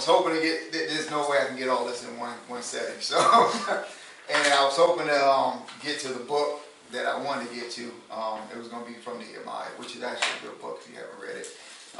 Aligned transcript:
was 0.00 0.06
hoping 0.06 0.34
to 0.34 0.40
get, 0.40 0.72
there's 0.72 1.10
no 1.10 1.28
way 1.28 1.36
I 1.42 1.46
can 1.46 1.58
get 1.58 1.68
all 1.68 1.84
this 1.84 2.08
in 2.08 2.18
one, 2.18 2.32
one 2.48 2.62
setting. 2.62 2.98
So, 3.00 3.18
and 4.32 4.52
I 4.54 4.64
was 4.64 4.74
hoping 4.74 5.06
to 5.06 5.28
um, 5.28 5.60
get 5.84 6.00
to 6.00 6.08
the 6.08 6.24
book 6.24 6.60
that 6.90 7.04
I 7.04 7.22
wanted 7.22 7.50
to 7.50 7.54
get 7.54 7.70
to. 7.72 7.92
Um, 8.10 8.40
it 8.50 8.56
was 8.56 8.68
going 8.68 8.82
to 8.82 8.90
be 8.90 8.96
from 8.96 9.18
Nehemiah, 9.18 9.68
which 9.76 9.96
is 9.96 10.02
actually 10.02 10.48
a 10.48 10.50
good 10.50 10.60
book 10.62 10.80
if 10.80 10.88
you 10.90 10.96
haven't 10.96 11.20
read 11.20 11.36
it. 11.36 11.48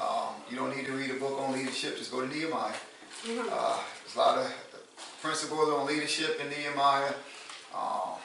Um, 0.01 0.33
you 0.51 0.57
don't 0.57 0.75
need 0.75 0.87
to 0.87 0.93
read 0.93 1.11
a 1.11 1.21
book 1.21 1.39
on 1.41 1.53
leadership, 1.53 1.99
just 1.99 2.11
go 2.11 2.27
to 2.27 2.27
Nehemiah. 2.27 2.73
Mm-hmm. 3.27 3.49
Uh, 3.53 3.77
there's 4.01 4.17
a 4.17 4.19
lot 4.19 4.39
of 4.39 4.51
principles 5.21 5.69
on 5.69 5.87
leadership 5.87 6.41
in 6.41 6.49
Nehemiah. 6.49 7.13
Um, 7.77 8.17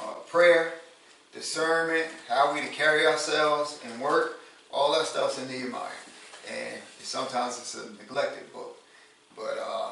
uh, 0.00 0.14
prayer, 0.30 0.72
discernment, 1.34 2.06
how 2.28 2.54
we 2.54 2.62
to 2.62 2.68
carry 2.68 3.06
ourselves 3.06 3.78
and 3.84 4.00
work, 4.00 4.40
all 4.72 4.92
that 4.92 5.06
stuff's 5.06 5.38
in 5.38 5.48
Nehemiah. 5.48 6.00
And 6.50 6.80
sometimes 7.00 7.58
it's 7.58 7.74
a 7.74 7.90
neglected 8.02 8.52
book, 8.52 8.67
but 9.38 9.58
uh, 9.60 9.90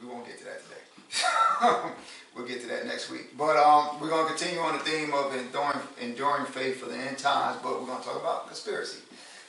we 0.00 0.08
won't 0.08 0.26
get 0.26 0.38
to 0.38 0.44
that 0.44 0.60
today. 0.64 1.92
we'll 2.34 2.46
get 2.46 2.60
to 2.62 2.66
that 2.68 2.86
next 2.86 3.10
week. 3.10 3.36
But 3.36 3.56
um, 3.56 4.00
we're 4.00 4.08
going 4.08 4.26
to 4.26 4.34
continue 4.34 4.60
on 4.60 4.78
the 4.78 4.84
theme 4.84 5.12
of 5.14 5.34
enduring, 5.36 5.78
enduring 6.00 6.46
faith 6.46 6.80
for 6.80 6.88
the 6.88 6.96
end 6.96 7.18
times, 7.18 7.58
but 7.62 7.80
we're 7.80 7.86
going 7.86 8.00
to 8.00 8.04
talk 8.04 8.20
about 8.20 8.46
conspiracy 8.46 9.00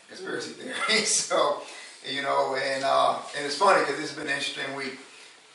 conspiracy 0.08 0.52
theory. 0.52 1.00
so, 1.06 1.62
you 2.06 2.22
know, 2.22 2.56
and 2.56 2.84
uh, 2.84 3.17
and 3.36 3.45
it's 3.45 3.58
funny 3.58 3.81
because 3.81 3.98
this 4.00 4.09
has 4.09 4.17
been 4.17 4.28
an 4.28 4.34
interesting 4.34 4.76
week 4.76 5.00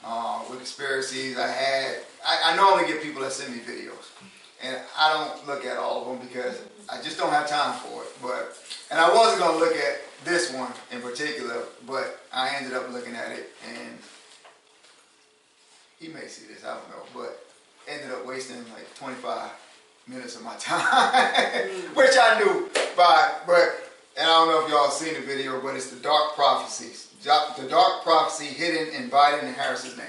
uh, 0.05 0.43
with 0.49 0.59
conspiracies. 0.59 1.39
I 1.39 1.49
had 1.49 1.97
I, 2.27 2.53
I 2.53 2.57
normally 2.57 2.87
get 2.87 3.03
people 3.03 3.23
that 3.23 3.33
send 3.33 3.55
me 3.55 3.61
videos, 3.61 4.11
and 4.63 4.77
I 4.99 5.13
don't 5.13 5.47
look 5.47 5.65
at 5.65 5.79
all 5.79 6.03
of 6.03 6.19
them 6.19 6.27
because 6.27 6.61
I 6.91 7.01
just 7.03 7.19
don't 7.19 7.31
have 7.31 7.49
time 7.49 7.79
for 7.81 8.03
it. 8.03 8.11
But 8.21 8.59
and 8.91 9.01
I 9.01 9.15
wasn't 9.15 9.41
gonna 9.41 9.59
look 9.59 9.75
at 9.75 10.01
this 10.25 10.53
one 10.53 10.73
in 10.91 11.01
particular, 11.01 11.63
but 11.87 12.21
I 12.33 12.55
ended 12.57 12.75
up 12.75 12.91
looking 12.91 13.15
at 13.15 13.33
it, 13.33 13.51
and 13.69 13.99
he 15.99 16.09
may 16.09 16.27
see 16.27 16.47
this, 16.53 16.65
I 16.65 16.75
don't 16.75 16.89
know, 16.91 17.05
but 17.15 17.47
ended 17.89 18.11
up 18.13 18.27
wasting 18.27 18.59
like 18.73 18.95
25 18.95 19.51
minutes 20.09 20.37
of 20.37 20.43
my 20.43 20.55
time, 20.59 20.83
mm. 20.83 21.97
which 21.97 22.17
I 22.21 22.39
knew 22.39 22.71
by, 22.97 23.33
but 23.47 23.93
and 24.17 24.27
I 24.27 24.31
don't 24.31 24.49
know 24.49 24.65
if 24.65 24.71
y'all 24.71 24.91
seen 24.91 25.15
the 25.15 25.27
video, 25.27 25.61
but 25.61 25.75
it's 25.75 25.91
the 25.91 26.01
dark 26.01 26.35
prophecies. 26.35 27.09
The 27.23 27.69
dark 27.69 28.03
prophecy 28.03 28.47
hidden 28.47 28.95
in 28.95 29.09
Biden 29.09 29.45
and 29.45 29.57
Harris's 29.57 29.97
names. 29.97 30.09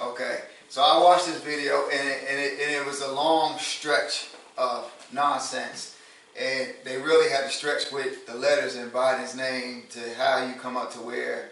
Okay, 0.00 0.38
so 0.68 0.82
I 0.82 1.02
watched 1.02 1.26
this 1.26 1.42
video 1.42 1.88
and 1.92 2.08
it, 2.08 2.24
and 2.28 2.40
it, 2.40 2.52
and 2.62 2.70
it 2.70 2.86
was 2.86 3.02
a 3.02 3.12
long 3.12 3.58
stretch 3.58 4.28
of 4.56 4.90
nonsense. 5.12 5.97
And 6.38 6.68
they 6.84 6.96
really 6.98 7.30
had 7.30 7.44
to 7.44 7.50
stretch 7.50 7.90
with 7.90 8.26
the 8.26 8.34
letters 8.34 8.76
in 8.76 8.90
Biden's 8.90 9.34
name 9.34 9.84
to 9.90 10.00
how 10.16 10.46
you 10.46 10.54
come 10.54 10.76
up 10.76 10.92
to 10.92 10.98
where 10.98 11.50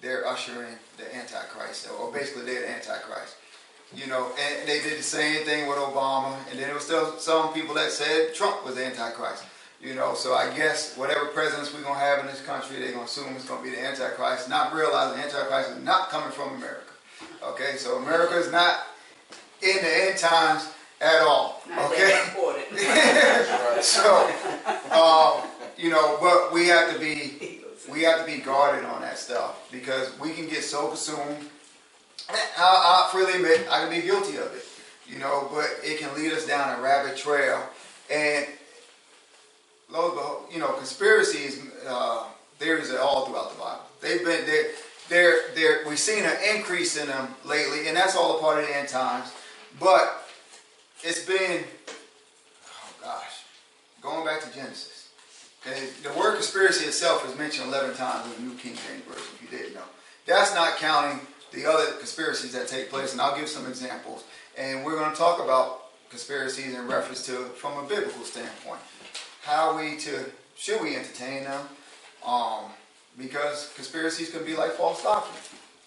they're 0.00 0.26
ushering 0.26 0.76
the 0.96 1.14
Antichrist, 1.14 1.88
or 2.00 2.10
basically 2.10 2.44
they're 2.44 2.62
the 2.62 2.70
Antichrist. 2.70 3.36
You 3.94 4.06
know, 4.06 4.30
and 4.38 4.68
they 4.68 4.80
did 4.80 4.98
the 4.98 5.02
same 5.02 5.44
thing 5.44 5.68
with 5.68 5.78
Obama, 5.78 6.36
and 6.50 6.58
then 6.58 6.66
there 6.66 6.74
was 6.74 6.84
still 6.84 7.18
some 7.18 7.52
people 7.52 7.74
that 7.74 7.90
said 7.90 8.34
Trump 8.34 8.64
was 8.64 8.76
the 8.76 8.86
Antichrist. 8.86 9.44
You 9.82 9.94
know, 9.94 10.14
so 10.14 10.34
I 10.34 10.54
guess 10.56 10.96
whatever 10.96 11.26
presidents 11.26 11.72
we're 11.72 11.82
gonna 11.82 11.98
have 11.98 12.20
in 12.20 12.26
this 12.26 12.40
country, 12.42 12.78
they're 12.78 12.92
gonna 12.92 13.04
assume 13.04 13.34
it's 13.36 13.46
gonna 13.46 13.62
be 13.62 13.70
the 13.70 13.84
Antichrist, 13.84 14.48
not 14.48 14.74
realizing 14.74 15.18
the 15.18 15.24
Antichrist 15.24 15.70
is 15.70 15.84
not 15.84 16.10
coming 16.10 16.30
from 16.30 16.56
America. 16.56 16.92
Okay, 17.42 17.76
so 17.76 17.96
America 17.96 18.36
is 18.36 18.50
not 18.50 18.86
in 19.62 19.76
the 19.76 20.08
end 20.08 20.18
times 20.18 20.68
at 21.00 21.22
all. 21.22 21.62
okay, 21.78 22.24
so 23.80 24.30
um, 24.92 25.48
you 25.76 25.90
know, 25.90 26.18
but 26.20 26.52
we 26.52 26.66
have 26.66 26.92
to 26.92 26.98
be 26.98 27.60
we 27.90 28.02
have 28.02 28.20
to 28.20 28.26
be 28.26 28.38
guarded 28.38 28.84
on 28.84 29.00
that 29.02 29.18
stuff 29.18 29.68
because 29.70 30.18
we 30.20 30.32
can 30.32 30.48
get 30.48 30.62
so 30.62 30.88
consumed. 30.88 31.48
I, 32.30 33.06
I 33.06 33.08
freely 33.10 33.34
admit 33.34 33.66
I 33.70 33.80
can 33.80 33.90
be 33.90 34.02
guilty 34.06 34.36
of 34.36 34.54
it, 34.54 34.64
you 35.06 35.18
know, 35.18 35.48
but 35.52 35.66
it 35.82 35.98
can 35.98 36.14
lead 36.14 36.32
us 36.32 36.46
down 36.46 36.78
a 36.78 36.82
rabbit 36.82 37.16
trail 37.16 37.62
and 38.10 38.46
you 40.52 40.58
know, 40.58 40.72
conspiracies, 40.72 41.62
uh, 41.86 42.24
theories 42.58 42.90
are 42.90 43.00
all 43.00 43.26
throughout 43.26 43.52
the 43.52 43.58
Bible. 43.58 43.82
They've 44.00 44.24
been 44.24 44.46
there. 44.46 44.64
They're, 45.08 45.54
they're, 45.54 45.88
we've 45.88 45.98
seen 45.98 46.24
an 46.24 46.36
increase 46.54 46.98
in 46.98 47.08
them 47.08 47.34
lately, 47.44 47.88
and 47.88 47.96
that's 47.96 48.14
all 48.14 48.36
a 48.36 48.40
part 48.40 48.58
of 48.58 48.68
the 48.68 48.76
end 48.76 48.88
times. 48.88 49.32
But 49.80 50.27
it's 51.02 51.24
been, 51.24 51.64
oh 52.66 52.94
gosh, 53.02 53.44
going 54.02 54.24
back 54.24 54.40
to 54.42 54.54
Genesis. 54.54 55.10
Okay, 55.66 55.88
the 56.02 56.12
word 56.18 56.34
conspiracy 56.34 56.86
itself 56.86 57.28
is 57.28 57.36
mentioned 57.36 57.68
11 57.68 57.96
times 57.96 58.26
in 58.26 58.44
the 58.44 58.50
New 58.50 58.58
King 58.58 58.72
James 58.72 59.04
Version, 59.04 59.34
if 59.34 59.42
you 59.42 59.58
didn't 59.58 59.74
know. 59.74 59.82
That's 60.26 60.54
not 60.54 60.76
counting 60.76 61.20
the 61.52 61.66
other 61.66 61.92
conspiracies 61.92 62.52
that 62.52 62.68
take 62.68 62.90
place, 62.90 63.12
and 63.12 63.20
I'll 63.20 63.36
give 63.36 63.48
some 63.48 63.66
examples. 63.66 64.24
And 64.56 64.84
we're 64.84 64.96
going 64.98 65.10
to 65.10 65.16
talk 65.16 65.42
about 65.42 65.82
conspiracies 66.10 66.74
in 66.74 66.86
reference 66.86 67.26
to 67.26 67.32
from 67.32 67.84
a 67.84 67.88
biblical 67.88 68.24
standpoint 68.24 68.80
how 69.48 69.76
we 69.76 69.96
to 69.96 70.26
should 70.56 70.82
we 70.82 70.94
entertain 70.94 71.44
them? 71.44 71.66
Um, 72.26 72.64
because 73.16 73.72
conspiracies 73.74 74.30
can 74.30 74.44
be 74.44 74.54
like 74.54 74.72
false 74.72 75.02
doctrine, 75.02 75.42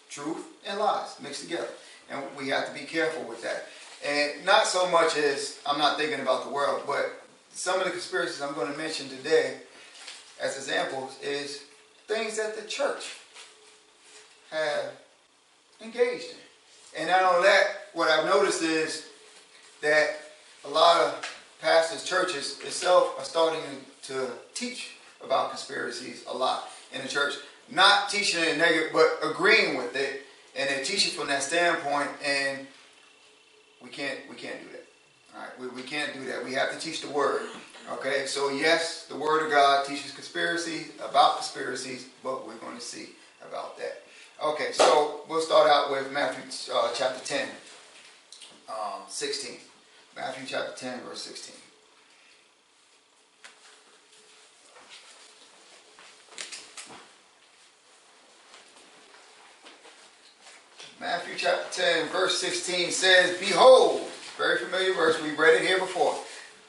truth 0.10 0.46
and 0.66 0.80
lies 0.80 1.16
mixed 1.22 1.44
together, 1.44 1.68
and 2.10 2.24
we 2.38 2.50
have 2.50 2.68
to 2.68 2.74
be 2.74 2.86
careful 2.86 3.24
with 3.24 3.44
that. 3.44 3.68
And 4.06 4.46
not 4.46 4.66
so 4.66 4.90
much 4.90 5.16
as 5.16 5.60
I'm 5.66 5.78
not 5.78 5.98
thinking 5.98 6.20
about 6.20 6.46
the 6.46 6.52
world, 6.52 6.84
but 6.88 7.24
some 7.52 7.80
of 7.80 7.86
the 7.86 7.92
conspiracies 7.92 8.42
I'm 8.42 8.56
going 8.56 8.72
to 8.72 8.78
mention 8.78 9.10
today, 9.10 9.58
as 10.42 10.58
examples, 10.58 11.18
is 11.22 11.64
things 12.08 12.38
that 12.38 12.56
the 12.56 12.68
church 12.68 13.18
have 14.50 14.92
engaged 15.82 16.32
in. 16.32 17.00
And 17.00 17.10
not 17.10 17.24
only 17.24 17.48
that, 17.48 17.66
what 17.94 18.10
I've 18.10 18.26
noticed 18.26 18.64
is 18.64 19.08
that 19.82 20.18
a 20.66 20.70
lot 20.70 21.00
of 21.02 21.28
pastors, 21.62 22.04
churches 22.04 22.60
itself 22.66 23.16
are 23.18 23.24
starting 23.24 23.62
to 24.04 24.30
teach 24.54 24.96
about 25.24 25.50
conspiracies 25.50 26.24
a 26.28 26.36
lot 26.36 26.70
in 26.92 27.02
the 27.02 27.08
church. 27.08 27.36
Not 27.70 28.10
teaching 28.10 28.44
it 28.44 28.58
negative, 28.58 28.90
but 28.92 29.20
agreeing 29.24 29.78
with 29.78 29.96
it, 29.96 30.24
and 30.58 30.70
they're 30.70 30.84
teaching 30.84 31.14
from 31.14 31.28
that 31.28 31.44
standpoint. 31.44 32.10
And 32.26 32.68
we 33.84 33.90
can't, 33.90 34.19
we 34.30 34.36
can't 34.36 34.59
do 34.62 34.72
that. 34.72 34.86
All 35.36 35.42
right, 35.42 35.59
we, 35.59 35.68
we 35.69 35.81
can't 35.81 36.14
do 36.14 36.25
that. 36.25 36.44
We 36.44 36.53
have 36.53 36.72
to 36.72 36.80
teach 36.80 37.02
the 37.02 37.09
word. 37.09 37.42
Okay, 37.94 38.25
so 38.25 38.50
yes, 38.50 39.06
the 39.08 39.16
word 39.16 39.46
of 39.46 39.52
God 39.52 39.86
teaches 39.86 40.12
conspiracy 40.12 40.88
about 41.03 41.38
conspiracies, 41.38 42.08
but 42.24 42.47
we're 42.47 42.56
going 42.56 42.75
to 42.75 42.81
see 42.81 43.09
about 43.47 43.78
that. 43.78 44.03
Okay, 44.44 44.72
so 44.72 45.22
we'll 45.30 45.41
start 45.41 45.70
out 45.70 45.91
with 45.91 46.12
Matthew 46.12 46.44
uh, 46.74 46.90
chapter 46.96 47.24
10, 47.24 47.47
um, 48.70 49.02
16. 49.08 49.58
Matthew 50.16 50.46
chapter 50.47 50.74
10, 50.75 51.02
verse 51.02 51.22
16. 51.22 51.61
Matthew 61.02 61.34
chapter 61.36 61.82
10, 61.82 62.09
verse 62.09 62.40
16 62.40 62.92
says, 62.92 63.36
Behold, 63.40 64.08
very 64.38 64.59
familiar 64.59 64.94
verse, 64.94 65.20
We've 65.20 65.38
read 65.38 65.56
it 65.56 65.68
here 65.68 65.80
before. 65.80 66.16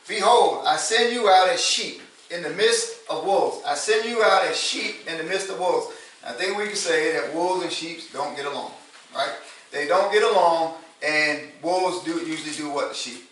Behold, 0.09 0.65
I 0.67 0.79
send 0.79 1.13
you 1.13 1.29
out 1.29 1.51
as 1.51 1.63
sheep 1.63 2.01
in 2.31 2.43
the 2.43 2.49
midst 2.49 3.01
of 3.11 3.27
wolves. 3.27 3.63
I 3.67 3.75
send 3.75 4.09
you 4.09 4.23
out 4.23 4.47
as 4.47 4.59
sheep 4.59 5.07
in 5.07 5.19
the 5.19 5.25
midst 5.25 5.51
of 5.51 5.59
wolves. 5.59 5.89
I 6.25 6.33
think 6.33 6.57
we 6.57 6.65
can 6.65 6.77
say 6.77 7.13
that 7.13 7.35
wolves 7.35 7.63
and 7.63 7.71
sheep 7.71 8.11
don't 8.15 8.35
get 8.35 8.47
along, 8.47 8.73
right? 9.15 9.35
They 9.71 9.87
don't 9.87 10.11
get 10.11 10.23
along, 10.23 10.77
and 11.07 11.43
wolves 11.63 12.03
do 12.03 12.13
usually 12.13 12.57
do 12.57 12.71
what 12.71 12.89
the 12.89 12.95
sheep. 12.95 13.29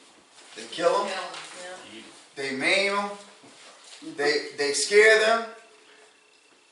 They 0.55 0.65
kill 0.71 0.93
them, 0.99 1.07
yeah. 1.07 2.03
they 2.37 2.51
maim 2.55 2.97
them, 2.97 3.11
they 4.19 4.49
they 4.59 4.73
scare 4.73 5.19
them. 5.19 5.47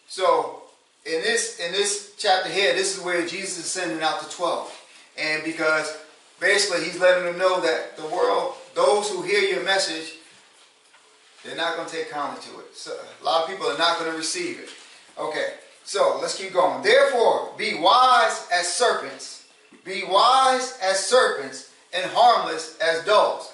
So 0.06 0.57
in 1.04 1.22
this 1.22 1.58
in 1.58 1.72
this 1.72 2.14
chapter 2.18 2.48
here, 2.50 2.74
this 2.74 2.96
is 2.96 3.04
where 3.04 3.26
Jesus 3.26 3.58
is 3.58 3.66
sending 3.66 4.02
out 4.02 4.20
the 4.20 4.30
twelve, 4.30 4.74
and 5.16 5.42
because 5.44 5.96
basically 6.40 6.84
he's 6.84 7.00
letting 7.00 7.24
them 7.24 7.38
know 7.38 7.60
that 7.60 7.96
the 7.96 8.06
world, 8.06 8.54
those 8.74 9.10
who 9.10 9.22
hear 9.22 9.40
your 9.40 9.64
message, 9.64 10.14
they're 11.44 11.56
not 11.56 11.76
going 11.76 11.88
to 11.88 11.94
take 11.94 12.10
kindly 12.10 12.40
to 12.42 12.60
it. 12.60 12.76
So 12.76 12.92
a 12.92 13.24
lot 13.24 13.42
of 13.42 13.48
people 13.48 13.66
are 13.66 13.78
not 13.78 13.98
going 13.98 14.10
to 14.10 14.16
receive 14.16 14.58
it. 14.58 14.68
Okay, 15.18 15.54
so 15.84 16.18
let's 16.20 16.36
keep 16.36 16.52
going. 16.52 16.82
Therefore, 16.82 17.52
be 17.56 17.74
wise 17.74 18.46
as 18.52 18.68
serpents, 18.68 19.46
be 19.84 20.04
wise 20.08 20.78
as 20.82 21.04
serpents, 21.04 21.72
and 21.92 22.08
harmless 22.12 22.78
as 22.78 23.04
doves. 23.04 23.52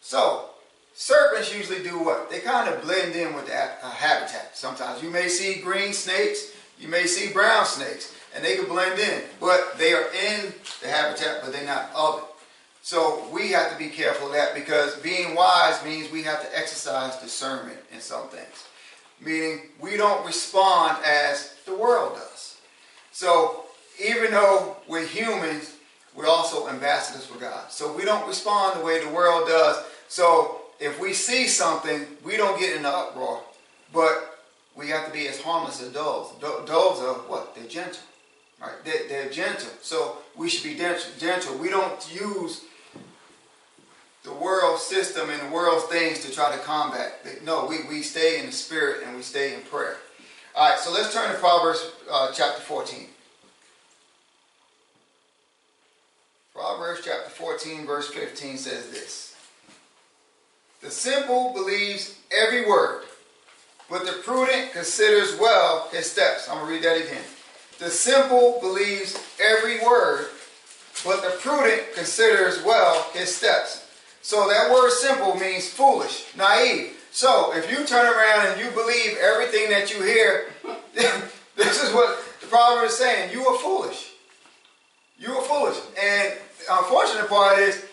So 0.00 0.50
serpents 0.94 1.54
usually 1.54 1.82
do 1.82 1.98
what? 1.98 2.30
They 2.30 2.40
kind 2.40 2.72
of 2.72 2.80
blend 2.82 3.14
in 3.14 3.34
with 3.34 3.46
the 3.46 3.54
uh, 3.54 3.90
habitat. 3.90 4.56
Sometimes 4.56 5.02
you 5.02 5.10
may 5.10 5.28
see 5.28 5.60
green 5.60 5.92
snakes, 5.92 6.52
you 6.82 6.88
may 6.88 7.06
see 7.06 7.32
brown 7.32 7.64
snakes. 7.64 8.14
and 8.34 8.42
they 8.42 8.56
can 8.56 8.64
blend 8.66 8.98
in, 8.98 9.22
but 9.40 9.78
they 9.78 9.92
are 9.92 10.06
in 10.06 10.54
the 10.80 10.88
habitat, 10.88 11.42
but 11.42 11.52
they're 11.52 11.66
not 11.66 11.90
of 11.94 12.20
it. 12.20 12.24
So 12.80 13.28
we 13.30 13.48
have 13.52 13.70
to 13.70 13.78
be 13.78 13.88
careful 13.88 14.28
of 14.28 14.32
that 14.32 14.54
because 14.54 14.96
being 14.96 15.34
wise 15.34 15.84
means 15.84 16.10
we 16.10 16.22
have 16.22 16.40
to 16.40 16.58
exercise 16.58 17.16
discernment 17.18 17.78
in 17.92 18.00
some 18.00 18.28
things. 18.28 18.66
Meaning 19.20 19.68
we 19.80 19.98
don't 19.98 20.24
respond 20.26 20.96
as 21.04 21.54
the 21.66 21.76
world 21.76 22.14
does. 22.14 22.56
So 23.12 23.66
even 24.02 24.30
though 24.30 24.78
we're 24.88 25.06
humans, 25.06 25.76
we're 26.16 26.26
also 26.26 26.68
ambassadors 26.68 27.26
for 27.26 27.38
God. 27.38 27.70
So 27.70 27.94
we 27.94 28.04
don't 28.04 28.26
respond 28.26 28.80
the 28.80 28.84
way 28.84 29.04
the 29.04 29.12
world 29.12 29.46
does. 29.46 29.84
So 30.08 30.62
if 30.80 30.98
we 30.98 31.12
see 31.12 31.46
something, 31.46 32.06
we 32.24 32.38
don't 32.38 32.58
get 32.58 32.72
in 32.72 32.80
an 32.80 32.86
uproar. 32.86 33.42
But 33.92 34.31
we 34.76 34.88
have 34.88 35.06
to 35.06 35.12
be 35.12 35.28
as 35.28 35.40
harmless 35.40 35.82
as 35.82 35.92
doves. 35.92 36.38
Doves 36.40 37.00
are 37.00 37.14
what? 37.28 37.54
They're 37.54 37.64
gentle. 37.64 38.02
Right? 38.60 38.72
They're, 38.84 39.08
they're 39.08 39.30
gentle. 39.30 39.70
So 39.82 40.18
we 40.36 40.48
should 40.48 40.64
be 40.64 40.76
gentle. 40.76 41.58
We 41.58 41.68
don't 41.68 42.14
use 42.14 42.62
the 44.24 44.32
world 44.32 44.78
system 44.78 45.30
and 45.30 45.40
the 45.42 45.54
world's 45.54 45.84
things 45.86 46.20
to 46.20 46.32
try 46.32 46.54
to 46.54 46.62
combat. 46.62 47.26
No, 47.44 47.66
we, 47.66 47.78
we 47.88 48.02
stay 48.02 48.38
in 48.38 48.46
the 48.46 48.52
spirit 48.52 49.02
and 49.04 49.16
we 49.16 49.22
stay 49.22 49.54
in 49.54 49.62
prayer. 49.62 49.96
All 50.54 50.68
right, 50.68 50.78
so 50.78 50.92
let's 50.92 51.12
turn 51.12 51.32
to 51.32 51.38
Proverbs 51.38 51.92
uh, 52.10 52.30
chapter 52.32 52.60
14. 52.60 53.06
Proverbs 56.54 57.00
chapter 57.04 57.30
14, 57.30 57.86
verse 57.86 58.08
15 58.10 58.58
says 58.58 58.90
this 58.90 59.34
The 60.82 60.90
simple 60.90 61.52
believes 61.54 62.18
every 62.30 62.66
word, 62.66 63.04
but 63.92 64.06
the 64.06 64.12
prudent 64.24 64.72
considers 64.72 65.38
well 65.38 65.86
his 65.92 66.10
steps. 66.10 66.48
I'm 66.48 66.56
going 66.56 66.68
to 66.68 66.72
read 66.72 66.82
that 66.82 66.96
again. 66.96 67.22
The 67.78 67.90
simple 67.90 68.58
believes 68.62 69.22
every 69.38 69.84
word, 69.84 70.28
but 71.04 71.20
the 71.20 71.36
prudent 71.40 71.94
considers 71.94 72.64
well 72.64 73.10
his 73.12 73.36
steps. 73.36 73.86
So 74.22 74.48
that 74.48 74.72
word 74.72 74.92
simple 74.92 75.34
means 75.34 75.68
foolish, 75.68 76.34
naive. 76.34 76.96
So 77.10 77.54
if 77.54 77.70
you 77.70 77.84
turn 77.84 78.06
around 78.06 78.46
and 78.46 78.60
you 78.62 78.70
believe 78.70 79.18
everything 79.18 79.68
that 79.68 79.92
you 79.92 80.02
hear, 80.02 80.46
this 81.56 81.82
is 81.82 81.92
what 81.92 82.18
the 82.40 82.46
proverb 82.46 82.86
is 82.86 82.96
saying. 82.96 83.30
You 83.30 83.46
are 83.46 83.58
foolish. 83.58 84.12
You 85.18 85.32
are 85.32 85.42
foolish. 85.42 85.76
And 86.02 86.32
the 86.60 86.78
unfortunate 86.78 87.28
part 87.28 87.58
is 87.58 87.84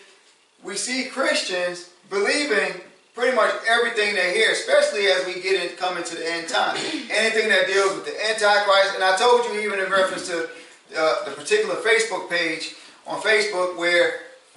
we 0.64 0.76
see 0.76 1.10
Christians 1.10 1.90
believing 2.08 2.80
pretty 3.20 3.36
much 3.36 3.52
everything 3.68 4.14
they 4.14 4.32
hear, 4.32 4.50
especially 4.50 5.06
as 5.06 5.26
we 5.26 5.42
get 5.42 5.60
in, 5.62 5.76
come 5.76 5.98
into 5.98 6.16
the 6.16 6.26
end 6.26 6.48
time. 6.48 6.74
Anything 7.12 7.50
that 7.50 7.66
deals 7.66 7.94
with 7.94 8.06
the 8.06 8.16
Antichrist. 8.30 8.94
And 8.94 9.04
I 9.04 9.14
told 9.16 9.44
you 9.44 9.60
even 9.60 9.78
in 9.78 9.92
reference 9.92 10.26
to 10.28 10.48
uh, 10.96 11.24
the 11.26 11.32
particular 11.32 11.76
Facebook 11.76 12.30
page 12.30 12.74
on 13.06 13.20
Facebook 13.20 13.76
where 13.76 14.06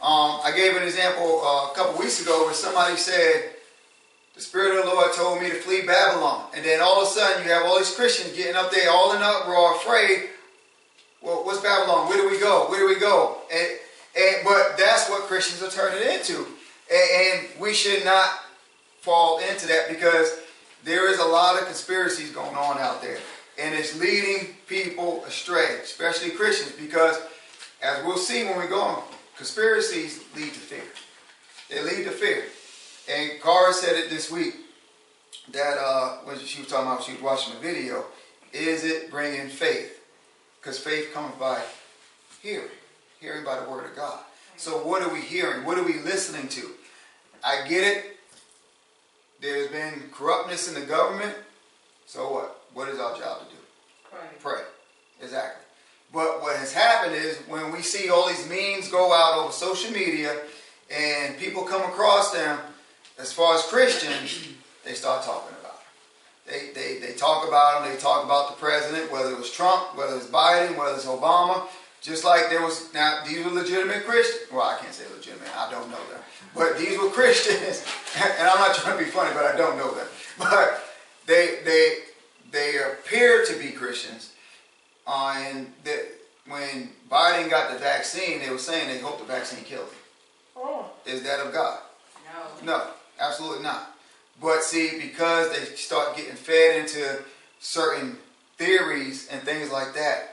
um, 0.01 0.39
I 0.44 0.54
gave 0.56 0.77
an 0.77 0.83
example 0.83 1.42
uh, 1.44 1.71
a 1.71 1.75
couple 1.75 2.00
weeks 2.00 2.21
ago 2.21 2.45
where 2.45 2.54
somebody 2.54 2.95
said, 2.95 3.51
the 4.33 4.42
Spirit 4.42 4.80
of 4.80 4.86
the 4.86 4.92
Lord 4.92 5.12
told 5.13 5.42
me 5.42 5.50
to 5.50 5.56
flee 5.56 5.86
Babylon. 5.86 6.48
And 6.56 6.63
then 6.63 6.81
all 6.81 7.01
of 7.01 7.07
a 7.07 7.12
sudden 7.12 7.44
you 7.44 7.51
have 7.51 7.66
all 7.66 7.77
these 7.77 7.94
Christians 7.94 8.36
getting 8.36 8.56
up 8.56 8.71
there 8.71 8.89
all 8.89 9.13
in 9.13 9.21
uproar, 9.21 9.75
afraid. 9.75 10.30
Well, 11.21 11.44
what's 11.44 11.62
Babylon? 11.62 12.07
Where 12.07 12.18
do 12.18 12.30
we 12.30 12.39
go? 12.39 12.69
Where 12.69 12.80
do 12.80 12.88
we 12.88 13.00
go? 13.00 13.39
And, 13.54 13.68
and 14.18 14.36
But 14.45 14.77
that's 14.77 15.09
what 15.09 15.24
Christians 15.24 15.62
are 15.62 15.69
turning 15.69 16.01
into. 16.13 16.48
And, 16.92 17.09
and 17.44 17.59
we 17.59 17.74
should 17.74 18.06
not 18.06 18.43
fall 19.04 19.40
into 19.40 19.68
that 19.68 19.90
because 19.90 20.40
there 20.86 21.12
is 21.12 21.20
a 21.20 21.26
lot 21.26 21.60
of 21.60 21.66
conspiracies 21.66 22.32
going 22.32 22.56
on 22.56 22.78
out 22.78 23.02
there. 23.02 23.20
And 23.60 23.76
it's 23.76 24.00
leading 24.00 24.56
people 24.68 25.24
astray, 25.26 25.78
especially 25.84 26.32
Christians, 26.32 26.72
because 26.80 27.20
as 27.82 28.04
we'll 28.06 28.18
see 28.18 28.46
when 28.46 28.60
we 28.60 28.68
go 28.68 28.80
on 28.82 29.04
Conspiracies 29.36 30.24
lead 30.36 30.54
to 30.54 30.60
fear. 30.60 30.84
They 31.70 31.82
lead 31.82 32.06
to 32.06 32.12
fear. 32.12 32.46
And 33.10 33.42
Cara 33.42 33.74
said 33.74 33.98
it 33.98 34.10
this 34.10 34.32
week 34.32 34.56
that 35.52 35.78
uh, 35.78 36.18
when 36.24 36.38
she 36.40 36.62
was 36.62 36.70
talking 36.70 36.88
about 36.88 37.04
she 37.04 37.14
was 37.14 37.22
watching 37.22 37.56
a 37.56 37.60
video, 37.60 38.06
is 38.54 38.86
it 38.86 39.10
bringing 39.10 39.50
faith? 39.50 40.00
Because 40.62 40.80
faith 40.80 41.12
comes 41.14 41.34
by 41.36 41.62
hearing, 42.42 42.70
hearing 43.20 43.44
by 43.44 43.60
the 43.60 43.70
word 43.70 43.86
of 43.86 43.96
God. 43.96 44.20
So 44.56 44.78
what 44.88 45.02
are 45.02 45.12
we 45.12 45.22
hearing? 45.22 45.66
What 45.66 45.78
are 45.78 45.84
we 45.84 46.00
listening 46.00 46.48
to? 46.50 46.70
I 47.44 47.68
get 47.68 47.84
it. 47.84 48.12
There's 49.44 49.68
been 49.68 50.10
corruptness 50.13 50.69
in 50.69 50.74
the 50.74 50.88
government. 50.88 51.36
So 52.06 52.31
what? 52.31 52.62
What 52.74 52.88
is 52.88 52.98
our 52.98 53.19
job 53.19 53.40
to 53.40 53.45
do? 53.54 53.62
Pray. 54.10 54.22
Pray. 54.40 54.62
Exactly. 55.22 55.66
But 56.13 56.42
what 56.42 56.56
has 56.56 56.72
happened 56.72 57.13
is 57.13 57.38
when 57.50 57.74
we 57.74 57.81
see 57.81 58.10
all 58.10 58.30
these 58.30 58.48
memes 58.48 58.88
go 58.90 59.12
out 59.12 59.38
over 59.38 59.51
social 59.51 59.92
media 59.92 60.34
and 60.90 61.38
people 61.38 61.63
come 61.63 61.81
across 61.81 62.31
them, 62.31 62.57
as 63.19 63.34
far 63.34 63.56
as 63.56 63.63
Christians, 63.63 64.48
they 64.86 64.94
start 64.94 65.25
talking 65.25 65.57
about 65.60 65.80
them. 65.80 65.84
They, 66.48 66.72
they, 66.74 67.00
they 67.06 67.13
talk 67.13 67.45
about 67.45 67.84
them, 67.84 67.92
they 67.92 68.00
talk 68.00 68.24
about 68.24 68.50
the 68.50 68.56
president, 68.56 69.12
whether 69.12 69.31
it 69.31 69.38
was 69.38 69.51
Trump, 69.51 69.98
whether 69.98 70.16
it's 70.16 70.28
Biden, 70.28 70.78
whether 70.78 70.95
it's 70.95 71.06
Obama. 71.06 71.68
Just 72.04 72.26
like 72.26 72.50
there 72.50 72.62
was, 72.62 72.94
now 72.94 73.24
these 73.26 73.44
were 73.46 73.52
legitimate 73.52 74.06
Christians. 74.06 74.52
Well, 74.52 74.62
I 74.62 74.78
can't 74.78 74.94
say 74.94 75.06
legitimate, 75.16 75.50
I 75.56 75.72
don't 75.72 75.90
know 75.90 76.06
them. 76.12 76.22
But 76.54 76.78
these 76.78 77.00
were 77.00 77.10
Christians, 77.10 77.86
and 78.18 78.48
I'm 78.48 78.60
not 78.60 78.76
trying 78.76 78.98
to 78.98 79.04
be 79.04 79.10
funny, 79.10 79.34
but 79.34 79.46
I 79.46 79.56
don't 79.56 79.78
know 79.78 79.96
them. 79.96 80.08
But 80.38 80.84
they, 81.28 81.60
they, 81.64 81.98
they 82.52 82.78
appear 82.78 83.46
to 83.46 83.58
be 83.58 83.72
Christians, 83.72 84.34
uh, 85.08 85.36
and 85.38 85.72
that 85.86 86.08
when 86.48 86.90
Biden 87.10 87.50
got 87.50 87.72
the 87.72 87.80
vaccine, 87.80 88.40
they 88.40 88.50
were 88.50 88.58
saying 88.58 88.88
they 88.88 89.00
hope 89.00 89.20
the 89.20 89.26
vaccine 89.26 89.64
killed 89.64 89.86
him. 89.88 90.00
Oh. 90.58 90.92
Is 91.06 91.24
that 91.24 91.40
of 91.40 91.54
God? 91.54 91.80
No. 92.66 92.78
No, 92.78 92.88
absolutely 93.20 93.64
not. 93.64 93.96
But 94.42 94.64
see, 94.64 95.00
because 95.00 95.52
they 95.52 95.76
start 95.76 96.18
getting 96.18 96.36
fed 96.36 96.82
into 96.82 97.24
certain 97.60 98.18
theories 98.57 99.30
and 99.31 99.42
things 99.44 99.72
like 99.72 99.94
that, 99.94 100.32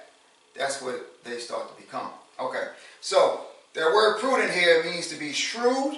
that's 0.56 0.82
what 0.82 1.24
they 1.24 1.38
start 1.38 1.74
to 1.74 1.82
become. 1.82 2.10
Okay, 2.38 2.68
so 3.00 3.42
that 3.74 3.92
word 3.92 4.18
prudent 4.18 4.50
here 4.50 4.82
means 4.84 5.08
to 5.08 5.16
be 5.16 5.32
shrewd. 5.32 5.96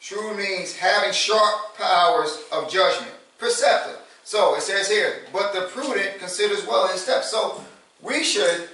Shrewd 0.00 0.36
means 0.36 0.76
having 0.76 1.12
sharp 1.12 1.76
powers 1.76 2.42
of 2.52 2.70
judgment, 2.70 3.12
perceptive. 3.38 3.98
So 4.22 4.54
it 4.54 4.62
says 4.62 4.88
here, 4.88 5.22
but 5.32 5.52
the 5.52 5.62
prudent 5.62 6.18
considers 6.18 6.66
well 6.66 6.88
his 6.88 7.02
steps. 7.02 7.30
So 7.30 7.60
we 8.02 8.22
should 8.22 8.68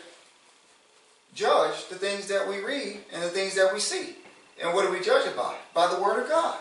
judge 1.35 1.88
the 1.88 1.97
things 1.97 2.26
that 2.29 2.47
we 2.47 2.61
read 2.61 3.00
and 3.12 3.23
the 3.23 3.29
things 3.29 3.55
that 3.55 3.73
we 3.73 3.81
see. 3.81 4.17
And 4.62 4.75
what 4.75 4.87
do 4.87 4.93
we 4.93 5.00
judge 5.00 5.26
it 5.26 5.37
by? 5.37 5.57
By 5.75 5.93
the 5.93 6.00
Word 6.00 6.23
of 6.23 6.29
God. 6.29 6.59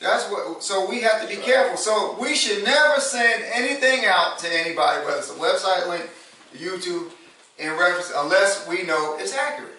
That's 0.00 0.28
what. 0.30 0.62
So 0.62 0.88
we 0.88 1.00
have 1.02 1.22
to 1.22 1.28
be 1.28 1.40
careful. 1.40 1.76
So 1.76 2.16
we 2.20 2.34
should 2.34 2.64
never 2.64 3.00
send 3.00 3.44
anything 3.52 4.04
out 4.04 4.38
to 4.40 4.52
anybody, 4.52 5.04
whether 5.04 5.18
it's 5.18 5.30
a 5.30 5.34
website 5.34 5.88
link, 5.88 6.08
YouTube, 6.54 7.10
in 7.58 7.70
reference, 7.72 8.12
unless 8.14 8.66
we 8.68 8.82
know 8.82 9.16
it's 9.18 9.34
accurate. 9.34 9.72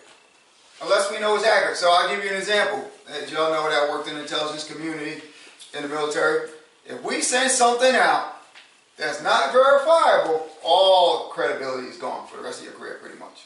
Unless 0.82 1.12
we 1.12 1.20
know 1.20 1.36
it's 1.36 1.46
accurate. 1.46 1.78
So 1.78 1.92
I'll 1.92 2.10
give 2.10 2.24
you 2.24 2.32
an 2.32 2.38
example. 2.38 2.90
As 3.10 3.32
y'all 3.32 3.52
know 3.52 3.70
that 3.70 3.90
I 3.90 3.90
worked 3.90 4.08
in 4.08 4.16
the 4.16 4.22
intelligence 4.22 4.70
community 4.70 5.22
in 5.76 5.84
the 5.84 5.90
military. 5.90 6.50
If 6.86 7.04
we 7.04 7.22
send 7.22 7.52
something 7.52 7.96
out 7.96 8.36
that's 8.98 9.22
not 9.22 9.52
verifiable, 9.52 10.48
all 10.64 11.30
credibility 11.30 11.88
is 11.88 11.98
gone 11.98 12.28
for 12.28 12.38
the 12.38 12.44
rest 12.44 12.60
of 12.60 12.66
your 12.66 12.74
career, 12.74 13.00
pretty 13.02 13.20
much. 13.20 13.46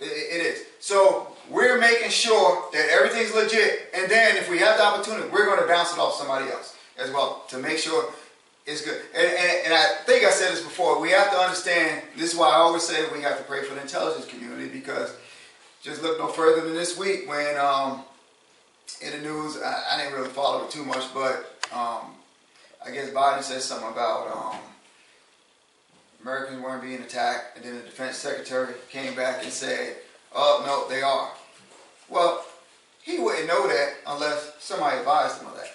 it, 0.00 0.04
it 0.06 0.46
is. 0.46 0.64
So 0.80 1.28
we're 1.48 1.78
making 1.78 2.10
sure 2.10 2.68
that 2.72 2.88
everything's 2.90 3.34
legit, 3.34 3.90
and 3.94 4.10
then 4.10 4.36
if 4.36 4.48
we 4.48 4.58
have 4.58 4.76
the 4.76 4.84
opportunity, 4.84 5.28
we're 5.30 5.46
going 5.46 5.60
to 5.60 5.66
bounce 5.66 5.92
it 5.92 5.98
off 5.98 6.14
somebody 6.14 6.50
else 6.50 6.76
as 6.98 7.10
well 7.10 7.44
to 7.48 7.58
make 7.58 7.78
sure 7.78 8.12
it's 8.66 8.84
good. 8.84 9.00
And, 9.14 9.26
and, 9.26 9.66
and, 9.66 9.74
I 9.74 9.84
think 10.04 10.24
I 10.24 10.30
said 10.30 10.52
this 10.52 10.62
before. 10.62 11.00
We 11.00 11.10
have 11.10 11.30
to 11.30 11.38
understand. 11.38 12.02
This 12.16 12.32
is 12.32 12.38
why 12.38 12.50
I 12.50 12.56
always 12.56 12.82
say 12.82 13.04
we 13.12 13.22
have 13.22 13.38
to 13.38 13.44
pray 13.44 13.64
for 13.64 13.74
the 13.74 13.80
intelligence 13.80 14.26
community 14.26 14.68
because 14.68 15.16
just 15.82 16.02
look 16.02 16.18
no 16.18 16.28
further 16.28 16.66
than 16.66 16.74
this 16.74 16.98
week 16.98 17.28
when 17.28 17.56
um, 17.56 18.04
in 19.00 19.12
the 19.12 19.18
news 19.18 19.56
I, 19.56 19.82
I, 19.92 19.98
didn't 19.98 20.12
really 20.14 20.28
follow 20.28 20.64
it 20.64 20.70
too 20.70 20.84
much, 20.84 21.04
but 21.14 21.58
um, 21.72 22.14
I 22.84 22.90
guess 22.92 23.10
Biden 23.10 23.42
said 23.42 23.62
something 23.62 23.88
about 23.88 24.36
um, 24.36 24.60
Americans 26.22 26.62
weren't 26.62 26.82
being 26.82 27.00
attacked, 27.00 27.56
and 27.56 27.64
then 27.64 27.76
the 27.76 27.82
defense 27.82 28.16
secretary 28.16 28.74
came 28.90 29.14
back 29.14 29.42
and 29.42 29.52
said, 29.52 29.96
"Oh 30.34 30.62
no, 30.66 30.94
they 30.94 31.02
are." 31.02 31.30
Well, 32.08 32.44
he 33.02 33.18
wouldn't 33.18 33.48
know 33.48 33.66
that 33.68 33.94
unless 34.06 34.52
somebody 34.60 34.98
advised 34.98 35.40
him 35.40 35.48
of 35.48 35.56
that. 35.56 35.69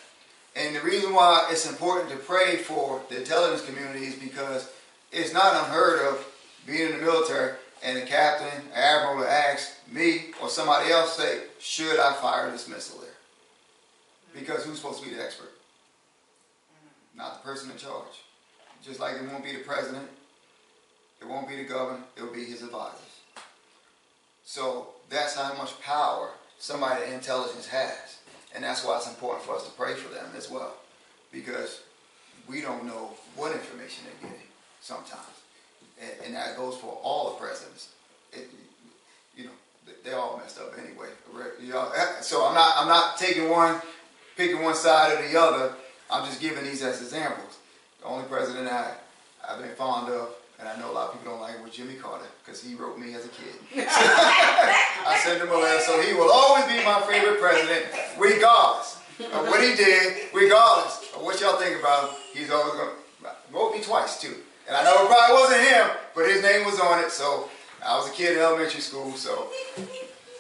And 0.56 0.76
the 0.76 0.82
reason 0.82 1.14
why 1.14 1.48
it's 1.52 1.70
important 1.70 2.10
to 2.12 2.18
pray 2.18 2.58
for 2.58 3.02
the 3.10 3.18
intelligence 3.18 3.66
community 3.66 4.06
is 4.06 4.16
because 4.16 4.72
it's 5.12 5.34
not 5.34 5.56
unheard 5.56 6.08
of 6.08 6.26
being 6.66 6.92
in 6.92 7.00
the 7.00 7.06
military 7.06 7.56
and 7.84 7.98
the 7.98 8.06
captain, 8.06 8.64
admiral 8.74 9.18
will 9.18 9.26
ask 9.26 9.74
me 9.92 10.32
or 10.42 10.50
somebody 10.50 10.92
else 10.92 11.18
say, 11.18 11.42
should 11.60 12.00
I 12.00 12.14
fire 12.14 12.50
this 12.50 12.68
missile 12.68 13.02
there? 13.02 13.10
Because 14.34 14.64
who's 14.64 14.78
supposed 14.78 15.04
to 15.04 15.10
be 15.10 15.16
the 15.16 15.24
expert? 15.24 15.52
not 17.18 17.42
the 17.42 17.50
person 17.50 17.72
in 17.72 17.78
charge. 17.78 18.24
Just 18.84 19.00
like 19.00 19.16
it 19.16 19.32
won't 19.32 19.44
be 19.44 19.54
the 19.54 19.60
president, 19.60 20.08
It 21.22 21.28
won't 21.28 21.48
be 21.48 21.56
the 21.56 21.64
governor, 21.64 22.04
it 22.18 22.22
will 22.22 22.34
be 22.34 22.44
his 22.44 22.62
advisors. 22.62 23.22
So 24.44 24.90
that's 25.10 25.36
how 25.36 25.54
much 25.56 25.80
power 25.82 26.32
somebody 26.60 27.06
in 27.06 27.14
intelligence 27.14 27.68
has. 27.68 28.15
And 28.56 28.64
that's 28.64 28.86
why 28.86 28.98
it's 28.98 29.08
important 29.08 29.44
for 29.44 29.56
us 29.56 29.66
to 29.66 29.72
pray 29.72 29.94
for 29.94 30.14
them 30.14 30.28
as 30.38 30.50
well. 30.50 30.76
Because 31.32 31.82
we 32.48 32.62
don't 32.62 32.86
know 32.86 33.12
what 33.36 33.52
information 33.52 34.06
they're 34.06 34.30
getting 34.30 34.48
sometimes. 34.82 35.22
And, 36.02 36.12
and 36.28 36.36
that 36.36 36.56
goes 36.56 36.78
for 36.78 36.98
all 37.04 37.32
the 37.32 37.36
presidents. 37.46 37.90
It, 38.32 38.48
you 39.36 39.46
know, 39.46 39.52
they're 40.04 40.18
all 40.18 40.38
messed 40.38 40.60
up 40.60 40.74
anyway. 40.78 41.10
Eh, 41.38 42.22
so 42.22 42.46
I'm 42.46 42.54
not, 42.54 42.74
I'm 42.78 42.88
not 42.88 43.18
taking 43.18 43.50
one, 43.50 43.82
picking 44.38 44.62
one 44.62 44.76
side 44.76 45.18
or 45.18 45.28
the 45.28 45.40
other. 45.40 45.74
I'm 46.10 46.26
just 46.26 46.40
giving 46.40 46.64
these 46.64 46.82
as 46.82 47.02
examples. 47.02 47.58
The 48.00 48.06
only 48.06 48.26
president 48.26 48.68
I, 48.68 48.94
I've 49.48 49.60
been 49.60 49.76
fond 49.76 50.12
of 50.12 50.30
and 50.60 50.68
I 50.68 50.78
know 50.80 50.92
a 50.92 50.94
lot 50.94 51.08
of 51.08 51.14
people 51.14 51.34
don't 51.34 51.42
like 51.42 51.56
him 51.56 51.64
with 51.64 51.74
Jimmy 51.74 51.96
Carter 51.96 52.26
because 52.44 52.62
he 52.62 52.76
wrote 52.76 52.98
me 52.98 53.14
as 53.14 53.26
a 53.26 53.30
kid. 53.30 53.56
I 53.76 55.20
sent 55.24 55.42
him 55.42 55.50
a 55.50 55.58
letter, 55.58 55.82
so 55.82 56.02
he 56.02 56.14
will 56.14 56.32
always 56.32 56.66
be 56.66 56.84
my 56.84 57.02
favorite 57.08 57.40
president, 57.40 57.86
regardless 58.18 58.98
of 59.20 59.48
what 59.48 59.64
he 59.64 59.76
did, 59.76 60.30
regardless 60.34 61.12
of 61.16 61.22
what 61.22 61.40
y'all 61.42 61.58
think 61.58 61.80
about 61.80 62.10
him. 62.10 62.16
He's 62.34 62.52
always 62.52 62.74
going 62.74 62.90
to 62.90 62.96
wrote 63.52 63.74
me 63.74 63.82
twice 63.82 64.22
too. 64.22 64.36
And 64.68 64.76
I 64.76 64.84
know 64.84 65.04
it 65.04 65.08
probably 65.08 65.36
wasn't 65.36 65.62
him, 65.62 65.90
but 66.16 66.28
his 66.30 66.42
name 66.42 66.66
was 66.66 66.80
on 66.80 67.00
it. 67.00 67.12
So 67.12 67.50
I 67.86 67.96
was 67.98 68.10
a 68.10 68.14
kid 68.14 68.34
in 68.34 68.40
elementary 68.40 68.82
school, 68.82 69.12
so 69.14 69.50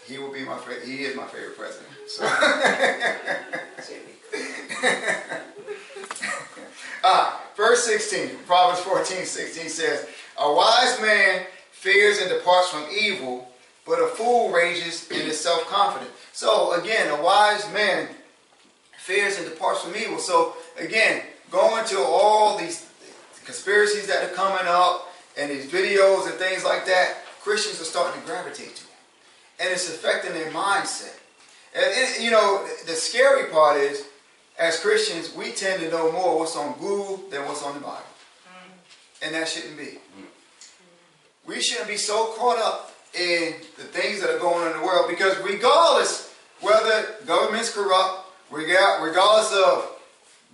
he 0.05 0.17
will 0.17 0.33
be 0.33 0.43
my 0.43 0.57
favorite. 0.57 0.85
He 0.85 1.03
is 1.03 1.15
my 1.15 1.25
favorite 1.25 1.57
president. 1.57 1.91
So. 2.07 2.25
ah, 7.03 7.44
verse 7.55 7.83
16, 7.85 8.37
Proverbs 8.45 8.81
14, 8.81 9.25
16 9.25 9.69
says, 9.69 10.07
A 10.39 10.53
wise 10.53 10.99
man 11.01 11.45
fears 11.71 12.19
and 12.19 12.29
departs 12.29 12.69
from 12.69 12.85
evil, 12.91 13.47
but 13.85 13.99
a 13.99 14.07
fool 14.07 14.51
rages 14.51 15.07
and 15.11 15.21
is 15.21 15.39
self-confident. 15.39 16.09
So 16.33 16.73
again, 16.79 17.11
a 17.17 17.21
wise 17.21 17.71
man 17.71 18.09
fears 18.97 19.37
and 19.37 19.47
departs 19.47 19.83
from 19.83 19.95
evil. 19.95 20.17
So 20.17 20.55
again, 20.79 21.21
going 21.51 21.85
to 21.85 21.99
all 21.99 22.57
these 22.57 22.89
conspiracies 23.45 24.07
that 24.07 24.23
are 24.23 24.33
coming 24.33 24.65
up 24.65 25.13
and 25.37 25.51
these 25.51 25.71
videos 25.71 26.25
and 26.27 26.35
things 26.35 26.63
like 26.63 26.85
that, 26.87 27.17
Christians 27.41 27.79
are 27.79 27.85
starting 27.85 28.19
to 28.19 28.27
gravitate 28.27 28.75
to. 28.75 28.83
And 29.59 29.69
it's 29.71 29.87
affecting 29.87 30.33
their 30.33 30.51
mindset. 30.51 31.17
And, 31.75 31.85
and 31.85 32.23
you 32.23 32.31
know, 32.31 32.67
the 32.87 32.93
scary 32.93 33.49
part 33.51 33.77
is 33.77 34.07
as 34.57 34.79
Christians, 34.79 35.33
we 35.35 35.51
tend 35.51 35.81
to 35.81 35.89
know 35.89 36.11
more 36.11 36.39
what's 36.39 36.55
on 36.55 36.73
Google 36.79 37.17
than 37.29 37.45
what's 37.45 37.63
on 37.63 37.73
the 37.73 37.81
Bible. 37.81 37.97
Mm. 38.47 39.27
And 39.27 39.35
that 39.35 39.47
shouldn't 39.47 39.77
be. 39.77 39.83
Mm. 39.83 40.25
We 41.45 41.61
shouldn't 41.61 41.87
be 41.87 41.97
so 41.97 42.33
caught 42.37 42.57
up 42.57 42.93
in 43.13 43.55
the 43.77 43.83
things 43.83 44.21
that 44.21 44.29
are 44.29 44.39
going 44.39 44.67
on 44.67 44.71
in 44.71 44.79
the 44.79 44.85
world 44.85 45.09
because 45.09 45.37
regardless 45.39 46.33
whether 46.61 47.15
government's 47.25 47.73
corrupt, 47.73 48.27
regardless 48.51 49.53
of 49.53 49.91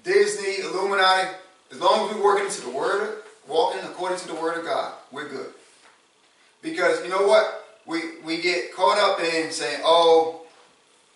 Disney, 0.03 0.63
Illuminati, 0.65 1.29
as 1.71 1.79
long 1.79 2.09
as 2.09 2.15
we're 2.15 2.23
working 2.23 2.45
into 2.45 2.61
the 2.61 2.69
Word, 2.69 3.21
walking 3.47 3.81
according 3.81 4.17
to 4.19 4.27
the 4.27 4.35
Word 4.35 4.57
of 4.57 4.65
God, 4.65 4.93
we're 5.11 5.29
good. 5.29 5.53
Because 6.61 7.03
you 7.03 7.09
know 7.09 7.25
what? 7.25 7.65
We, 7.85 8.19
we 8.23 8.41
get 8.41 8.73
caught 8.75 8.97
up 8.97 9.19
in 9.19 9.51
saying, 9.51 9.81
oh, 9.83 10.41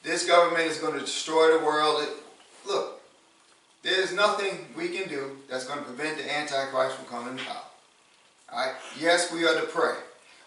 this 0.03 0.25
government 0.25 0.65
is 0.65 0.77
going 0.77 0.93
to 0.93 0.99
destroy 0.99 1.57
the 1.57 1.65
world. 1.65 2.07
Look, 2.65 3.01
there's 3.83 4.13
nothing 4.13 4.65
we 4.75 4.89
can 4.89 5.07
do 5.07 5.37
that's 5.49 5.65
going 5.65 5.79
to 5.79 5.85
prevent 5.85 6.17
the 6.17 6.35
Antichrist 6.35 6.95
from 6.95 7.05
coming 7.05 7.37
to 7.37 7.43
power. 7.43 7.57
All 8.51 8.65
right? 8.65 8.75
Yes, 8.99 9.31
we 9.31 9.45
are 9.45 9.53
to 9.53 9.67
pray, 9.67 9.95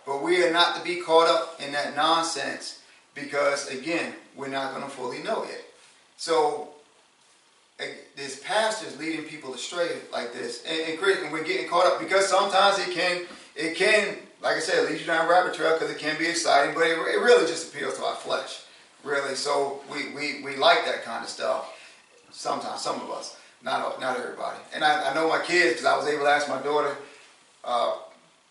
but 0.06 0.22
we 0.22 0.42
are 0.44 0.52
not 0.52 0.76
to 0.76 0.82
be 0.82 0.96
caught 1.00 1.28
up 1.28 1.60
in 1.64 1.72
that 1.72 1.94
nonsense 1.94 2.82
because, 3.14 3.68
again, 3.68 4.14
we're 4.36 4.48
not 4.48 4.72
going 4.72 4.84
to 4.84 4.90
fully 4.90 5.22
know 5.22 5.44
yet. 5.44 5.62
So, 6.16 6.70
eh, 7.78 7.86
there's 8.16 8.40
pastors 8.40 8.98
leading 8.98 9.24
people 9.24 9.54
astray 9.54 9.98
like 10.12 10.32
this, 10.32 10.64
and, 10.64 10.80
and, 10.80 11.22
and 11.22 11.32
we're 11.32 11.44
getting 11.44 11.68
caught 11.68 11.86
up 11.86 12.00
because 12.00 12.28
sometimes 12.28 12.78
it 12.78 12.92
can, 12.92 13.22
it 13.54 13.76
can, 13.76 14.16
like 14.42 14.56
I 14.56 14.60
said, 14.60 14.88
lead 14.88 15.00
you 15.00 15.06
down 15.06 15.26
a 15.26 15.28
rabbit 15.28 15.54
trail 15.54 15.74
because 15.74 15.90
it 15.90 15.98
can 15.98 16.18
be 16.18 16.26
exciting, 16.26 16.74
but 16.74 16.84
it, 16.84 16.98
it 16.98 17.20
really 17.20 17.46
just 17.46 17.72
appeals 17.72 17.96
to 17.98 18.04
our 18.04 18.16
flesh, 18.16 18.62
really. 19.04 19.36
So 19.36 19.80
we, 19.92 20.12
we, 20.12 20.42
we 20.42 20.56
like 20.56 20.84
that 20.86 21.04
kind 21.04 21.22
of 21.22 21.30
stuff. 21.30 21.74
Sometimes, 22.30 22.80
some 22.80 23.00
of 23.00 23.10
us, 23.10 23.36
not 23.62 24.00
not 24.00 24.18
everybody. 24.18 24.58
And 24.74 24.84
I, 24.84 25.10
I 25.10 25.14
know 25.14 25.28
my 25.28 25.42
kids 25.42 25.72
because 25.72 25.86
I 25.86 25.96
was 25.96 26.06
able 26.06 26.24
to 26.24 26.30
ask 26.30 26.48
my 26.48 26.60
daughter, 26.62 26.96
uh, 27.64 27.96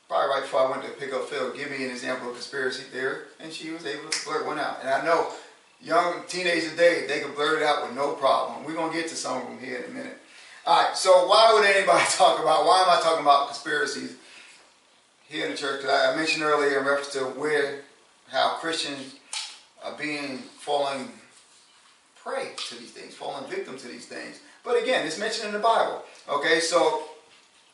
probably 0.07 0.29
right 0.29 0.41
before 0.41 0.61
I 0.61 0.71
went 0.71 0.83
to 0.83 0.89
pick 0.91 1.13
up 1.13 1.25
Phil, 1.29 1.53
give 1.53 1.69
me 1.69 1.85
an 1.85 1.91
example 1.91 2.29
of 2.29 2.35
conspiracy 2.35 2.83
theory, 2.83 3.19
and 3.39 3.51
she 3.51 3.71
was 3.71 3.85
able 3.85 4.09
to 4.09 4.25
blurt 4.25 4.45
one 4.45 4.59
out. 4.59 4.79
And 4.81 4.89
I 4.89 5.03
know 5.05 5.31
young 5.81 6.23
teenagers 6.27 6.71
today, 6.71 7.05
they 7.07 7.19
can 7.19 7.33
blurt 7.33 7.61
it 7.61 7.65
out 7.65 7.87
with 7.87 7.95
no 7.95 8.13
problem. 8.13 8.65
We're 8.65 8.75
to 8.75 8.93
get 8.93 9.07
to 9.09 9.15
some 9.15 9.41
of 9.41 9.47
them 9.47 9.59
here 9.59 9.77
in 9.77 9.91
a 9.91 9.93
minute. 9.93 10.17
All 10.65 10.83
right, 10.83 10.97
so 10.97 11.27
why 11.27 11.53
would 11.53 11.65
anybody 11.65 12.03
talk 12.09 12.39
about, 12.39 12.65
why 12.65 12.81
am 12.81 12.89
I 12.89 13.01
talking 13.01 13.21
about 13.21 13.47
conspiracies 13.47 14.15
here 15.27 15.45
in 15.45 15.51
the 15.51 15.57
church? 15.57 15.85
I 15.85 16.15
mentioned 16.15 16.43
earlier 16.43 16.79
in 16.79 16.85
reference 16.85 17.13
to 17.13 17.25
where, 17.39 17.81
how 18.29 18.55
Christians 18.55 19.15
are 19.83 19.97
being, 19.97 20.39
falling 20.39 21.11
prey 22.27 22.51
to 22.57 22.75
these 22.75 22.91
things, 22.91 23.15
falling 23.15 23.49
victim 23.49 23.77
to 23.77 23.87
these 23.87 24.05
things. 24.05 24.41
But 24.63 24.81
again, 24.81 25.07
it's 25.07 25.17
mentioned 25.17 25.47
in 25.47 25.53
the 25.53 25.59
Bible. 25.59 26.03
Okay, 26.27 26.59
so 26.59 27.03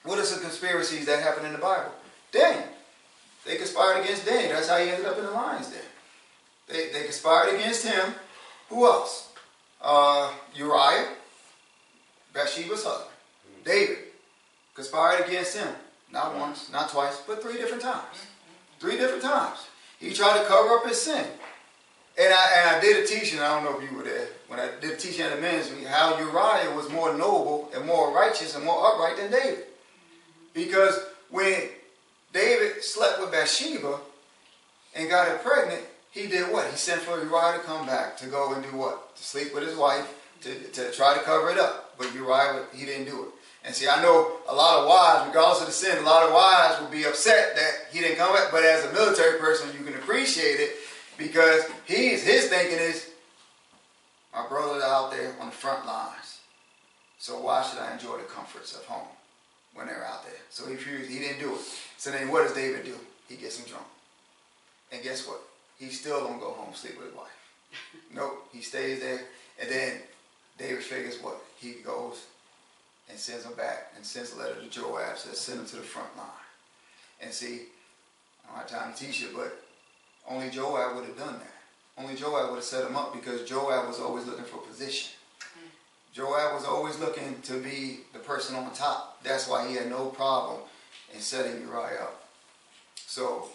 what 0.04 0.20
are 0.20 0.24
some 0.24 0.42
conspiracies 0.42 1.06
that 1.08 1.24
happen 1.24 1.46
in 1.46 1.54
the 1.54 1.60
Bible? 1.60 1.92
Daniel. 2.32 2.68
They 3.46 3.58
conspired 3.58 4.04
against 4.04 4.26
Daniel. 4.26 4.54
That's 4.54 4.70
how 4.70 4.78
he 4.78 4.90
ended 4.90 5.06
up 5.06 5.18
in 5.18 5.26
the 5.26 5.32
lion's 5.32 5.70
den. 5.70 5.82
They, 6.68 6.92
they 6.92 7.04
conspired 7.04 7.56
against 7.56 7.86
him. 7.86 8.14
Who 8.70 8.86
else? 8.86 9.34
Uh, 9.82 10.32
Uriah, 10.56 11.10
Bathsheba's 12.34 12.86
husband. 12.86 13.10
David 13.66 13.98
conspired 14.76 15.28
against 15.28 15.58
him. 15.58 15.68
Not 16.12 16.38
once, 16.38 16.72
not 16.72 16.90
twice, 16.90 17.22
but 17.28 17.42
three 17.42 17.58
different 17.58 17.82
times. 17.82 18.28
Three 18.80 18.98
different 18.98 19.24
times. 19.24 19.58
He 20.00 20.14
tried 20.14 20.40
to 20.40 20.46
cover 20.46 20.76
up 20.76 20.88
his 20.88 21.02
sin. 21.02 21.26
And 22.18 22.32
I, 22.32 22.46
and 22.58 22.76
I 22.76 22.80
did 22.80 23.04
a 23.04 23.08
teaching, 23.08 23.40
I 23.40 23.56
don't 23.56 23.64
know 23.64 23.80
if 23.80 23.90
you 23.90 23.98
were 23.98 24.04
there, 24.04 24.28
when 24.48 24.60
I 24.60 24.70
did 24.80 24.92
a 24.92 24.96
teaching 24.98 25.26
at 25.26 25.36
the 25.36 25.42
ministry, 25.42 25.84
how 25.84 26.18
Uriah 26.20 26.76
was 26.76 26.90
more 26.92 27.12
noble 27.18 27.72
and 27.76 27.86
more 27.86 28.14
righteous 28.14 28.56
and 28.56 28.64
more 28.64 28.86
upright 28.86 29.18
than 29.18 29.32
David. 29.32 29.64
Because 30.54 31.00
when 31.32 31.70
David 32.32 32.84
slept 32.84 33.20
with 33.20 33.32
Bathsheba 33.32 34.00
and 34.96 35.10
got 35.10 35.28
her 35.28 35.38
pregnant, 35.40 35.82
he 36.12 36.28
did 36.28 36.52
what? 36.54 36.70
He 36.70 36.78
sent 36.78 37.02
for 37.02 37.18
Uriah 37.18 37.58
to 37.58 37.64
come 37.66 37.88
back 37.88 38.16
to 38.18 38.28
go 38.28 38.54
and 38.54 38.64
do 38.64 38.78
what? 38.78 39.16
To 39.16 39.24
sleep 39.24 39.56
with 39.56 39.64
his 39.64 39.76
wife, 39.76 40.14
to, 40.42 40.54
to 40.54 40.92
try 40.92 41.16
to 41.16 41.24
cover 41.24 41.50
it 41.50 41.58
up. 41.58 41.98
But 41.98 42.14
Uriah, 42.14 42.66
he 42.76 42.86
didn't 42.86 43.06
do 43.06 43.24
it. 43.24 43.30
And 43.66 43.74
see, 43.74 43.88
I 43.88 44.02
know 44.04 44.34
a 44.48 44.54
lot 44.54 44.84
of 44.84 44.88
wives, 44.88 45.28
regardless 45.28 45.62
of 45.62 45.68
the 45.68 45.74
sin, 45.74 45.98
a 45.98 46.06
lot 46.06 46.28
of 46.28 46.34
wives 46.34 46.80
will 46.80 46.90
be 46.90 47.06
upset 47.06 47.56
that 47.56 47.72
he 47.92 48.02
didn't 48.02 48.18
come 48.18 48.34
back. 48.34 48.52
But 48.52 48.64
as 48.64 48.86
a 48.86 48.94
military 48.94 49.40
person, 49.40 49.70
you 49.76 49.84
can 49.84 49.96
appreciate 49.96 50.60
it 50.60 50.76
because 51.18 51.64
he's 51.86 52.24
his 52.24 52.46
thinking 52.46 52.80
is, 52.80 53.10
my 54.34 54.48
brothers 54.48 54.84
out 54.84 55.12
there 55.12 55.34
on 55.40 55.48
the 55.48 55.52
front 55.52 55.86
lines. 55.86 56.40
So 57.20 57.40
why 57.40 57.64
should 57.64 57.80
I 57.80 57.94
enjoy 57.94 58.18
the 58.18 58.24
comforts 58.24 58.76
of 58.76 58.84
home 58.86 59.08
when 59.74 59.88
they're 59.88 60.06
out 60.06 60.24
there? 60.26 60.34
So 60.50 60.66
he 60.68 60.74
refused, 60.74 61.10
he 61.10 61.20
didn't 61.20 61.40
do 61.40 61.54
it. 61.54 61.62
So 61.98 62.12
then 62.12 62.30
what 62.30 62.44
does 62.44 62.54
David 62.54 62.84
do? 62.84 62.96
He 63.30 63.36
gets 63.36 63.60
him 63.60 63.70
drunk. 63.70 63.86
And 64.92 65.02
guess 65.04 65.28
what? 65.28 65.40
He 65.80 65.88
still 65.88 66.20
don't 66.28 66.40
go 66.40 66.52
home 66.52 66.74
sleep 66.74 66.98
with 66.98 67.08
his 67.08 67.16
wife. 67.16 67.28
nope, 68.14 68.48
he 68.52 68.62
stays 68.62 69.00
there. 69.00 69.22
And 69.62 69.70
then 69.70 70.02
David 70.58 70.84
figures 70.84 71.22
what? 71.22 71.42
He 71.60 71.74
goes 71.84 72.26
and 73.10 73.18
sends 73.18 73.46
him 73.46 73.54
back 73.54 73.94
and 73.96 74.06
sends 74.06 74.34
a 74.34 74.38
letter 74.38 74.56
to 74.56 74.70
Joab, 74.70 75.18
says 75.18 75.40
send 75.40 75.60
him 75.60 75.66
to 75.68 75.76
the 75.78 75.82
front 75.82 76.16
line. 76.18 76.28
And 77.22 77.32
see, 77.32 77.62
I 78.46 78.50
don't 78.50 78.70
have 78.70 78.70
time 78.70 78.94
to 78.94 79.06
teach 79.06 79.22
you, 79.22 79.30
but 79.36 79.64
only 80.30 80.50
Joab 80.50 80.96
would 80.96 81.06
have 81.06 81.18
done 81.18 81.40
that. 81.40 81.54
Only 81.98 82.16
Joab 82.16 82.50
would 82.50 82.56
have 82.56 82.64
set 82.64 82.86
him 82.86 82.96
up 82.96 83.14
because 83.14 83.48
Joab 83.48 83.88
was 83.88 84.00
always 84.00 84.26
looking 84.26 84.46
for 84.46 84.58
position. 84.58 85.12
Mm-hmm. 85.40 85.68
Joab 86.14 86.56
was 86.56 86.66
always 86.66 87.00
looking 87.00 87.42
to 87.44 87.62
be 87.62 88.00
the 88.14 88.20
person 88.20 88.56
on 88.56 88.72
top. 88.74 89.24
That's 89.24 89.48
why 89.48 89.68
he 89.68 89.76
had 89.76 89.90
no 89.90 90.08
problem 90.08 90.62
in 91.14 91.20
setting 91.20 91.62
Uriah 91.62 92.02
up. 92.02 92.30
So 92.96 93.50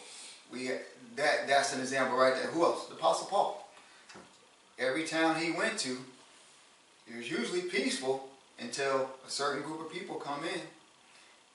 we 0.52 0.70
that 1.16 1.48
that's 1.48 1.74
an 1.74 1.80
example 1.80 2.16
right 2.16 2.34
there. 2.34 2.50
Who 2.52 2.64
else? 2.64 2.86
The 2.86 2.94
Apostle 2.94 3.26
Paul. 3.26 3.68
Every 4.78 5.04
town 5.04 5.40
he 5.40 5.50
went 5.50 5.76
to, 5.80 5.98
it 7.08 7.16
was 7.16 7.28
usually 7.28 7.62
peaceful 7.62 8.28
until 8.60 9.10
a 9.26 9.30
certain 9.30 9.62
group 9.62 9.80
of 9.80 9.92
people 9.92 10.16
come 10.16 10.44
in 10.44 10.60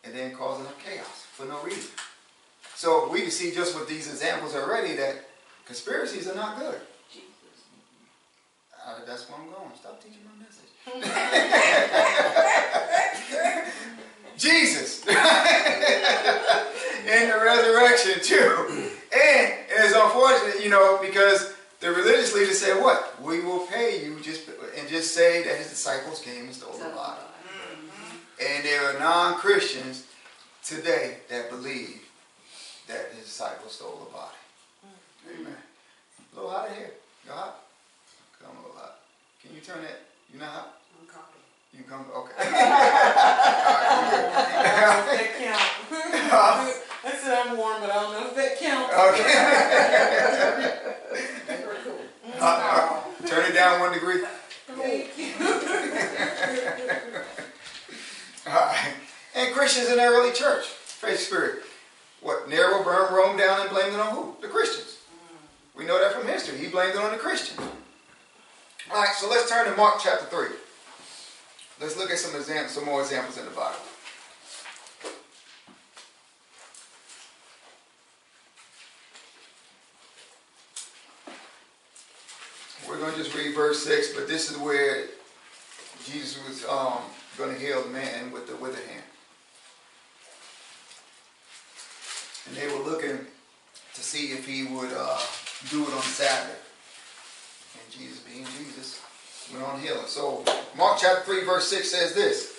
and 0.03 0.13
then 0.13 0.35
causing 0.35 0.65
up 0.65 0.77
chaos 0.83 1.25
for 1.31 1.45
no 1.45 1.61
reason. 1.63 1.91
So 2.75 3.09
we 3.09 3.21
can 3.21 3.31
see 3.31 3.51
just 3.51 3.77
with 3.77 3.87
these 3.87 4.07
examples 4.09 4.55
already 4.55 4.95
that 4.95 5.29
conspiracies 5.65 6.27
are 6.27 6.35
not 6.35 6.59
good. 6.59 6.79
Uh, 8.85 8.95
that's 9.07 9.29
where 9.29 9.39
I'm 9.39 9.45
going. 9.45 9.71
Stop 9.75 10.03
teaching 10.03 10.19
my 10.25 10.31
message. 10.43 10.69
Jesus. 14.37 15.05
in 17.05 17.29
resurrection 17.29 18.21
too. 18.21 18.89
And, 19.13 19.51
and 19.51 19.85
it's 19.85 19.95
unfortunate, 19.95 20.63
you 20.63 20.69
know, 20.69 20.99
because 21.01 21.53
the 21.79 21.91
religious 21.91 22.33
leaders 22.33 22.59
said, 22.59 22.81
"What? 22.81 23.21
We 23.21 23.41
will 23.41 23.65
pay 23.67 24.03
you 24.03 24.19
just 24.21 24.49
and 24.77 24.87
just 24.87 25.13
say 25.13 25.43
that 25.43 25.57
his 25.57 25.69
disciples 25.69 26.21
came 26.21 26.45
and 26.45 26.53
stole 26.53 26.77
the 26.77 26.89
body." 26.89 27.21
And 28.41 28.65
there 28.65 28.83
are 28.89 28.99
non-Christians 28.99 30.05
today 30.63 31.17
that 31.29 31.49
believe 31.49 32.02
that 32.93 33.09
his 33.15 33.25
disciples 33.25 33.73
stole 33.73 33.97
the 34.05 34.11
body. 34.13 34.37
Amen. 35.33 35.57
A 35.57 36.35
little 36.35 36.51
hot 36.51 36.69
in 36.69 36.75
here. 36.75 36.91
You 37.25 37.31
hot? 37.31 37.59
Come 38.39 38.55
a 38.57 38.59
little 38.61 38.77
hot. 38.77 38.99
Can 39.41 39.55
you 39.55 39.61
turn 39.61 39.81
that? 39.81 40.01
You 40.31 40.39
not 40.39 40.49
hot? 40.49 40.77
I'm 40.99 41.07
copy. 41.07 41.39
You 41.75 41.83
come. 41.83 42.05
Okay. 42.15 42.33
that 42.43 42.53
count. 45.39 45.61
I 47.05 47.07
said 47.17 47.37
I'm 47.45 47.57
warm, 47.57 47.81
but 47.81 47.89
I 47.89 47.93
don't 48.01 48.13
know 48.13 48.27
if 48.29 48.35
that 48.35 48.57
counts. 48.59 48.93
okay. 48.93 49.33
Uh, 52.39 52.45
uh, 52.45 53.01
turn 53.27 53.45
it 53.49 53.53
down 53.53 53.79
one 53.79 53.93
degree. 53.93 54.21
Thank 54.67 55.17
you. 55.17 55.31
All 58.47 58.53
right. 58.53 58.93
And 59.35 59.53
Christians 59.53 59.89
in 59.89 59.97
the 59.97 60.03
early 60.03 60.31
church, 60.33 60.65
faith 60.65 61.19
spirit. 61.19 61.63
What 62.21 62.49
Nero 62.49 62.83
burned 62.83 63.15
Rome 63.15 63.37
down 63.37 63.61
and 63.61 63.69
blamed 63.83 63.99
it 63.99 64.01
on 64.01 64.15
who? 64.15 64.35
The 64.41 64.47
Christians. 64.47 64.97
We 65.75 65.85
know 65.85 65.99
that 65.99 66.13
from 66.13 66.25
history. 66.27 66.57
He 66.57 66.67
blamed 66.67 66.95
it 66.95 66.99
on 66.99 67.11
the 67.11 67.17
Christians. 67.17 67.59
All 67.59 69.01
right, 69.01 69.13
so 69.15 69.29
let's 69.29 69.49
turn 69.49 69.69
to 69.69 69.75
Mark 69.75 69.95
chapter 70.01 70.25
3. 70.25 70.47
Let's 71.81 71.97
look 71.97 72.09
at 72.09 72.17
some 72.17 72.35
examples, 72.39 72.71
some 72.71 72.85
more 72.85 73.01
examples 73.01 73.37
in 73.37 73.45
the 73.45 73.51
Bible. 73.51 73.75
We're 82.87 82.99
going 82.99 83.11
to 83.11 83.17
just 83.17 83.35
read 83.35 83.53
verse 83.53 83.83
6, 83.83 84.13
but 84.13 84.27
this 84.27 84.49
is 84.49 84.57
where 84.57 85.07
Jesus 86.05 86.39
was 86.47 86.65
um, 86.65 86.99
going 87.37 87.53
to 87.53 87.59
heal 87.59 87.81
the 87.81 87.89
man 87.89 88.31
with 88.31 88.47
the 88.47 88.55
withered 88.57 88.85
hand. 88.85 89.03
And 92.47 92.55
they 92.55 92.67
were 92.67 92.83
looking 92.83 93.25
to 93.93 94.01
see 94.01 94.27
if 94.27 94.47
he 94.47 94.65
would 94.65 94.91
uh, 94.95 95.19
do 95.69 95.83
it 95.83 95.93
on 95.93 96.01
Sabbath. 96.01 96.59
And 97.79 97.91
Jesus, 97.91 98.19
being 98.19 98.45
Jesus, 98.57 99.01
went 99.51 99.65
on 99.65 99.79
healing. 99.79 100.07
So 100.07 100.43
Mark 100.77 100.97
chapter 100.99 101.23
3, 101.23 101.45
verse 101.45 101.67
6 101.69 101.91
says 101.91 102.13
this. 102.13 102.53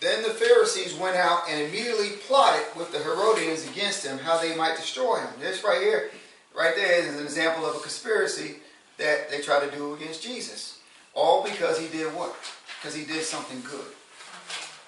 Then 0.00 0.22
the 0.22 0.30
Pharisees 0.30 0.94
went 0.94 1.16
out 1.16 1.42
and 1.48 1.60
immediately 1.60 2.16
plotted 2.26 2.64
with 2.74 2.90
the 2.90 2.98
Herodians 2.98 3.68
against 3.68 4.04
him 4.04 4.18
how 4.18 4.40
they 4.40 4.56
might 4.56 4.76
destroy 4.76 5.16
him. 5.18 5.28
This 5.38 5.62
right 5.62 5.80
here, 5.80 6.10
right 6.56 6.74
there 6.74 7.02
is 7.02 7.14
an 7.14 7.22
example 7.22 7.66
of 7.66 7.76
a 7.76 7.80
conspiracy 7.80 8.56
that 8.96 9.30
they 9.30 9.40
tried 9.40 9.68
to 9.68 9.76
do 9.76 9.94
against 9.94 10.22
Jesus. 10.22 10.78
All 11.14 11.44
because 11.44 11.78
he 11.78 11.88
did 11.88 12.14
what? 12.14 12.34
Because 12.80 12.94
he 12.94 13.04
did 13.04 13.24
something 13.24 13.60
good. 13.68 13.84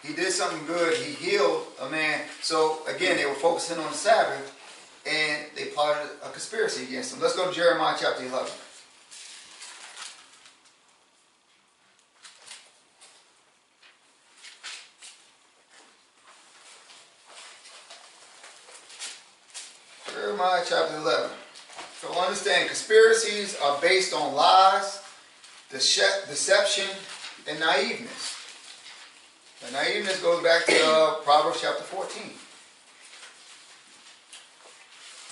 He 0.03 0.15
did 0.15 0.33
something 0.33 0.65
good. 0.67 0.97
He 0.97 1.13
healed 1.13 1.67
a 1.81 1.91
man. 1.91 2.23
So 2.41 2.79
again, 2.89 3.17
they 3.17 3.27
were 3.27 3.35
focusing 3.35 3.79
on 3.79 3.91
the 3.91 3.97
Sabbath 3.97 4.59
and 5.07 5.47
they 5.57 5.67
plotted 5.67 6.11
a 6.25 6.31
conspiracy 6.31 6.85
against 6.85 7.15
him. 7.15 7.21
Let's 7.21 7.37
go 7.37 7.49
to 7.49 7.55
Jeremiah 7.55 7.97
chapter 7.99 8.25
11. 8.25 8.51
Jeremiah 20.15 20.63
chapter 20.69 20.97
11. 20.97 21.31
So 22.01 22.13
understand, 22.21 22.69
conspiracies 22.69 23.57
are 23.63 23.81
based 23.81 24.13
on 24.15 24.35
lies, 24.35 25.03
deception, 25.71 26.89
and 27.49 27.59
naiveness. 27.59 28.39
The 29.61 29.69
naiveness 29.77 30.21
goes 30.21 30.43
back 30.43 30.67
to 30.67 30.85
uh, 30.85 31.15
Proverbs 31.23 31.61
chapter 31.61 31.83
14. 31.85 32.31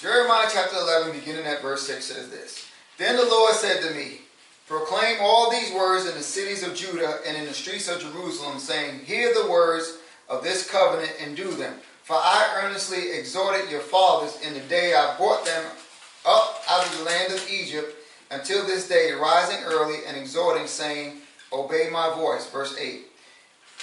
Jeremiah 0.01 0.49
chapter 0.51 0.77
11, 0.77 1.13
beginning 1.13 1.45
at 1.45 1.61
verse 1.61 1.87
6, 1.87 2.07
says 2.07 2.31
this 2.31 2.67
Then 2.97 3.17
the 3.17 3.27
Lord 3.27 3.53
said 3.55 3.83
to 3.83 3.95
me, 3.95 4.23
Proclaim 4.67 5.19
all 5.21 5.51
these 5.51 5.75
words 5.75 6.07
in 6.07 6.15
the 6.15 6.23
cities 6.23 6.67
of 6.67 6.75
Judah 6.75 7.19
and 7.27 7.37
in 7.37 7.45
the 7.45 7.53
streets 7.53 7.87
of 7.87 8.01
Jerusalem, 8.01 8.59
saying, 8.59 9.01
Hear 9.01 9.35
the 9.35 9.51
words 9.51 9.99
of 10.27 10.43
this 10.43 10.71
covenant 10.71 11.13
and 11.21 11.37
do 11.37 11.51
them. 11.51 11.75
For 12.03 12.15
I 12.15 12.63
earnestly 12.65 13.13
exhorted 13.13 13.71
your 13.71 13.81
fathers 13.81 14.41
in 14.41 14.55
the 14.55 14.61
day 14.61 14.95
I 14.95 15.19
brought 15.19 15.45
them 15.45 15.65
up 16.27 16.63
out 16.71 16.87
of 16.87 16.97
the 16.97 17.05
land 17.05 17.35
of 17.35 17.51
Egypt 17.51 17.95
until 18.31 18.67
this 18.67 18.89
day, 18.89 19.13
rising 19.13 19.63
early 19.65 19.99
and 20.07 20.17
exhorting, 20.17 20.67
saying, 20.67 21.19
Obey 21.53 21.91
my 21.93 22.15
voice. 22.15 22.49
Verse 22.49 22.75
8. 22.79 23.03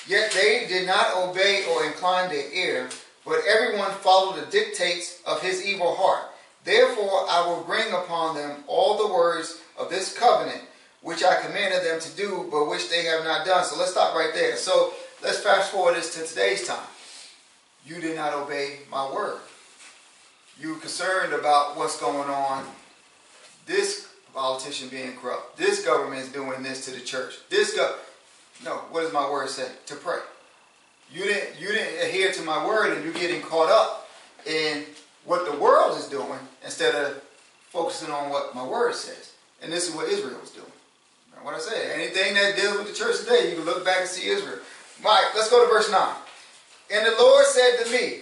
Yet 0.08 0.32
they 0.32 0.66
did 0.68 0.88
not 0.88 1.16
obey 1.16 1.66
or 1.70 1.86
incline 1.86 2.30
their 2.30 2.52
ear, 2.52 2.90
but 3.28 3.42
everyone 3.48 3.92
followed 3.92 4.42
the 4.42 4.52
dictates 4.52 5.22
of 5.26 5.42
his 5.42 5.66
evil 5.66 5.96
heart. 5.96 6.32
Therefore 6.64 7.26
I 7.30 7.46
will 7.46 7.64
bring 7.64 7.92
upon 7.92 8.36
them 8.36 8.64
all 8.68 8.98
the 8.98 9.14
words 9.14 9.62
of 9.78 9.90
this 9.90 10.18
covenant, 10.18 10.62
which 11.02 11.24
I 11.24 11.42
commanded 11.42 11.84
them 11.84 12.00
to 12.00 12.16
do, 12.16 12.48
but 12.52 12.70
which 12.70 12.90
they 12.90 13.04
have 13.06 13.24
not 13.24 13.46
done. 13.46 13.64
So 13.64 13.78
let's 13.78 13.92
stop 13.92 14.16
right 14.16 14.34
there. 14.34 14.58
So 14.58 14.94
let's 15.24 15.40
fast 15.40 15.72
forward 15.72 15.96
this 15.96 16.16
to 16.16 16.26
today's 16.26 16.68
time. 16.68 16.88
You 17.86 18.02
did 18.02 18.16
not 18.16 18.34
obey 18.34 18.80
my 18.92 19.12
word. 19.12 19.40
You 20.60 20.74
were 20.74 20.80
concerned 20.80 21.34
about 21.34 21.78
what's 21.78 22.00
going 22.00 22.30
on. 22.30 22.66
This 23.66 24.08
politician 24.34 24.90
being 24.90 25.16
corrupt. 25.16 25.58
This 25.58 25.86
government 25.86 26.22
is 26.22 26.30
doing 26.30 26.64
this 26.64 26.86
to 26.86 26.92
the 26.92 27.00
church. 27.00 27.36
This 27.50 27.76
go 27.76 27.96
no, 28.64 28.78
what 28.90 29.02
does 29.02 29.14
my 29.14 29.30
word 29.30 29.50
say? 29.50 29.70
To 29.88 29.96
pray. 29.96 30.20
You 31.14 31.24
didn't 31.24 31.60
you 31.60 31.68
didn't 31.68 32.06
adhere 32.06 32.32
to 32.34 32.42
my 32.44 32.66
word 32.66 32.94
and 32.94 33.04
you're 33.04 33.14
getting 33.14 33.42
caught 33.42 33.70
up 33.70 34.10
in 34.46 34.84
what 35.26 35.50
the 35.50 35.58
world 35.58 35.98
is 35.98 36.08
doing 36.08 36.40
instead 36.64 36.96
of 36.96 37.22
focusing 37.70 38.12
on 38.12 38.30
what 38.30 38.56
my 38.56 38.66
word 38.66 38.96
says. 38.96 39.34
And 39.62 39.72
this 39.72 39.90
is 39.90 39.96
what 39.96 40.08
Israel 40.10 40.40
was 40.40 40.52
doing. 40.52 40.72
what 41.44 41.54
I 41.54 41.60
say, 41.60 41.94
anything 41.94 42.34
that 42.36 42.56
deals 42.56 42.78
with 42.78 42.88
the 42.88 42.94
church 42.94 43.20
today, 43.20 43.50
you 43.50 43.56
can 43.56 43.66
look 43.66 43.84
back 43.84 44.02
and 44.02 44.10
see 44.10 44.28
Israel. 44.30 44.60
Mike, 45.04 45.26
let's 45.36 45.50
go 45.50 45.64
to 45.66 45.72
verse 45.72 45.92
9. 45.92 46.16
And 46.94 47.06
the 47.06 47.16
Lord 47.20 47.46
said 47.46 47.84
to 47.84 47.92
me, 47.92 48.20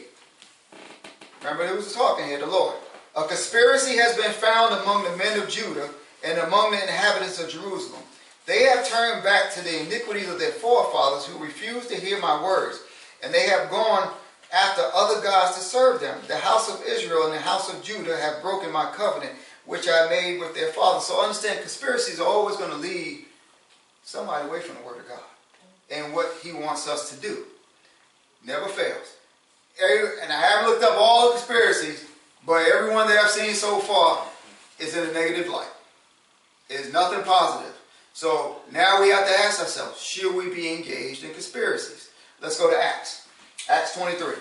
remember 1.42 1.68
who 1.68 1.76
was 1.76 1.94
talking 1.94 2.26
here, 2.26 2.40
the 2.40 2.48
Lord. 2.48 2.76
A 3.16 3.24
conspiracy 3.24 3.98
has 3.98 4.16
been 4.18 4.32
found 4.32 4.74
among 4.74 5.04
the 5.04 5.16
men 5.16 5.40
of 5.40 5.48
Judah 5.48 5.90
and 6.26 6.40
among 6.40 6.72
the 6.72 6.82
inhabitants 6.82 7.40
of 7.40 7.50
Jerusalem. 7.50 8.02
They 8.46 8.64
have 8.64 8.88
turned 8.88 9.24
back 9.24 9.54
to 9.54 9.64
the 9.64 9.82
iniquities 9.82 10.30
of 10.30 10.40
their 10.40 10.52
forefathers 10.52 11.26
who 11.26 11.44
refused 11.44 11.90
to 11.90 11.96
hear 12.00 12.20
my 12.20 12.44
words, 12.44 12.80
and 13.24 13.34
they 13.34 13.48
have 13.48 13.70
gone 13.70 14.12
after 14.54 14.84
other 14.94 15.22
gods 15.22 15.58
to 15.58 15.64
serve 15.64 16.00
them. 16.00 16.20
The 16.28 16.38
house 16.38 16.70
of 16.70 16.86
Israel 16.86 17.26
and 17.26 17.34
the 17.34 17.40
house 17.40 17.74
of 17.74 17.84
Judah 17.84 18.16
have 18.18 18.42
broken 18.42 18.72
my 18.72 18.92
covenant, 18.92 19.34
which 19.66 19.88
I 19.90 20.08
made 20.10 20.40
with 20.40 20.54
their 20.54 20.72
fathers. 20.72 21.06
So 21.06 21.22
understand, 21.22 21.60
conspiracies 21.60 22.20
are 22.20 22.28
always 22.28 22.56
going 22.58 22.70
to 22.70 22.78
lead 22.78 23.26
somebody 24.04 24.48
away 24.48 24.62
from 24.62 24.76
the 24.76 24.84
word 24.84 25.00
of 25.00 25.10
God 25.10 25.24
and 25.90 26.14
what 26.14 26.32
he 26.44 26.54
wants 26.54 26.88
us 26.88 27.10
to 27.10 27.20
do. 27.20 27.46
Never 28.46 28.68
fails. 28.68 29.16
And 30.22 30.32
I 30.32 30.40
haven't 30.40 30.70
looked 30.70 30.84
up 30.84 30.96
all 30.98 31.30
the 31.30 31.38
conspiracies, 31.38 32.06
but 32.46 32.68
everyone 32.68 33.08
that 33.08 33.18
I've 33.18 33.32
seen 33.32 33.56
so 33.56 33.80
far 33.80 34.24
is 34.80 34.96
in 34.96 35.10
a 35.10 35.14
negative 35.14 35.52
light. 35.52 35.68
It's 36.70 36.94
nothing 36.94 37.24
positive. 37.24 37.75
So 38.16 38.62
now 38.72 39.02
we 39.02 39.10
have 39.10 39.28
to 39.28 39.40
ask 39.42 39.60
ourselves, 39.60 40.02
should 40.02 40.34
we 40.34 40.50
be 40.50 40.74
engaged 40.74 41.26
in 41.26 41.32
conspiracies? 41.32 42.12
Let's 42.42 42.58
go 42.58 42.72
to 42.72 42.82
Acts. 42.82 43.28
Acts 43.70 43.94
23. 43.94 44.36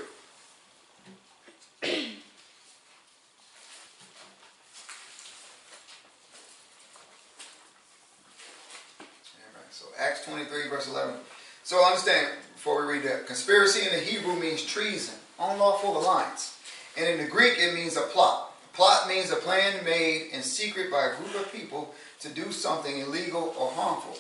so 9.73 9.87
Acts 9.99 10.25
23, 10.25 10.69
verse 10.69 10.89
11. 10.89 11.17
So 11.65 11.85
understand, 11.85 12.29
before 12.55 12.87
we 12.87 12.93
read 12.93 13.03
that, 13.03 13.27
conspiracy 13.27 13.85
in 13.85 13.93
the 13.93 13.99
Hebrew 13.99 14.37
means 14.37 14.65
treason, 14.65 15.17
unlawful 15.41 15.99
alliance. 15.99 16.61
And 16.97 17.09
in 17.09 17.19
the 17.19 17.29
Greek, 17.29 17.59
it 17.59 17.75
means 17.75 17.97
a 17.97 18.03
plot. 18.03 18.54
Plot 18.75 19.07
means 19.07 19.31
a 19.31 19.37
plan 19.37 19.85
made 19.85 20.31
in 20.33 20.43
secret 20.43 20.91
by 20.91 21.07
a 21.07 21.17
group 21.17 21.35
of 21.37 21.53
people 21.53 21.95
to 22.19 22.29
do 22.29 22.51
something 22.51 22.99
illegal 22.99 23.55
or 23.57 23.71
harmful. 23.71 24.17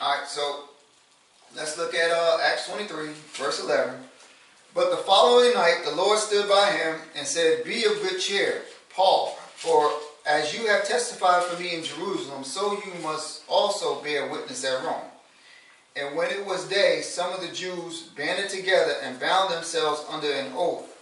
All 0.00 0.18
right, 0.18 0.26
so 0.26 0.64
let's 1.54 1.76
look 1.76 1.94
at 1.94 2.10
uh, 2.10 2.38
Acts 2.42 2.66
23, 2.66 3.08
verse 3.34 3.62
11. 3.62 3.94
But 4.74 4.90
the 4.90 4.96
following 4.96 5.52
night 5.52 5.82
the 5.84 5.94
Lord 5.94 6.18
stood 6.18 6.48
by 6.48 6.70
him 6.70 6.96
and 7.14 7.26
said, 7.26 7.64
Be 7.64 7.84
of 7.84 8.00
good 8.00 8.18
cheer, 8.20 8.62
Paul, 8.88 9.36
for 9.54 9.90
as 10.26 10.56
you 10.56 10.66
have 10.68 10.88
testified 10.88 11.42
for 11.44 11.62
me 11.62 11.74
in 11.74 11.84
Jerusalem, 11.84 12.42
so 12.42 12.72
you 12.72 13.02
must 13.02 13.42
also 13.48 14.02
bear 14.02 14.30
witness 14.30 14.64
at 14.64 14.82
Rome. 14.82 15.10
And 15.94 16.16
when 16.16 16.30
it 16.30 16.44
was 16.44 16.68
day, 16.68 17.00
some 17.02 17.34
of 17.34 17.42
the 17.42 17.54
Jews 17.54 18.08
banded 18.16 18.50
together 18.50 18.94
and 19.02 19.20
bound 19.20 19.52
themselves 19.52 20.04
under 20.10 20.30
an 20.30 20.52
oath 20.54 20.95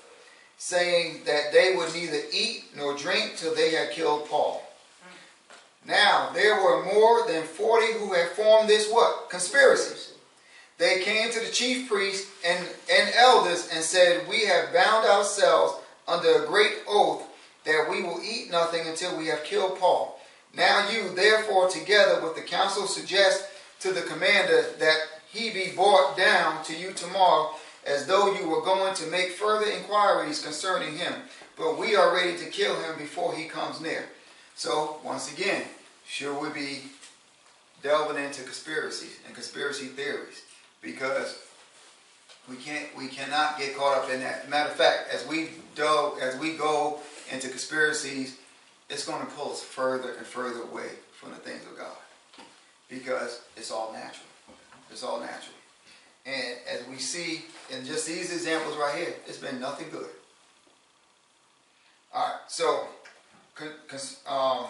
saying 0.65 1.21
that 1.27 1.53
they 1.53 1.77
would 1.77 1.93
neither 1.93 2.23
eat 2.33 2.65
nor 2.75 2.97
drink 2.97 3.35
till 3.37 3.55
they 3.55 3.73
had 3.73 3.91
killed 3.91 4.27
Paul. 4.31 4.63
Now 5.87 6.31
there 6.33 6.55
were 6.55 6.87
more 6.87 7.27
than 7.27 7.43
forty 7.43 7.93
who 7.93 8.15
had 8.15 8.29
formed 8.29 8.67
this 8.67 8.91
what? 8.91 9.29
Conspiracy. 9.29 10.15
They 10.79 11.03
came 11.03 11.31
to 11.31 11.41
the 11.41 11.53
chief 11.53 11.87
priests 11.87 12.31
and, 12.47 12.67
and 12.91 13.15
elders 13.15 13.69
and 13.75 13.85
said, 13.85 14.27
We 14.27 14.47
have 14.47 14.73
bound 14.73 15.07
ourselves 15.07 15.75
under 16.09 16.43
a 16.43 16.47
great 16.47 16.79
oath 16.89 17.25
that 17.67 17.87
we 17.91 18.03
will 18.03 18.21
eat 18.25 18.51
nothing 18.51 18.89
until 18.89 19.19
we 19.19 19.27
have 19.27 19.45
killed 19.45 19.79
Paul. 19.79 20.19
Now 20.57 20.89
you, 20.89 21.11
therefore, 21.15 21.69
together 21.69 22.23
with 22.23 22.37
the 22.37 22.43
council, 22.43 22.87
suggest 22.87 23.45
to 23.81 23.93
the 23.93 24.01
commander 24.01 24.65
that 24.79 24.97
he 25.31 25.51
be 25.51 25.73
brought 25.77 26.17
down 26.17 26.65
to 26.65 26.75
you 26.75 26.93
tomorrow, 26.93 27.55
as 27.87 28.07
though 28.07 28.35
you 28.35 28.49
were 28.49 28.63
going 28.63 28.95
to 28.95 29.07
make 29.07 29.33
further 29.33 29.71
inquiries 29.71 30.43
concerning 30.43 30.97
him. 30.97 31.13
But 31.57 31.79
we 31.79 31.95
are 31.97 32.15
ready 32.15 32.37
to 32.39 32.51
kill 32.51 32.75
him 32.83 32.99
before 32.99 33.35
he 33.35 33.45
comes 33.45 33.81
near. 33.81 34.07
So, 34.57 34.99
once 35.05 35.33
again, 35.33 35.65
should 36.07 36.41
we 36.41 36.49
be 36.49 36.83
delving 37.83 38.23
into 38.23 38.43
conspiracies 38.43 39.19
and 39.27 39.35
conspiracy 39.35 39.87
theories? 39.87 40.43
Because 40.83 41.39
we 42.49 42.57
can't, 42.57 42.87
we 42.97 43.09
cannot 43.09 43.59
get 43.59 43.77
caught 43.77 43.99
up 43.99 44.11
in 44.11 44.21
that. 44.21 44.49
Matter 44.49 44.71
of 44.71 44.77
fact, 44.77 45.11
as 45.13 45.27
we 45.27 45.51
delve, 45.75 46.19
as 46.21 46.39
we 46.39 46.57
go 46.57 47.01
into 47.33 47.49
conspiracies, 47.49 48.37
it's 48.91 49.07
going 49.07 49.21
to 49.21 49.33
pull 49.33 49.53
us 49.53 49.63
further 49.63 50.13
and 50.13 50.27
further 50.27 50.63
away 50.63 50.89
from 51.13 51.31
the 51.31 51.37
things 51.37 51.63
of 51.71 51.77
God, 51.79 51.97
because 52.89 53.41
it's 53.57 53.71
all 53.71 53.93
natural. 53.93 54.27
It's 54.91 55.03
all 55.03 55.21
natural. 55.21 55.57
And 56.27 56.57
as 56.71 56.87
we 56.89 56.97
see 56.97 57.45
in 57.71 57.85
just 57.85 58.07
these 58.07 58.33
examples 58.33 58.77
right 58.77 58.95
here, 58.97 59.15
it's 59.27 59.39
been 59.39 59.61
nothing 59.61 59.89
good. 59.91 60.09
All 62.15 62.27
right, 62.27 62.39
so 62.49 62.87
um, 64.27 64.67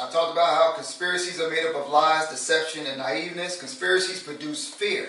I 0.00 0.10
talked 0.10 0.32
about 0.32 0.54
how 0.54 0.72
conspiracies 0.74 1.40
are 1.40 1.48
made 1.48 1.64
up 1.66 1.76
of 1.76 1.90
lies, 1.90 2.28
deception, 2.28 2.86
and 2.86 3.00
naiveness. 3.00 3.58
Conspiracies 3.58 4.22
produce 4.22 4.68
fear, 4.68 5.08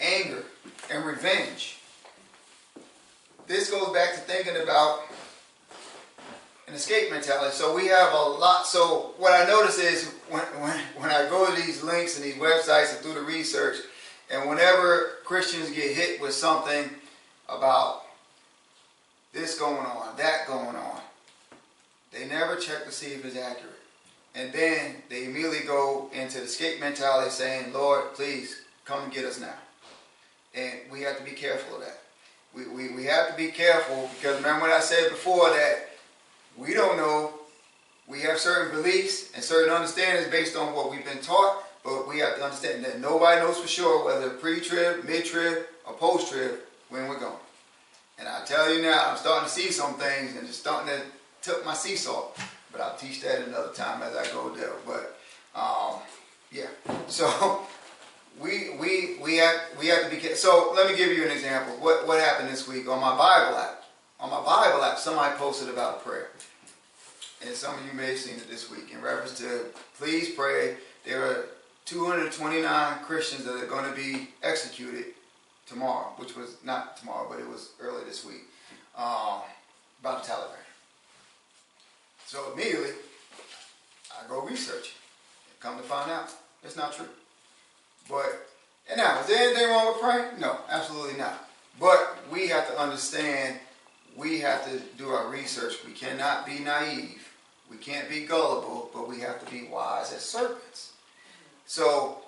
anger, 0.00 0.44
and 0.90 1.04
revenge. 1.04 1.78
This 3.46 3.70
goes 3.70 3.92
back 3.92 4.14
to 4.14 4.20
thinking 4.20 4.62
about 4.62 5.00
an 6.68 6.74
escape 6.74 7.10
mentality. 7.10 7.54
So 7.54 7.74
we 7.74 7.86
have 7.88 8.12
a 8.12 8.16
lot. 8.16 8.66
So 8.66 9.14
what 9.18 9.32
I 9.32 9.46
notice 9.46 9.78
is 9.78 10.10
when, 10.30 10.42
when, 10.62 10.78
when 10.96 11.10
I 11.10 11.28
go 11.28 11.46
to 11.46 11.60
these 11.60 11.82
links 11.82 12.16
and 12.16 12.24
these 12.24 12.36
websites 12.36 12.94
and 12.94 13.02
do 13.02 13.14
the 13.14 13.22
research, 13.22 13.76
and 14.32 14.48
whenever 14.48 15.18
Christians 15.24 15.70
get 15.70 15.94
hit 15.94 16.20
with 16.20 16.32
something 16.32 16.88
about 17.48 18.02
this 19.32 19.58
going 19.58 19.76
on, 19.76 20.16
that 20.16 20.46
going 20.46 20.74
on, 20.74 21.00
they 22.12 22.26
never 22.26 22.56
check 22.56 22.84
to 22.86 22.90
see 22.90 23.12
if 23.12 23.24
it's 23.24 23.36
accurate. 23.36 23.68
And 24.34 24.52
then 24.52 24.96
they 25.10 25.26
immediately 25.26 25.60
go 25.66 26.10
into 26.14 26.38
the 26.38 26.44
escape 26.44 26.80
mentality 26.80 27.30
saying, 27.30 27.72
Lord, 27.72 28.14
please 28.14 28.62
come 28.86 29.04
and 29.04 29.12
get 29.12 29.26
us 29.26 29.38
now. 29.38 29.54
And 30.54 30.72
we 30.90 31.02
have 31.02 31.18
to 31.18 31.24
be 31.24 31.32
careful 31.32 31.76
of 31.76 31.82
that. 31.82 31.98
We, 32.54 32.66
we, 32.68 32.94
we 32.94 33.04
have 33.04 33.30
to 33.30 33.36
be 33.36 33.48
careful 33.48 34.10
because 34.16 34.36
remember 34.36 34.62
what 34.62 34.70
I 34.70 34.80
said 34.80 35.10
before 35.10 35.50
that 35.50 35.90
we 36.56 36.74
don't 36.74 36.96
know. 36.96 37.34
We 38.06 38.20
have 38.22 38.38
certain 38.38 38.74
beliefs 38.74 39.32
and 39.34 39.42
certain 39.42 39.72
understandings 39.72 40.30
based 40.30 40.56
on 40.56 40.74
what 40.74 40.90
we've 40.90 41.04
been 41.04 41.20
taught, 41.20 41.64
but 41.84 42.08
we 42.08 42.18
have 42.18 42.36
to 42.36 42.44
understand 42.44 42.84
that 42.84 43.00
nobody 43.00 43.40
knows 43.40 43.58
for 43.58 43.68
sure 43.68 44.04
whether 44.04 44.30
pre-trib, 44.30 45.04
mid-trib, 45.04 45.64
or 45.86 45.94
post-trib 45.94 46.60
when 46.88 47.08
we're 47.08 47.18
going. 47.18 47.34
And 48.18 48.28
I 48.28 48.44
tell 48.44 48.72
you 48.72 48.82
now, 48.82 49.10
I'm 49.10 49.16
starting 49.16 49.48
to 49.48 49.50
see 49.52 49.72
some 49.72 49.94
things 49.94 50.36
and 50.36 50.46
it's 50.46 50.56
starting 50.56 50.94
to 50.94 51.02
tip 51.40 51.64
my 51.64 51.74
seesaw. 51.74 52.28
But 52.70 52.80
I'll 52.80 52.96
teach 52.96 53.20
that 53.22 53.46
another 53.46 53.72
time 53.72 54.02
as 54.02 54.16
I 54.16 54.24
go 54.32 54.50
there. 54.54 54.72
But 54.86 55.18
um, 55.54 56.00
yeah, 56.50 56.68
so 57.08 57.62
we 58.40 58.76
we 58.80 59.16
we 59.20 59.36
have 59.36 59.60
we 59.78 59.88
have 59.88 60.04
to 60.04 60.10
be 60.10 60.16
careful. 60.16 60.36
So 60.36 60.72
let 60.74 60.90
me 60.90 60.96
give 60.96 61.12
you 61.12 61.24
an 61.24 61.30
example. 61.30 61.74
What 61.74 62.06
what 62.06 62.20
happened 62.20 62.48
this 62.48 62.66
week 62.66 62.88
on 62.88 63.00
my 63.00 63.16
Bible 63.16 63.58
app? 63.58 63.84
On 64.20 64.30
my 64.30 64.40
Bible 64.40 64.82
app, 64.84 64.98
somebody 64.98 65.36
posted 65.36 65.68
about 65.68 65.96
a 65.96 66.00
prayer. 66.00 66.28
And 67.44 67.54
some 67.54 67.74
of 67.74 67.84
you 67.84 67.92
may 67.92 68.10
have 68.10 68.18
seen 68.18 68.36
it 68.36 68.48
this 68.48 68.70
week 68.70 68.92
in 68.92 69.02
reference 69.02 69.36
to 69.38 69.66
please 69.98 70.30
pray. 70.30 70.76
There 71.04 71.24
are 71.24 71.46
229 71.84 72.98
Christians 73.04 73.44
that 73.44 73.54
are 73.54 73.66
going 73.66 73.88
to 73.88 73.96
be 73.96 74.28
executed 74.42 75.06
tomorrow, 75.66 76.12
which 76.16 76.36
was 76.36 76.56
not 76.64 76.96
tomorrow, 76.96 77.26
but 77.28 77.38
it 77.38 77.48
was 77.48 77.70
early 77.80 78.04
this 78.04 78.24
week, 78.24 78.42
um, 78.96 79.40
about 80.00 80.22
the 80.22 80.30
Taliban. 80.30 80.62
So 82.26 82.52
immediately, 82.52 82.90
I 84.10 84.28
go 84.28 84.42
research 84.42 84.94
and 85.50 85.60
come 85.60 85.76
to 85.76 85.82
find 85.82 86.10
out 86.10 86.30
it's 86.64 86.76
not 86.76 86.94
true. 86.94 87.08
But, 88.08 88.48
and 88.88 88.98
now, 88.98 89.20
is 89.20 89.26
there 89.26 89.48
anything 89.48 89.68
wrong 89.68 89.88
with 89.88 90.02
praying? 90.02 90.40
No, 90.40 90.58
absolutely 90.70 91.18
not. 91.18 91.48
But 91.78 92.18
we 92.30 92.48
have 92.48 92.68
to 92.68 92.78
understand 92.78 93.58
we 94.16 94.40
have 94.40 94.64
to 94.70 94.78
do 94.98 95.08
our 95.08 95.28
research. 95.28 95.74
We 95.86 95.92
cannot 95.92 96.46
be 96.46 96.58
naive. 96.58 97.28
We 97.70 97.76
can't 97.78 98.08
be 98.08 98.24
gullible, 98.24 98.90
but 98.92 99.08
we 99.08 99.20
have 99.20 99.44
to 99.44 99.50
be 99.50 99.68
wise 99.68 100.12
as 100.12 100.22
serpents. 100.22 100.91
So 101.66 102.18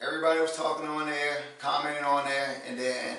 everybody 0.00 0.40
was 0.40 0.56
talking 0.56 0.86
on 0.86 1.06
there, 1.06 1.38
commenting 1.58 2.04
on 2.04 2.24
there, 2.24 2.62
and 2.68 2.78
then 2.78 3.16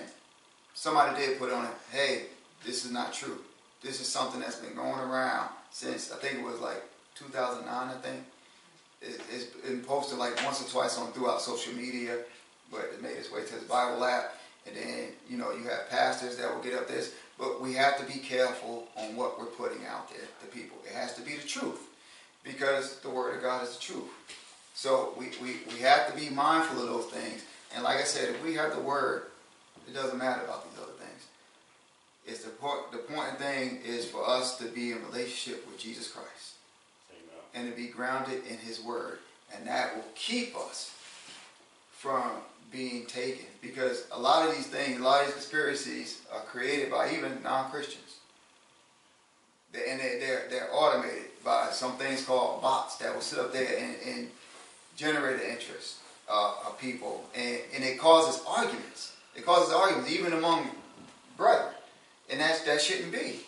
somebody 0.73 1.15
did 1.19 1.39
put 1.39 1.51
on 1.51 1.65
it, 1.65 1.71
hey, 1.91 2.23
this 2.65 2.85
is 2.85 2.91
not 2.91 3.13
true. 3.13 3.39
This 3.81 4.01
is 4.01 4.07
something 4.07 4.39
that's 4.39 4.57
been 4.57 4.75
going 4.75 4.99
around 4.99 5.49
since 5.71 6.11
I 6.11 6.17
think 6.17 6.39
it 6.39 6.43
was 6.43 6.59
like 6.59 6.83
2009, 7.15 7.67
I 7.69 7.93
think. 8.01 8.23
It, 9.01 9.21
has 9.31 9.45
been 9.45 9.81
posted 9.81 10.17
like 10.17 10.43
once 10.43 10.65
or 10.65 10.69
twice 10.69 10.97
on 10.97 11.11
throughout 11.11 11.41
social 11.41 11.73
media, 11.73 12.17
but 12.71 12.89
it 12.93 13.01
made 13.01 13.15
its 13.15 13.31
way 13.31 13.43
to 13.45 13.55
the 13.55 13.65
Bible 13.65 14.03
app. 14.03 14.33
And 14.65 14.75
then, 14.75 15.09
you 15.29 15.37
know, 15.37 15.51
you 15.51 15.63
have 15.65 15.89
pastors 15.89 16.35
that 16.37 16.53
will 16.53 16.61
get 16.61 16.73
up 16.73 16.87
this, 16.87 17.13
but 17.37 17.61
we 17.61 17.73
have 17.73 17.97
to 17.99 18.11
be 18.11 18.19
careful 18.19 18.87
on 18.97 19.15
what 19.15 19.39
we're 19.39 19.45
putting 19.45 19.85
out 19.85 20.09
there 20.09 20.27
to 20.41 20.47
people. 20.47 20.77
It 20.85 20.93
has 20.93 21.13
to 21.15 21.21
be 21.21 21.35
the 21.35 21.47
truth 21.47 21.86
because 22.47 22.99
the 22.99 23.09
Word 23.09 23.35
of 23.35 23.41
God 23.41 23.63
is 23.63 23.75
the 23.75 23.81
truth. 23.81 24.09
So 24.73 25.13
we, 25.17 25.27
we, 25.41 25.57
we 25.73 25.79
have 25.81 26.11
to 26.11 26.17
be 26.17 26.29
mindful 26.29 26.81
of 26.81 26.87
those 26.87 27.11
things. 27.11 27.43
And 27.75 27.83
like 27.83 27.97
I 27.97 28.03
said, 28.03 28.29
if 28.29 28.43
we 28.43 28.53
have 28.55 28.75
the 28.75 28.81
Word, 28.81 29.23
it 29.87 29.93
doesn't 29.93 30.17
matter 30.17 30.43
about 30.43 30.69
these 30.69 30.81
other 30.81 30.93
things. 30.93 31.25
It's 32.25 32.43
the, 32.43 32.51
point, 32.51 32.91
the 32.91 32.99
important 32.99 33.39
thing 33.39 33.79
is 33.85 34.05
for 34.05 34.27
us 34.27 34.57
to 34.59 34.65
be 34.65 34.91
in 34.91 35.03
relationship 35.05 35.65
with 35.67 35.79
Jesus 35.79 36.09
Christ 36.09 36.55
Amen. 37.11 37.43
and 37.55 37.71
to 37.71 37.75
be 37.75 37.87
grounded 37.87 38.41
in 38.49 38.57
His 38.57 38.81
Word. 38.81 39.19
And 39.55 39.65
that 39.67 39.95
will 39.95 40.05
keep 40.15 40.55
us 40.55 40.93
from 41.91 42.31
being 42.71 43.05
taken 43.05 43.45
because 43.61 44.07
a 44.11 44.19
lot 44.19 44.47
of 44.47 44.55
these 44.55 44.67
things, 44.67 44.99
a 44.99 45.03
lot 45.03 45.21
of 45.21 45.27
these 45.27 45.35
conspiracies 45.35 46.21
are 46.33 46.41
created 46.41 46.91
by 46.91 47.11
even 47.15 47.41
non-Christians. 47.43 48.16
And 49.73 49.99
they're, 49.99 50.47
they're 50.49 50.69
automated 50.71 51.43
by 51.43 51.69
some 51.71 51.93
things 51.93 52.25
called 52.25 52.61
bots 52.61 52.97
that 52.97 53.13
will 53.13 53.21
sit 53.21 53.39
up 53.39 53.53
there 53.53 53.77
and, 53.77 53.95
and 54.05 54.29
generate 54.95 55.39
the 55.39 55.51
interest 55.51 55.97
uh, 56.29 56.53
of 56.65 56.79
people. 56.79 57.25
And, 57.35 57.59
and 57.75 57.83
it 57.83 57.99
causes 57.99 58.43
arguments. 58.47 59.15
It 59.35 59.45
causes 59.45 59.73
arguments 59.73 60.11
even 60.11 60.33
among 60.33 60.69
brethren. 61.35 61.73
And 62.29 62.39
that's, 62.39 62.61
that 62.61 62.81
shouldn't 62.81 63.11
be. 63.11 63.41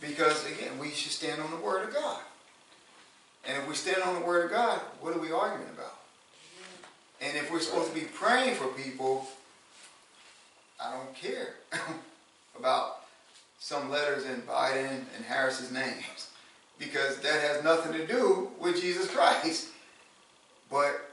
Because, 0.00 0.46
again, 0.46 0.78
we 0.78 0.90
should 0.90 1.12
stand 1.12 1.42
on 1.42 1.50
the 1.50 1.58
Word 1.58 1.86
of 1.86 1.94
God. 1.94 2.20
And 3.46 3.56
if 3.58 3.68
we 3.68 3.74
stand 3.74 4.02
on 4.02 4.14
the 4.18 4.26
Word 4.26 4.46
of 4.46 4.50
God, 4.50 4.80
what 5.00 5.14
are 5.14 5.20
we 5.20 5.30
arguing 5.30 5.68
about? 5.74 5.98
And 7.20 7.36
if 7.36 7.52
we're 7.52 7.60
supposed 7.60 7.92
to 7.92 7.94
be 7.94 8.06
praying 8.06 8.54
for 8.54 8.66
people, 8.68 9.28
I 10.82 10.92
don't 10.92 11.14
care 11.14 11.56
about 12.58 12.99
some 13.60 13.90
letters 13.90 14.24
in 14.24 14.40
Biden 14.42 15.04
and 15.14 15.24
Harris's 15.28 15.70
names 15.70 16.30
because 16.78 17.18
that 17.18 17.40
has 17.42 17.62
nothing 17.62 17.92
to 17.92 18.06
do 18.06 18.50
with 18.58 18.80
Jesus 18.80 19.08
Christ. 19.08 19.68
But 20.70 21.12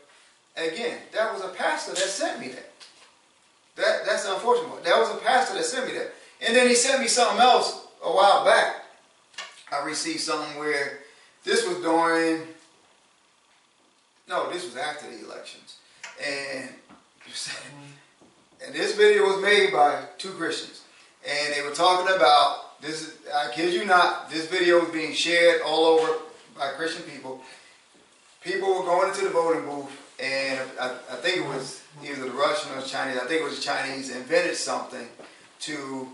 again, 0.55 0.97
that 1.13 1.31
was 1.31 1.43
a 1.43 1.49
pastor 1.49 1.91
that 1.91 1.99
sent 1.99 2.39
me 2.39 2.47
that. 2.47 2.71
That 3.75 4.05
that's 4.05 4.25
unfortunate. 4.25 4.83
That 4.85 4.97
was 4.97 5.11
a 5.11 5.17
pastor 5.17 5.55
that 5.55 5.65
sent 5.65 5.87
me 5.87 5.93
that. 5.99 6.13
And 6.45 6.55
then 6.55 6.67
he 6.67 6.73
sent 6.73 7.01
me 7.01 7.07
something 7.07 7.39
else 7.39 7.85
a 8.03 8.09
while 8.09 8.45
back. 8.45 8.85
I 9.71 9.83
received 9.85 10.21
something 10.21 10.57
where 10.57 10.99
this 11.43 11.67
was 11.67 11.77
during 11.79 12.47
no, 14.29 14.51
this 14.51 14.65
was 14.65 14.75
after 14.77 15.09
the 15.09 15.23
elections. 15.23 15.77
And 16.25 16.69
and 18.65 18.73
this 18.73 18.95
video 18.95 19.23
was 19.23 19.41
made 19.43 19.73
by 19.73 20.05
two 20.17 20.31
Christians. 20.31 20.83
And 21.25 21.53
they 21.53 21.61
were 21.61 21.73
talking 21.73 22.13
about 22.15 22.81
this 22.81 23.17
I 23.33 23.51
kid 23.53 23.73
you 23.73 23.85
not, 23.85 24.29
this 24.29 24.47
video 24.47 24.79
was 24.79 24.89
being 24.89 25.13
shared 25.13 25.61
all 25.61 25.85
over 25.85 26.19
by 26.57 26.71
Christian 26.71 27.03
people. 27.03 27.41
People 28.41 28.69
were 28.69 28.85
going 28.85 29.09
into 29.09 29.25
the 29.25 29.31
voting 29.31 29.65
booth 29.65 29.91
and 30.19 30.59
I, 30.79 30.91
I 31.11 31.15
think 31.17 31.37
it 31.37 31.47
was 31.47 31.83
either 32.03 32.23
the 32.23 32.31
Russian 32.31 32.71
or 32.71 32.81
the 32.81 32.87
Chinese, 32.87 33.17
I 33.17 33.25
think 33.25 33.41
it 33.41 33.43
was 33.43 33.57
the 33.57 33.63
Chinese, 33.63 34.15
invented 34.15 34.55
something 34.55 35.07
to 35.61 36.07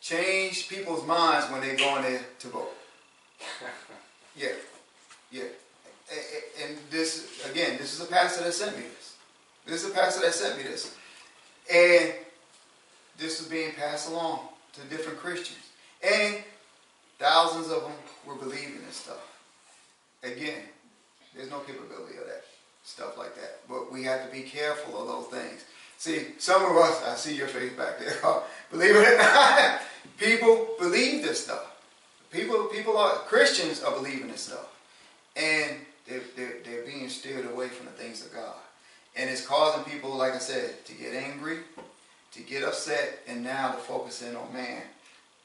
change 0.00 0.68
people's 0.68 1.06
minds 1.06 1.50
when 1.50 1.60
they 1.60 1.76
go 1.76 1.96
in 1.96 2.02
there 2.02 2.20
to 2.40 2.48
vote. 2.48 2.72
Yeah, 4.36 4.50
yeah. 5.32 5.42
And 6.62 6.78
this, 6.90 7.44
again, 7.50 7.76
this 7.76 7.92
is 7.92 8.00
a 8.00 8.06
pastor 8.06 8.44
that 8.44 8.52
sent 8.52 8.76
me 8.76 8.84
this. 8.84 9.16
This 9.66 9.82
is 9.82 9.90
a 9.90 9.94
pastor 9.94 10.20
that 10.20 10.32
sent 10.32 10.56
me 10.56 10.62
this. 10.62 10.94
And 11.74 12.12
this 13.18 13.40
was 13.40 13.48
being 13.48 13.72
passed 13.72 14.08
along 14.08 14.40
to 14.74 14.80
different 14.82 15.18
Christians. 15.18 15.58
And 16.02 16.36
thousands 17.18 17.70
of 17.70 17.82
them 17.82 17.92
were 18.26 18.36
believing 18.36 18.80
this 18.86 18.96
stuff. 18.96 19.24
Again, 20.22 20.62
there's 21.34 21.50
no 21.50 21.58
capability 21.60 22.16
of 22.18 22.26
that, 22.26 22.44
stuff 22.84 23.18
like 23.18 23.34
that. 23.34 23.60
But 23.68 23.92
we 23.92 24.04
have 24.04 24.24
to 24.24 24.32
be 24.32 24.42
careful 24.42 25.00
of 25.00 25.08
those 25.08 25.40
things. 25.40 25.64
See, 25.98 26.26
some 26.38 26.64
of 26.64 26.76
us, 26.76 27.04
I 27.04 27.16
see 27.16 27.34
your 27.34 27.48
face 27.48 27.72
back 27.72 27.98
there. 27.98 28.16
believe 28.70 28.94
it 28.94 29.14
or 29.14 29.18
not, 29.18 29.80
people 30.18 30.68
believe 30.78 31.24
this 31.24 31.44
stuff. 31.44 31.74
People, 32.30 32.64
people 32.66 32.96
are 32.96 33.14
Christians 33.26 33.82
are 33.82 33.92
believing 33.92 34.28
this 34.28 34.42
stuff, 34.42 34.68
and 35.34 35.76
they're, 36.06 36.20
they're, 36.36 36.56
they're 36.64 36.84
being 36.84 37.08
steered 37.08 37.50
away 37.50 37.68
from 37.68 37.86
the 37.86 37.92
things 37.92 38.24
of 38.24 38.32
God, 38.32 38.54
and 39.16 39.30
it's 39.30 39.44
causing 39.46 39.82
people, 39.84 40.14
like 40.14 40.34
I 40.34 40.38
said, 40.38 40.84
to 40.84 40.92
get 40.92 41.14
angry, 41.14 41.60
to 42.38 42.44
get 42.44 42.62
upset, 42.62 43.18
and 43.26 43.42
now 43.42 43.72
to 43.72 43.78
focus 43.78 44.22
in 44.22 44.36
on 44.36 44.52
man 44.52 44.82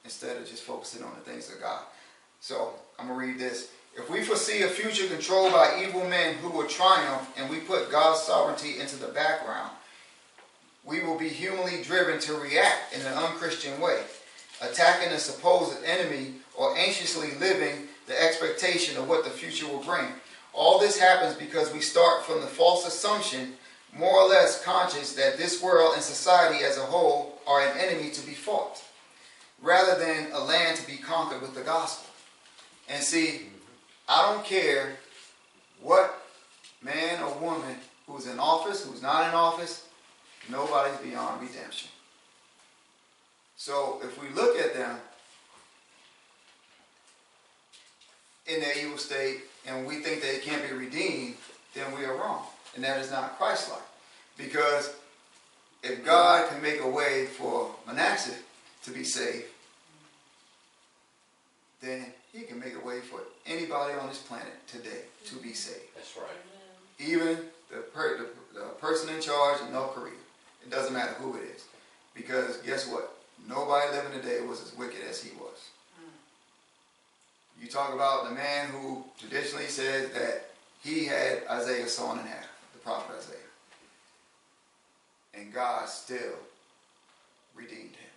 instead 0.05 0.37
of 0.37 0.47
just 0.47 0.63
focusing 0.63 1.03
on 1.03 1.11
the 1.15 1.29
things 1.29 1.51
of 1.51 1.59
God. 1.59 1.81
So 2.39 2.73
I'm 2.99 3.07
gonna 3.07 3.19
read 3.19 3.39
this. 3.39 3.71
If 3.95 4.09
we 4.09 4.23
foresee 4.23 4.61
a 4.61 4.67
future 4.67 5.07
controlled 5.07 5.53
by 5.53 5.83
evil 5.83 6.07
men 6.07 6.35
who 6.35 6.49
will 6.49 6.67
triumph, 6.67 7.31
and 7.37 7.49
we 7.49 7.59
put 7.59 7.91
God's 7.91 8.21
sovereignty 8.21 8.79
into 8.79 8.95
the 8.97 9.07
background, 9.07 9.71
we 10.83 11.01
will 11.03 11.17
be 11.17 11.29
humanly 11.29 11.81
driven 11.83 12.19
to 12.21 12.35
react 12.35 12.93
in 12.93 13.01
an 13.01 13.13
unchristian 13.13 13.79
way, 13.79 14.01
attacking 14.61 15.13
a 15.13 15.19
supposed 15.19 15.77
enemy 15.85 16.33
or 16.55 16.77
anxiously 16.77 17.31
living 17.39 17.87
the 18.07 18.21
expectation 18.21 18.97
of 18.97 19.07
what 19.07 19.23
the 19.23 19.29
future 19.29 19.67
will 19.67 19.83
bring. 19.83 20.07
All 20.53 20.77
this 20.77 20.99
happens 20.99 21.35
because 21.35 21.73
we 21.73 21.79
start 21.79 22.23
from 22.25 22.41
the 22.41 22.47
false 22.47 22.85
assumption, 22.85 23.53
more 23.95 24.21
or 24.21 24.27
less 24.27 24.63
conscious, 24.63 25.13
that 25.13 25.37
this 25.37 25.61
world 25.61 25.93
and 25.93 26.03
society 26.03 26.63
as 26.63 26.77
a 26.77 26.81
whole 26.81 27.39
are 27.45 27.61
an 27.61 27.77
enemy 27.77 28.09
to 28.11 28.25
be 28.25 28.33
fought, 28.33 28.83
rather 29.61 29.99
than 30.03 30.31
a 30.33 30.39
land 30.39 30.77
to 30.77 30.87
be 30.87 30.97
conquered 30.97 31.41
with 31.41 31.53
the 31.53 31.61
gospel. 31.61 32.09
And 32.89 33.03
see, 33.03 33.47
I 34.09 34.31
don't 34.31 34.45
care 34.45 34.97
what 35.81 36.23
man 36.81 37.21
or 37.21 37.37
woman 37.39 37.77
who's 38.07 38.27
in 38.27 38.39
office, 38.39 38.85
who's 38.85 39.01
not 39.01 39.27
in 39.29 39.35
office, 39.35 39.87
nobody's 40.49 40.97
beyond 40.97 41.41
redemption. 41.41 41.89
So 43.55 44.01
if 44.03 44.21
we 44.21 44.29
look 44.29 44.57
at 44.57 44.73
them 44.73 44.97
in 48.47 48.59
their 48.59 48.77
evil 48.77 48.97
state 48.97 49.41
and 49.65 49.85
we 49.87 50.01
think 50.01 50.21
they 50.21 50.39
can't 50.39 50.67
be 50.67 50.75
redeemed, 50.75 51.35
then 51.73 51.97
we 51.97 52.03
are 52.03 52.15
wrong. 52.15 52.45
And 52.75 52.83
that 52.83 52.99
is 52.99 53.11
not 53.11 53.37
Christ-like. 53.37 53.81
Because 54.37 54.95
if 55.83 56.03
God 56.03 56.49
can 56.49 56.61
make 56.61 56.81
a 56.81 56.89
way 56.89 57.27
for 57.27 57.75
Manasseh 57.85 58.35
to 58.83 58.91
be 58.91 59.03
saved, 59.03 59.45
then 61.81 62.05
he 62.31 62.43
can 62.43 62.59
make 62.59 62.75
a 62.75 62.85
way 62.85 62.99
for 62.99 63.19
anybody 63.45 63.93
on 63.93 64.07
this 64.07 64.19
planet 64.19 64.53
today 64.67 65.01
to 65.25 65.35
be 65.35 65.53
saved. 65.53 65.93
That's 65.95 66.15
right. 66.17 66.27
Even 66.99 67.37
the, 67.69 67.77
per, 67.93 68.17
the, 68.17 68.59
the 68.59 68.65
person 68.79 69.13
in 69.13 69.21
charge 69.21 69.61
in 69.61 69.73
North 69.73 69.93
Korea. 69.93 70.13
It 70.63 70.71
doesn't 70.71 70.93
matter 70.93 71.13
who 71.13 71.35
it 71.35 71.43
is. 71.55 71.65
Because 72.15 72.57
guess 72.57 72.87
what? 72.87 73.17
Nobody 73.47 73.91
living 73.91 74.19
today 74.19 74.41
was 74.41 74.61
as 74.61 74.77
wicked 74.77 75.01
as 75.09 75.21
he 75.21 75.35
was. 75.37 75.69
Mm. 75.99 77.61
You 77.61 77.67
talk 77.67 77.93
about 77.93 78.29
the 78.29 78.35
man 78.35 78.69
who 78.69 79.03
traditionally 79.19 79.65
says 79.65 80.11
that 80.13 80.51
he 80.83 81.05
had 81.05 81.43
Isaiah 81.49 81.87
sawn 81.87 82.19
in 82.19 82.25
half, 82.25 82.47
prophet 82.83 83.15
Isaiah. 83.17 83.37
And 85.33 85.53
God 85.53 85.89
still 85.89 86.37
redeemed 87.55 87.95
him. 87.95 88.11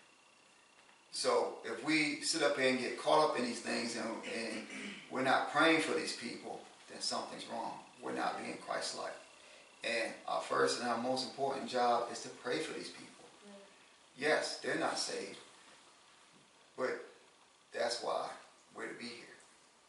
So 1.13 1.55
if 1.65 1.83
we 1.85 2.21
sit 2.21 2.43
up 2.43 2.59
here 2.59 2.69
and 2.69 2.79
get 2.79 3.01
caught 3.01 3.31
up 3.31 3.39
in 3.39 3.45
these 3.45 3.61
things 3.61 3.97
and, 3.97 4.05
and 4.05 4.63
we're 5.11 5.23
not 5.23 5.51
praying 5.51 5.81
for 5.81 5.99
these 5.99 6.15
people, 6.15 6.61
then 6.91 7.01
something's 7.01 7.47
wrong. 7.51 7.73
We're 8.03 8.13
not 8.13 8.43
being 8.43 8.59
Christ-like. 8.67 9.15
And 9.83 10.13
our 10.29 10.43
first 10.43 10.81
and 10.81 10.89
our 10.89 10.99
most 10.99 11.27
important 11.27 11.69
job 11.69 12.09
is 12.13 12.21
to 12.23 12.29
pray 12.29 12.59
for 12.59 12.75
these 12.75 12.89
people. 12.89 13.07
Yes, 14.19 14.59
they're 14.63 14.79
not 14.79 14.99
saved. 14.99 15.39
But 16.77 17.03
that's 17.73 18.03
why 18.03 18.29
we're 18.77 18.89
to 18.89 18.99
be 18.99 19.05
here. 19.05 19.37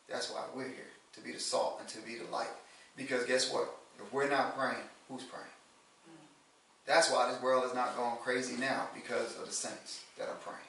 That's 0.09 0.31
why 0.31 0.43
we're 0.55 0.67
here. 0.67 0.91
To 1.15 1.21
be 1.21 1.31
the 1.31 1.39
salt 1.39 1.77
and 1.79 1.89
to 1.89 1.97
be 1.99 2.15
the 2.15 2.31
light. 2.31 2.47
Because 2.95 3.25
guess 3.25 3.51
what? 3.51 3.76
If 3.99 4.13
we're 4.13 4.29
not 4.29 4.57
praying, 4.57 4.83
who's 5.09 5.23
praying? 5.23 5.45
That's 6.85 7.11
why 7.11 7.29
this 7.29 7.41
world 7.41 7.65
is 7.65 7.75
not 7.75 7.97
going 7.97 8.15
crazy 8.23 8.55
now 8.55 8.87
because 8.95 9.37
of 9.37 9.45
the 9.45 9.51
saints 9.51 10.03
that 10.17 10.29
are 10.29 10.35
praying. 10.35 10.59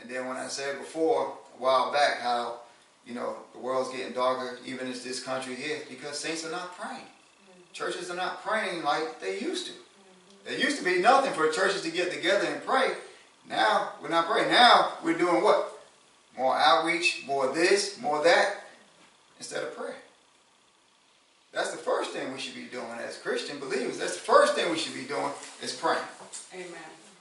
And 0.00 0.10
then 0.10 0.26
when 0.26 0.36
I 0.36 0.48
said 0.48 0.78
before, 0.78 1.32
a 1.56 1.62
while 1.62 1.92
back, 1.92 2.20
how, 2.20 2.60
you 3.06 3.14
know, 3.14 3.36
the 3.52 3.58
world's 3.58 3.90
getting 3.90 4.12
darker, 4.12 4.58
even 4.66 4.88
as 4.88 5.02
this 5.02 5.22
country 5.22 5.54
here, 5.54 5.78
because 5.88 6.18
saints 6.18 6.44
are 6.44 6.50
not 6.50 6.76
praying. 6.76 7.00
Mm-hmm. 7.00 7.72
Churches 7.72 8.10
are 8.10 8.16
not 8.16 8.44
praying 8.44 8.82
like 8.82 9.20
they 9.20 9.38
used 9.38 9.66
to. 9.66 9.72
Mm-hmm. 9.72 10.48
There 10.48 10.58
used 10.58 10.78
to 10.78 10.84
be 10.84 11.00
nothing 11.00 11.32
for 11.32 11.50
churches 11.50 11.82
to 11.82 11.90
get 11.90 12.12
together 12.12 12.46
and 12.46 12.64
pray. 12.64 12.92
Now, 13.48 13.92
we're 14.02 14.08
not 14.08 14.26
praying. 14.26 14.50
Now, 14.50 14.94
we're 15.02 15.16
doing 15.16 15.42
what? 15.42 15.72
More 16.36 16.56
outreach, 16.56 17.24
more 17.26 17.52
this, 17.52 17.98
more 17.98 18.22
that, 18.22 18.64
instead 19.38 19.62
of 19.62 19.74
prayer. 19.74 19.96
That's 21.56 21.70
the 21.70 21.78
first 21.78 22.10
thing 22.10 22.30
we 22.34 22.38
should 22.38 22.54
be 22.54 22.64
doing 22.66 22.98
as 23.02 23.16
Christian 23.16 23.58
believers. 23.58 23.96
That's 23.98 24.12
the 24.12 24.20
first 24.20 24.54
thing 24.54 24.70
we 24.70 24.76
should 24.76 24.92
be 24.92 25.04
doing 25.04 25.30
is 25.62 25.72
praying. 25.74 26.04
Amen. 26.52 26.66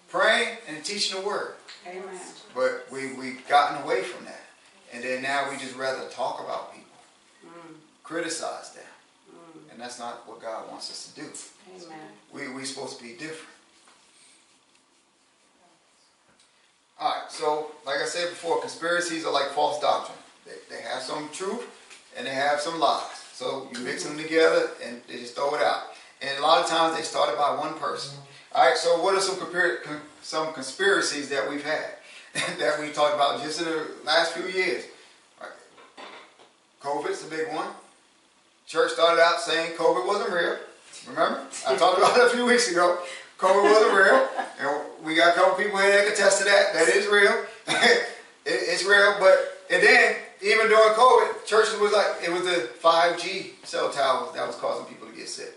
Praying 0.09 0.57
and 0.67 0.83
teaching 0.83 1.21
the 1.21 1.25
word. 1.25 1.53
Amen. 1.87 2.03
But 2.53 2.85
we, 2.91 3.13
we've 3.13 3.47
gotten 3.47 3.81
away 3.83 4.01
from 4.03 4.25
that. 4.25 4.41
And 4.93 5.01
then 5.01 5.21
now 5.23 5.49
we 5.49 5.55
just 5.55 5.77
rather 5.77 6.09
talk 6.09 6.41
about 6.43 6.73
people, 6.73 6.85
Mm, 7.45 7.75
criticize 8.03 8.71
them. 8.71 8.83
mm. 9.31 9.71
And 9.71 9.79
that's 9.79 9.99
not 9.99 10.27
what 10.27 10.41
God 10.41 10.69
wants 10.69 10.91
us 10.91 11.13
to 11.13 11.21
do. 11.21 11.27
Amen. 11.73 11.97
We, 12.33 12.49
we're 12.53 12.65
supposed 12.65 12.97
to 12.97 13.03
be 13.05 13.13
different. 13.13 13.53
Alright, 16.99 17.31
so 17.31 17.71
like 17.85 18.01
I 18.01 18.05
said 18.05 18.29
before, 18.31 18.59
conspiracies 18.59 19.25
are 19.25 19.31
like 19.31 19.47
false 19.51 19.79
doctrine. 19.79 20.17
They, 20.45 20.75
they 20.75 20.81
have 20.81 21.01
some 21.01 21.29
truth 21.31 21.63
and 22.17 22.27
they 22.27 22.33
have 22.33 22.59
some 22.59 22.81
lies. 22.81 23.21
So 23.35 23.67
you 23.73 23.79
mix 23.81 24.05
them 24.05 24.17
together 24.17 24.69
and 24.81 25.01
they 25.09 25.17
just 25.17 25.35
throw 25.35 25.53
it 25.55 25.61
out. 25.61 25.87
And 26.21 26.39
a 26.39 26.41
lot 26.41 26.63
of 26.63 26.69
times 26.69 26.95
they 26.95 27.03
started 27.03 27.37
by 27.37 27.53
one 27.59 27.73
person. 27.73 28.17
Alright, 28.55 28.77
so 28.77 29.01
what 29.03 29.13
are 29.13 29.19
some, 29.19 29.37
some 30.21 30.53
conspiracies 30.53 31.27
that 31.27 31.49
we've 31.49 31.61
had 31.61 31.95
that 32.59 32.79
we 32.79 32.93
talked 32.93 33.13
about 33.13 33.43
just 33.43 33.59
in 33.59 33.65
the 33.65 33.87
last 34.05 34.31
few 34.31 34.47
years? 34.47 34.85
Right. 35.41 35.51
COVID's 36.81 37.27
a 37.27 37.29
big 37.29 37.53
one. 37.53 37.67
Church 38.67 38.93
started 38.93 39.21
out 39.21 39.41
saying 39.41 39.73
COVID 39.73 40.07
wasn't 40.07 40.31
real. 40.31 40.57
Remember? 41.09 41.45
I 41.67 41.75
talked 41.75 41.97
about 41.97 42.17
it 42.17 42.27
a 42.27 42.29
few 42.29 42.45
weeks 42.45 42.71
ago. 42.71 42.99
COVID 43.37 43.63
wasn't 43.63 43.93
real. 43.93 44.29
And 44.61 45.05
we 45.05 45.13
got 45.13 45.35
a 45.35 45.37
couple 45.37 45.61
people 45.61 45.77
here 45.79 45.91
that 45.91 46.05
can 46.05 46.13
attest 46.13 46.39
to 46.39 46.45
that. 46.45 46.71
That 46.71 46.87
is 46.87 47.05
real. 47.07 47.33
it, 47.67 48.07
it's 48.45 48.85
real. 48.85 49.17
But, 49.19 49.59
and 49.69 49.83
then, 49.83 50.15
even 50.41 50.67
during 50.67 50.93
COVID, 50.93 51.45
churches 51.45 51.79
was 51.79 51.91
like, 51.91 52.23
it 52.23 52.31
was 52.31 52.43
the 52.43 52.69
5G 52.81 53.65
cell 53.65 53.91
towers 53.91 54.33
that 54.35 54.45
was 54.45 54.55
causing 54.55 54.85
people 54.85 55.07
to 55.07 55.15
get 55.15 55.29
sick. 55.29 55.53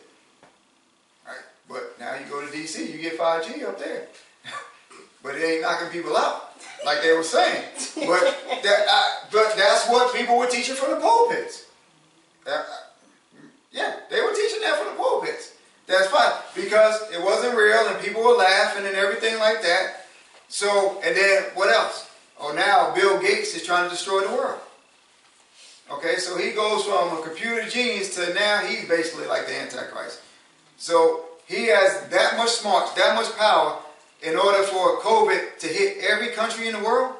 Right? 1.27 1.37
But 1.69 1.97
now 1.99 2.14
you 2.14 2.25
go 2.31 2.41
to 2.41 2.47
DC, 2.47 2.93
you 2.93 2.99
get 2.99 3.19
5G 3.19 3.64
up 3.64 3.79
there. 3.79 4.09
but 5.23 5.35
it 5.35 5.45
ain't 5.45 5.62
knocking 5.62 5.88
people 5.88 6.17
out, 6.17 6.53
like 6.85 7.03
they 7.03 7.12
were 7.12 7.23
saying. 7.23 7.64
But, 7.97 8.21
that, 8.62 8.87
I, 8.91 9.25
but 9.33 9.55
that's 9.57 9.88
what 9.88 10.14
people 10.14 10.38
were 10.38 10.49
teaching 10.49 10.75
from 10.75 10.93
the 10.93 11.01
pulpits. 11.01 11.67
That, 12.45 12.67
yeah, 13.73 13.97
they 14.11 14.21
were 14.21 14.33
teaching 14.35 14.61
that 14.62 14.79
from 14.79 14.93
the 14.93 14.99
pulpits. 14.99 15.55
That's 15.87 16.09
fine 16.09 16.33
because 16.55 17.11
it 17.12 17.23
wasn't 17.23 17.57
real 17.57 17.88
and 17.88 17.99
people 18.05 18.23
were 18.23 18.35
laughing 18.37 18.87
and 18.87 18.95
everything 18.95 19.38
like 19.38 19.62
that. 19.62 20.05
So, 20.49 21.01
and 21.03 21.17
then 21.17 21.45
what 21.55 21.71
else? 21.71 22.11
Oh, 22.38 22.53
now 22.53 22.95
Bill 22.95 23.21
Gates 23.21 23.55
is 23.55 23.64
trying 23.64 23.85
to 23.85 23.91
destroy 23.91 24.21
the 24.21 24.29
world. 24.29 24.61
Okay, 25.90 26.16
so 26.16 26.37
he 26.37 26.53
goes 26.53 26.85
from 26.85 27.18
a 27.18 27.22
computer 27.22 27.66
genius 27.68 28.14
to 28.16 28.35
now 28.35 28.59
he's 28.59 28.87
basically 28.87 29.27
like 29.27 29.46
the 29.46 29.59
Antichrist. 29.59 30.20
So 30.77 31.24
he 31.46 31.66
has 31.68 32.07
that 32.09 32.37
much 32.37 32.51
smarts, 32.51 32.92
that 32.92 33.14
much 33.14 33.35
power 33.37 33.79
in 34.22 34.37
order 34.37 34.62
for 34.64 34.98
COVID 35.01 35.59
to 35.59 35.66
hit 35.66 36.05
every 36.05 36.29
country 36.29 36.66
in 36.66 36.74
the 36.74 36.85
world. 36.85 37.14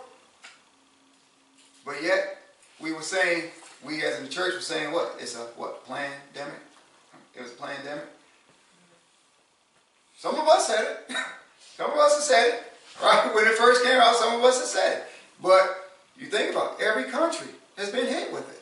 But 1.85 2.03
yet, 2.03 2.39
we 2.81 2.93
were 2.93 3.03
saying, 3.03 3.45
we 3.83 4.05
as 4.05 4.19
in 4.19 4.25
the 4.25 4.31
church 4.31 4.55
were 4.55 4.61
saying 4.61 4.93
what? 4.93 5.17
It's 5.19 5.35
a 5.35 5.45
what? 5.57 5.87
Pandemic? 5.87 6.61
It 7.35 7.43
was 7.43 7.53
a 7.53 7.55
pandemic. 7.55 8.05
Some 10.19 10.35
of 10.35 10.47
us 10.47 10.67
said 10.67 10.85
it. 10.85 11.17
Some 11.77 11.91
of 11.91 11.97
us 11.97 12.15
have 12.17 12.25
said 12.25 12.49
it. 12.49 12.63
Right? 13.03 13.33
When 13.35 13.47
it 13.47 13.55
first 13.55 13.85
came 13.85 14.01
out, 14.01 14.17
some 14.17 14.35
of 14.35 14.45
us 14.45 14.59
have 14.59 14.67
said 14.67 14.99
it. 14.99 15.05
But 15.41 15.93
you 16.19 16.27
think 16.27 16.51
about 16.51 16.81
it, 16.81 16.85
every 16.85 17.05
country 17.05 17.47
has 17.77 17.91
been 17.91 18.07
hit 18.07 18.33
with 18.33 18.51
it. 18.51 18.58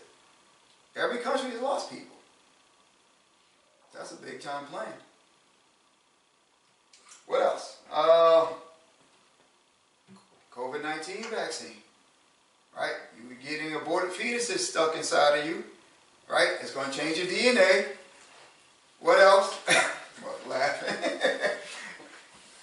Every 0.96 1.18
country 1.18 1.50
has 1.50 1.60
lost 1.60 1.90
people. 1.90 2.16
That's 3.94 4.12
a 4.12 4.16
big 4.16 4.40
time 4.40 4.66
plan. 4.66 4.88
What 7.26 7.42
else? 7.42 7.78
Uh, 7.92 8.46
COVID 10.54 10.82
19 10.82 11.24
vaccine. 11.24 11.76
Right? 12.76 12.92
You 13.20 13.28
were 13.28 13.34
getting 13.34 13.74
aborted 13.74 14.10
fetuses 14.10 14.58
stuck 14.58 14.96
inside 14.96 15.38
of 15.38 15.46
you. 15.46 15.64
Right? 16.28 16.50
It's 16.60 16.72
going 16.72 16.90
to 16.90 16.96
change 16.96 17.18
your 17.18 17.26
DNA. 17.26 17.86
What 19.00 19.18
else? 19.18 19.58
laughing. 20.48 21.10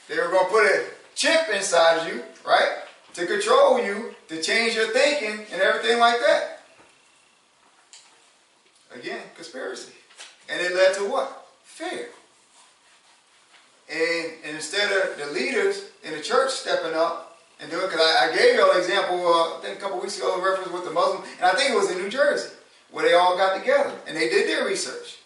they 0.08 0.18
were 0.18 0.30
going 0.30 0.46
to 0.46 0.52
put 0.52 0.66
a 0.66 0.86
chip 1.16 1.50
inside 1.54 2.00
of 2.00 2.08
you, 2.08 2.24
right? 2.46 2.80
To 3.16 3.26
control 3.26 3.84
you, 3.84 4.16
to 4.30 4.42
change 4.42 4.76
your 4.76 4.88
thinking 4.88 5.46
and 5.52 5.62
everything 5.62 6.00
like 6.00 6.20
that. 6.20 6.53
Again, 8.96 9.22
conspiracy. 9.36 9.92
And 10.50 10.62
it 10.62 10.76
led 10.76 10.94
to 10.96 11.10
what? 11.10 11.48
Fear. 11.64 12.10
And, 13.92 14.32
and 14.46 14.56
instead 14.56 14.92
of 14.92 15.18
the 15.18 15.32
leaders 15.34 15.90
in 16.04 16.14
the 16.14 16.22
church 16.22 16.52
stepping 16.52 16.94
up 16.94 17.40
and 17.60 17.70
doing, 17.70 17.86
because 17.88 18.02
I, 18.02 18.30
I, 18.30 18.36
gave 18.36 18.56
you 18.56 18.72
an 18.72 18.78
example, 18.78 19.28
uh, 19.28 19.58
I 19.58 19.62
think 19.62 19.78
a 19.78 19.82
couple 19.82 20.00
weeks 20.00 20.18
ago, 20.18 20.36
a 20.36 20.44
reference 20.44 20.72
with 20.72 20.86
the 20.86 20.92
Muslim, 20.92 21.24
and 21.38 21.46
I 21.46 21.54
think 21.54 21.72
it 21.72 21.76
was 21.76 21.92
in 21.92 21.98
New 21.98 22.10
Jersey, 22.10 22.54
where 22.92 23.04
they 23.08 23.14
all 23.14 23.38
got 23.38 23.58
together 23.58 23.94
and 24.08 24.16
they 24.16 24.30
did 24.30 24.48
their 24.48 24.66
research. 24.66 25.18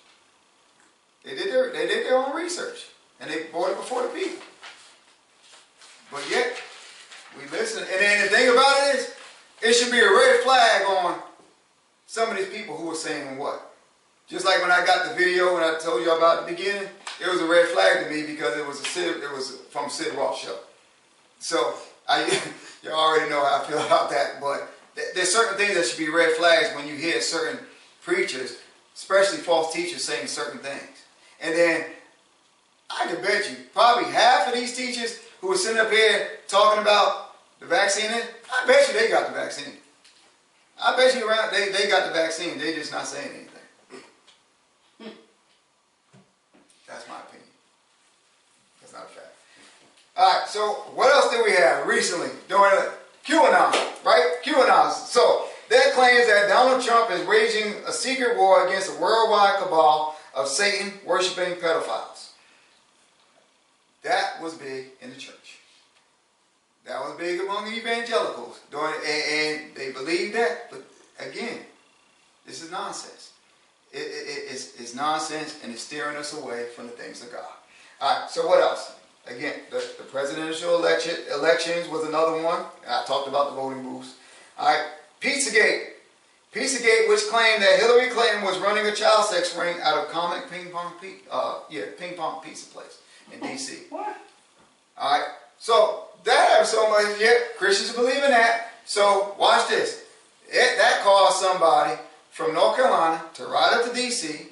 They 1.23 1.35
did 1.35 1.51
their, 1.51 1.71
they 1.71 1.87
did 1.87 2.05
their 2.05 2.17
own 2.17 2.35
research 2.35 2.87
and 3.19 3.29
they 3.29 3.43
brought 3.51 3.71
it 3.71 3.77
before 3.77 4.03
the 4.03 4.09
people. 4.09 4.43
But 6.11 6.25
yet, 6.29 6.55
we 7.37 7.49
listen. 7.49 7.83
And 7.83 8.01
then 8.01 8.23
the 8.23 8.29
thing 8.29 8.49
about 8.49 8.77
it 8.77 8.95
is, 8.95 9.13
it 9.61 9.73
should 9.73 9.91
be 9.91 9.99
a 9.99 10.09
red 10.09 10.41
flag 10.41 10.85
on 10.85 11.19
some 12.07 12.31
of 12.31 12.37
these 12.37 12.49
people 12.49 12.75
who 12.75 12.89
are 12.89 12.95
saying 12.95 13.37
what. 13.37 13.75
Just 14.27 14.45
like 14.45 14.61
when 14.61 14.71
I 14.71 14.85
got 14.85 15.07
the 15.07 15.15
video 15.15 15.55
and 15.55 15.63
I 15.63 15.77
told 15.77 16.03
you 16.03 16.11
about 16.11 16.45
the 16.45 16.53
beginning, 16.53 16.89
it 17.21 17.29
was 17.29 17.39
a 17.41 17.45
red 17.45 17.67
flag 17.67 18.03
to 18.03 18.09
me 18.09 18.25
because 18.25 18.57
it 18.57 18.65
was 18.65 18.81
a 18.81 18.83
Sid, 18.83 19.23
it 19.23 19.31
was 19.31 19.61
from 19.69 19.89
Sid 19.89 20.15
Roth 20.15 20.37
show. 20.37 20.57
So 21.39 21.75
I, 22.07 22.23
you 22.83 22.89
already 22.89 23.29
know 23.29 23.43
how 23.43 23.61
I 23.61 23.67
feel 23.67 23.77
about 23.85 24.09
that. 24.09 24.41
But 24.41 24.69
there's 25.15 25.31
certain 25.31 25.57
things 25.57 25.75
that 25.75 25.85
should 25.85 25.99
be 25.99 26.09
red 26.09 26.35
flags 26.35 26.75
when 26.75 26.87
you 26.87 26.95
hear 26.95 27.21
certain 27.21 27.59
preachers, 28.01 28.57
especially 28.95 29.39
false 29.39 29.73
teachers, 29.73 30.03
saying 30.03 30.27
certain 30.27 30.59
things. 30.59 31.03
And 31.41 31.53
then 31.53 31.85
I 32.89 33.05
can 33.07 33.21
bet 33.21 33.49
you 33.49 33.57
probably 33.73 34.11
half 34.11 34.47
of 34.47 34.53
these 34.53 34.75
teachers 34.75 35.19
who 35.41 35.51
are 35.51 35.57
sitting 35.57 35.79
up 35.79 35.91
here 35.91 36.39
talking 36.47 36.81
about 36.81 37.35
the 37.59 37.65
vaccine, 37.65 38.09
I 38.11 38.65
bet 38.65 38.87
you 38.87 38.99
they 38.99 39.09
got 39.09 39.27
the 39.27 39.33
vaccine. 39.33 39.73
I 40.83 40.95
bet 40.95 41.15
you 41.15 41.27
around 41.27 41.51
they, 41.51 41.69
they 41.71 41.89
got 41.89 42.07
the 42.07 42.13
vaccine. 42.13 42.57
They're 42.57 42.75
just 42.75 42.91
not 42.91 43.07
saying 43.07 43.29
anything. 43.29 45.13
That's 46.87 47.07
my 47.07 47.19
opinion. 47.19 47.47
That's 48.81 48.93
not 48.93 49.03
a 49.03 49.07
fact. 49.07 49.35
All 50.15 50.39
right. 50.39 50.47
So 50.47 50.61
what 50.95 51.13
else 51.13 51.31
did 51.31 51.43
we 51.43 51.51
have 51.51 51.87
recently 51.87 52.29
during 52.47 52.73
QAnon? 53.25 54.05
Right? 54.05 54.35
QAnon. 54.43 54.91
So 54.91 55.47
that 55.69 55.93
claims 55.93 56.27
that 56.27 56.47
Donald 56.47 56.83
Trump 56.83 57.11
is 57.11 57.27
waging 57.27 57.73
a 57.85 57.91
secret 57.91 58.37
war 58.37 58.67
against 58.67 58.89
a 58.89 59.01
worldwide 59.01 59.59
cabal 59.59 60.15
of 60.35 60.47
Satan 60.47 60.93
worshiping 61.05 61.55
pedophiles. 61.55 62.29
That 64.03 64.41
was 64.41 64.53
big 64.53 64.91
in 65.01 65.09
the 65.09 65.17
church. 65.17 65.56
That 66.87 67.01
was 67.01 67.17
big 67.17 67.41
among 67.41 67.65
the 67.65 67.77
evangelicals. 67.77 68.61
During, 68.71 68.95
and, 69.05 69.23
and 69.31 69.75
they 69.75 69.91
believed 69.91 70.35
that, 70.35 70.71
but 70.71 70.83
again, 71.19 71.59
this 72.45 72.63
is 72.63 72.71
nonsense. 72.71 73.33
It, 73.91 73.99
it, 73.99 74.51
it's, 74.51 74.79
it's, 74.79 74.95
nonsense 74.95 75.59
and 75.63 75.71
it's 75.71 75.81
steering 75.81 76.15
us 76.15 76.33
away 76.33 76.67
from 76.75 76.87
the 76.87 76.93
things 76.93 77.21
of 77.23 77.31
God. 77.31 77.43
All 77.99 78.21
right, 78.21 78.29
so 78.29 78.47
what 78.47 78.61
else? 78.61 78.95
Again, 79.25 79.53
the, 79.69 79.83
the 79.97 80.03
presidential 80.05 80.75
election, 80.75 81.15
elections 81.33 81.89
was 81.89 82.07
another 82.07 82.41
one. 82.41 82.63
I 82.87 83.03
talked 83.05 83.27
about 83.27 83.49
the 83.49 83.55
voting 83.55 83.83
booths. 83.83 84.15
All 84.57 84.67
right, 84.67 84.87
Pizzagate. 85.19 85.89
Pizzagate, 86.53 87.09
which 87.09 87.21
claimed 87.29 87.61
that 87.61 87.79
Hillary 87.79 88.09
Clinton 88.09 88.43
was 88.43 88.57
running 88.59 88.85
a 88.85 88.95
child 88.95 89.25
sex 89.25 89.55
ring 89.57 89.77
out 89.83 89.97
of 89.97 90.09
Comet 90.09 90.49
Ping 90.49 90.69
Pong, 90.71 90.93
uh, 91.29 91.59
yeah, 91.69 91.83
ping 91.99 92.15
pong 92.15 92.41
pizza 92.41 92.67
place 92.67 92.99
in 93.33 93.41
D.C. 93.41 93.83
What? 93.89 94.15
All 94.97 95.19
right. 95.19 95.27
So 95.59 96.06
that 96.27 96.57
have 96.57 96.67
so 96.67 96.89
much. 96.89 97.19
Yeah, 97.19 97.33
Christians 97.57 97.93
believe 97.95 98.23
in 98.23 98.31
that. 98.31 98.71
So 98.85 99.35
watch 99.39 99.67
this. 99.67 100.03
It, 100.47 100.77
that 100.77 101.01
caused 101.03 101.41
somebody 101.41 101.99
from 102.31 102.53
North 102.53 102.77
Carolina 102.77 103.21
to 103.33 103.45
ride 103.45 103.73
up 103.73 103.85
to 103.85 103.93
D.C. 103.93 104.47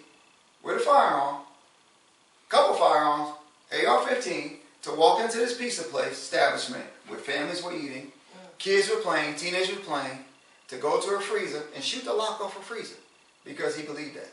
with 0.64 0.78
a 0.78 0.80
firearm, 0.80 1.36
a 1.36 2.50
couple 2.50 2.76
firearms, 2.76 3.36
AR-15, 3.72 4.58
to 4.84 4.92
walk 4.92 5.22
into 5.22 5.38
this 5.38 5.58
pizza 5.58 5.84
place 5.84 6.12
establishment 6.14 6.84
where 7.08 7.20
families 7.20 7.64
were 7.64 7.74
eating, 7.74 8.12
mm. 8.12 8.58
kids 8.58 8.90
were 8.90 9.02
playing, 9.02 9.36
teenagers 9.36 9.76
were 9.76 9.82
playing, 9.82 10.20
to 10.68 10.78
go 10.78 11.00
to 11.00 11.16
a 11.16 11.20
freezer 11.20 11.64
and 11.76 11.84
shoot 11.84 12.04
the 12.04 12.14
lock 12.14 12.42
off 12.42 12.58
a 12.58 12.62
freezer 12.62 12.96
because 13.44 13.76
he 13.76 13.84
believed 13.84 14.16
that. 14.16 14.32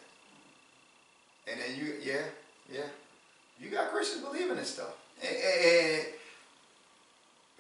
And 1.47 1.61
then 1.61 1.79
you, 1.79 1.95
yeah, 2.03 2.23
yeah, 2.73 2.87
you 3.61 3.71
got 3.71 3.91
Christians 3.91 4.25
believing 4.25 4.57
this 4.57 4.75
stuff. 4.75 4.95
And, 5.23 5.37
and, 5.37 6.07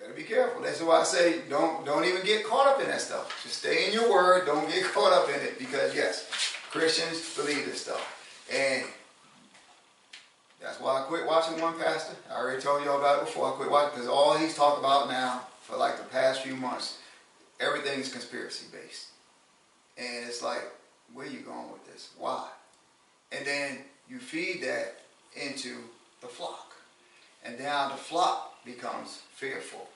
better 0.00 0.12
be 0.14 0.22
careful. 0.22 0.62
That's 0.62 0.80
why 0.80 1.00
I 1.00 1.04
say 1.04 1.42
don't 1.48 1.84
don't 1.84 2.04
even 2.04 2.24
get 2.24 2.44
caught 2.46 2.66
up 2.66 2.80
in 2.80 2.88
that 2.88 3.00
stuff. 3.00 3.42
Just 3.42 3.58
stay 3.58 3.86
in 3.86 3.92
your 3.92 4.10
word. 4.10 4.46
Don't 4.46 4.68
get 4.68 4.84
caught 4.94 5.12
up 5.12 5.28
in 5.28 5.40
it 5.40 5.58
because 5.58 5.94
yes, 5.94 6.28
Christians 6.70 7.36
believe 7.36 7.66
this 7.66 7.82
stuff. 7.82 8.18
And 8.52 8.84
that's 10.60 10.80
why 10.80 11.00
I 11.00 11.02
quit 11.02 11.26
watching 11.26 11.60
one 11.60 11.78
pastor. 11.78 12.14
I 12.30 12.36
already 12.36 12.62
told 12.62 12.84
y'all 12.84 12.98
about 12.98 13.22
it 13.22 13.26
before. 13.26 13.52
I 13.52 13.56
quit 13.56 13.70
watching 13.70 13.90
because 13.94 14.08
all 14.08 14.36
he's 14.36 14.54
talked 14.54 14.78
about 14.78 15.08
now 15.08 15.42
for 15.60 15.76
like 15.76 15.98
the 15.98 16.04
past 16.04 16.42
few 16.42 16.54
months, 16.54 16.98
everything 17.60 17.98
is 17.98 18.12
conspiracy 18.12 18.66
based. 18.72 19.08
And 19.98 20.26
it's 20.26 20.42
like, 20.42 20.62
where 21.12 21.26
are 21.26 21.30
you 21.30 21.40
going 21.40 21.70
with 21.72 21.84
this? 21.92 22.10
Why? 22.16 22.48
And 23.32 23.46
then 23.46 23.78
you 24.08 24.18
feed 24.18 24.62
that 24.62 24.98
into 25.34 25.78
the 26.20 26.26
flock. 26.26 26.72
And 27.44 27.58
now 27.58 27.88
the 27.88 27.96
flock 27.96 28.51
becomes 28.64 29.22
fearful. 29.34 29.88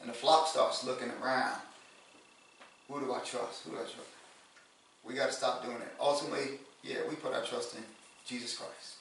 And 0.00 0.08
the 0.08 0.14
flock 0.14 0.48
starts 0.48 0.84
looking 0.84 1.10
around. 1.22 1.58
Who 2.88 3.00
do 3.00 3.12
I 3.12 3.20
trust? 3.20 3.64
Who 3.64 3.70
do 3.70 3.76
I 3.76 3.80
trust? 3.80 4.10
We 5.04 5.14
got 5.14 5.26
to 5.26 5.32
stop 5.32 5.64
doing 5.64 5.76
it. 5.76 5.94
Ultimately, 6.00 6.58
yeah, 6.82 6.96
we 7.08 7.14
put 7.14 7.34
our 7.34 7.42
trust 7.42 7.76
in 7.76 7.82
Jesus 8.26 8.56
Christ. 8.56 8.96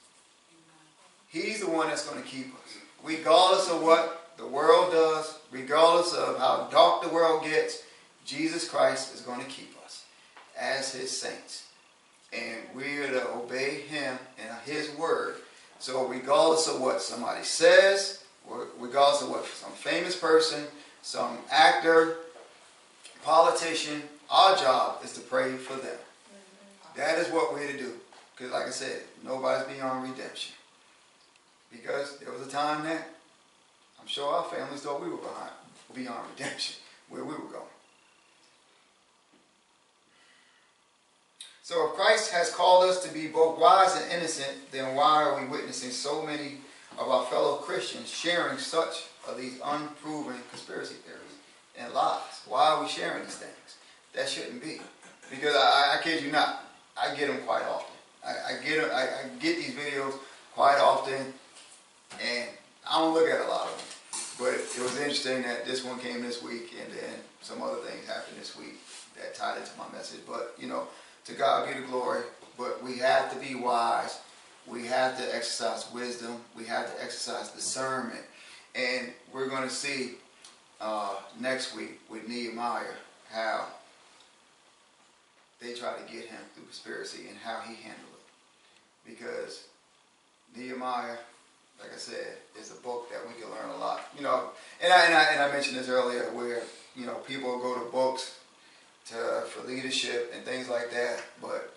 He's 1.30 1.62
the 1.62 1.70
one 1.70 1.88
that's 1.88 2.08
going 2.08 2.22
to 2.22 2.28
keep 2.28 2.54
us. 2.54 2.78
Regardless 3.04 3.70
of 3.70 3.82
what 3.82 4.32
the 4.38 4.48
world 4.48 4.92
does, 4.92 5.40
regardless 5.52 6.14
of 6.14 6.38
how 6.38 6.68
dark 6.72 7.04
the 7.04 7.10
world 7.10 7.44
gets, 7.44 7.84
Jesus 8.26 8.70
Christ 8.70 9.14
is 9.14 9.22
going 9.22 9.40
to 9.40 9.48
keep 9.48 9.76
us 9.84 10.06
as 10.58 10.94
his 10.94 11.10
saints. 11.10 11.68
And 12.32 12.62
we're 12.74 13.08
to 13.08 13.30
obey 13.34 13.82
him 13.82 14.18
and 14.40 14.58
his 14.66 14.90
word 14.96 15.36
so 15.84 16.08
regardless 16.08 16.70
of 16.70 16.80
what 16.80 17.02
somebody 17.02 17.44
says, 17.44 18.23
regardless 18.80 19.22
of 19.24 19.30
what 19.30 19.46
some 19.46 19.72
famous 19.72 20.16
person, 20.16 20.66
some 21.02 21.38
actor, 21.52 22.18
politician, 23.24 24.04
our 24.30 24.56
job 24.56 25.04
is 25.04 25.14
to 25.14 25.22
pray 25.22 25.56
for 25.56 25.74
them. 25.74 25.96
Mm-hmm. 25.96 27.00
That 27.00 27.20
is 27.20 27.32
what 27.32 27.54
we're 27.54 27.72
to 27.72 27.78
do. 27.78 27.94
Because 28.36 28.52
like 28.52 28.68
I 28.68 28.72
said, 28.72 29.02
nobody's 29.24 29.66
beyond 29.76 30.10
redemption. 30.10 30.54
Because 31.72 32.18
there 32.18 32.32
was 32.32 32.46
a 32.48 32.50
time 32.50 32.84
that 32.86 33.08
I'm 34.00 34.08
sure 34.08 34.34
our 34.34 34.44
families 34.44 34.82
thought 34.82 35.02
we 35.02 35.10
were 35.10 35.18
behind, 35.18 35.52
beyond 35.94 36.28
redemption, 36.36 36.76
where 37.10 37.24
we 37.24 37.32
were 37.32 37.50
going. 37.50 37.64
So 41.62 41.88
if 41.88 41.94
Christ 41.94 42.34
has 42.34 42.54
called 42.54 42.84
us 42.90 43.02
to 43.06 43.14
be 43.14 43.28
both 43.28 43.58
wise 43.58 43.96
and 43.96 44.12
innocent, 44.12 44.72
then 44.72 44.96
why 44.96 45.24
are 45.24 45.40
we 45.40 45.48
witnessing 45.48 45.92
so 45.92 46.22
many 46.22 46.58
of 46.98 47.08
our 47.10 47.26
fellow 47.26 47.56
Christians 47.58 48.10
sharing 48.10 48.58
such 48.58 49.06
of 49.28 49.38
these 49.38 49.60
unproven 49.64 50.36
conspiracy 50.50 50.96
theories 50.96 51.22
and 51.78 51.94
lies? 51.94 52.42
Why 52.48 52.70
are 52.70 52.84
we 52.84 52.90
sharing 52.90 53.24
these 53.24 53.36
things? 53.36 53.78
That 54.14 54.30
shouldn't 54.30 54.62
be. 54.62 54.80
Because 55.30 55.56
I, 55.56 55.98
I 55.98 56.04
kid 56.04 56.24
you 56.24 56.32
not, 56.32 56.66
I 56.98 57.16
get 57.16 57.28
them 57.28 57.40
quite 57.46 57.64
often. 57.64 57.96
I, 58.26 58.54
I 58.54 58.64
get 58.66 58.82
them, 58.82 58.92
I, 58.94 59.02
I 59.02 59.40
get 59.40 59.58
these 59.58 59.74
videos 59.74 60.14
quite 60.54 60.78
often, 60.78 61.34
and 62.22 62.50
I 62.90 63.00
don't 63.00 63.14
look 63.14 63.28
at 63.28 63.42
a 63.42 63.48
lot 63.48 63.68
of 63.68 63.78
them. 63.78 63.88
But 64.40 64.54
it 64.54 64.82
was 64.82 64.98
interesting 64.98 65.44
that 65.44 65.66
this 65.66 65.84
one 65.84 66.00
came 66.00 66.22
this 66.22 66.42
week, 66.44 66.74
and 66.82 66.92
then 66.92 67.16
some 67.42 67.62
other 67.62 67.78
things 67.78 68.08
happened 68.08 68.38
this 68.40 68.58
week 68.58 68.80
that 69.16 69.36
tied 69.36 69.58
into 69.58 69.72
my 69.78 69.86
message. 69.96 70.22
But 70.28 70.56
you 70.60 70.68
know, 70.68 70.88
to 71.26 71.34
God 71.34 71.68
be 71.68 71.80
the 71.80 71.86
glory. 71.88 72.22
But 72.58 72.84
we 72.84 72.98
have 72.98 73.32
to 73.34 73.40
be 73.40 73.56
wise. 73.56 74.20
We 74.68 74.86
have 74.88 75.18
to 75.18 75.36
exercise 75.36 75.88
wisdom. 75.94 76.42
We 76.56 76.66
have 76.66 76.94
to 76.96 77.04
exercise 77.04 77.50
discernment. 77.50 78.22
And 78.76 79.12
we're 79.34 79.50
going 79.50 79.64
to 79.64 79.70
see 79.70 80.16
uh, 80.82 81.16
next 81.40 81.76
week 81.76 82.00
with 82.10 82.28
Nehemiah 82.28 82.86
how 83.32 83.68
they 85.62 85.74
tried 85.74 86.06
to 86.06 86.14
get 86.14 86.26
him 86.26 86.40
through 86.54 86.66
conspiracy 86.66 87.28
and 87.30 87.38
how 87.38 87.62
he 87.62 87.76
handled 87.76 88.14
it. 88.14 89.10
Because 89.10 89.66
Nehemiah, 90.56 91.18
like 91.80 91.94
I 91.94 91.98
said, 91.98 92.38
is 92.60 92.72
a 92.72 92.82
book 92.82 93.10
that 93.12 93.22
we 93.28 93.42
can 93.42 93.50
learn 93.52 93.70
a 93.76 93.78
lot. 93.78 94.02
You 94.16 94.24
know, 94.24 94.50
and 94.82 94.92
I, 94.92 95.06
and 95.06 95.16
I, 95.16 95.24
and 95.34 95.42
I 95.42 95.52
mentioned 95.52 95.78
this 95.78 95.90
earlier 95.90 96.24
where, 96.34 96.64
you 96.96 97.06
know, 97.06 97.16
people 97.16 97.60
go 97.60 97.76
to 97.76 97.92
books 97.92 98.40
to, 99.08 99.44
for 99.48 99.68
leadership 99.68 100.32
and 100.36 100.46
things 100.46 100.70
like 100.70 100.92
that, 100.92 101.22
but 101.42 101.74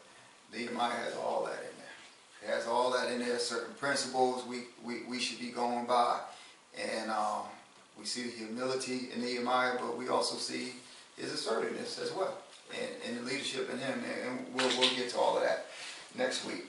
Nehemiah 0.54 0.90
has 0.90 1.14
all 1.16 1.44
that 1.44 1.58
in 1.58 1.76
there. 1.78 1.85
It 2.46 2.50
has 2.52 2.66
all 2.66 2.92
that 2.92 3.10
in 3.10 3.18
there, 3.18 3.38
certain 3.38 3.74
principles 3.74 4.46
we, 4.46 4.64
we, 4.84 5.02
we 5.08 5.18
should 5.18 5.40
be 5.40 5.48
going 5.48 5.86
by. 5.86 6.20
And 6.78 7.10
um, 7.10 7.42
we 7.98 8.04
see 8.04 8.22
the 8.22 8.30
humility 8.30 9.08
in 9.12 9.20
Nehemiah, 9.20 9.78
but 9.80 9.96
we 9.96 10.08
also 10.08 10.36
see 10.36 10.74
his 11.16 11.32
assertiveness 11.32 11.98
as 11.98 12.12
well 12.12 12.36
and, 12.78 12.90
and 13.08 13.18
the 13.18 13.30
leadership 13.30 13.70
in 13.72 13.78
him. 13.78 14.00
And 14.26 14.46
we'll, 14.54 14.68
we'll 14.78 14.94
get 14.94 15.10
to 15.10 15.18
all 15.18 15.36
of 15.36 15.42
that 15.42 15.66
next 16.16 16.46
week. 16.46 16.66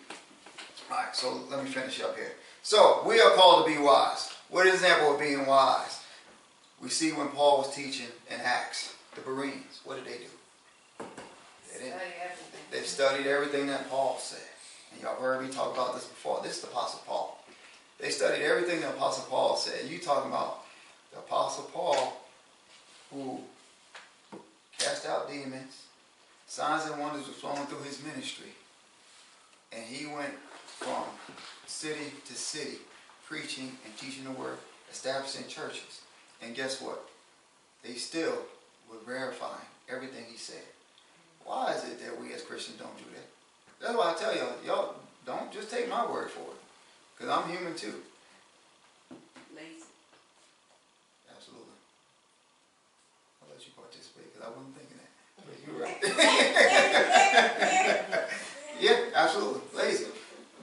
All 0.90 0.98
right, 0.98 1.16
so 1.16 1.42
let 1.52 1.64
me 1.64 1.70
finish 1.70 2.02
up 2.02 2.16
here. 2.16 2.32
So 2.64 3.04
we 3.06 3.20
are 3.20 3.32
called 3.32 3.68
to 3.68 3.72
be 3.72 3.80
wise. 3.80 4.34
What 4.50 4.66
is 4.66 4.82
an 4.82 4.86
example 4.86 5.14
of 5.14 5.20
being 5.20 5.46
wise? 5.46 6.02
We 6.82 6.90
see 6.90 7.12
when 7.12 7.28
Paul 7.30 7.60
was 7.60 7.76
teaching 7.76 8.08
in 8.32 8.40
Acts, 8.42 8.96
the 9.16 9.22
Bereans, 9.22 9.82
what 9.84 9.98
did 9.98 10.06
they 10.06 10.20
do? 10.20 11.06
They 11.74 11.86
didn't. 11.86 12.02
They 12.72 12.82
studied 12.82 13.28
everything 13.28 13.68
that 13.68 13.90
Paul 13.90 14.18
said. 14.20 14.40
Y'all 15.02 15.22
heard 15.22 15.46
me 15.46 15.52
talk 15.52 15.74
about 15.74 15.94
this 15.94 16.06
before. 16.06 16.42
This 16.44 16.58
is 16.58 16.62
the 16.62 16.68
Apostle 16.68 17.02
Paul. 17.06 17.44
They 18.00 18.10
studied 18.10 18.44
everything 18.44 18.82
the 18.82 18.90
Apostle 18.90 19.26
Paul 19.30 19.56
said. 19.56 19.90
You 19.90 20.00
talking 20.00 20.32
about 20.32 20.64
the 21.12 21.20
Apostle 21.20 21.70
Paul 21.74 22.22
who 23.12 23.40
cast 24.78 25.06
out 25.06 25.30
demons, 25.30 25.86
signs 26.48 26.90
and 26.90 27.00
wonders 27.00 27.28
were 27.28 27.34
flowing 27.34 27.66
through 27.68 27.84
his 27.84 28.04
ministry. 28.04 28.52
And 29.72 29.84
he 29.84 30.06
went 30.08 30.34
from 30.66 31.04
city 31.66 32.12
to 32.26 32.34
city 32.34 32.78
preaching 33.28 33.72
and 33.86 33.98
teaching 33.98 34.24
the 34.24 34.32
word, 34.32 34.58
establishing 34.92 35.48
churches. 35.48 36.02
And 36.42 36.56
guess 36.56 36.82
what? 36.82 37.08
They 37.84 37.94
still 37.94 38.38
were 38.90 39.00
verifying 39.06 39.68
everything 39.90 40.26
he 40.30 40.38
said. 40.38 40.64
Why 41.44 41.74
is 41.74 41.84
it 41.84 42.00
that 42.04 42.20
we 42.20 42.34
as 42.34 42.42
Christians 42.42 42.78
don't 42.78 42.98
do 42.98 43.06
that? 43.16 43.37
That's 43.82 43.96
why 43.96 44.12
I 44.12 44.16
tell 44.16 44.36
y'all, 44.36 44.54
y'all 44.66 44.96
don't 45.26 45.52
just 45.52 45.70
take 45.70 45.90
my 45.90 46.10
word 46.10 46.30
for 46.30 46.42
it. 46.42 46.62
Because 47.18 47.32
I'm 47.32 47.50
human 47.50 47.76
too. 47.76 47.94
Lazy. 49.56 49.86
Absolutely. 51.36 51.78
I'll 53.42 53.50
let 53.50 53.66
you 53.66 53.74
participate 53.76 54.34
because 54.34 54.48
I 54.48 54.50
wasn't 54.50 54.76
thinking 54.78 54.98
that. 54.98 55.12
But 55.46 55.56
you're 55.66 55.80
right. 55.82 55.98
yeah, 58.80 58.98
absolutely. 59.16 59.62
Lazy. 59.78 60.06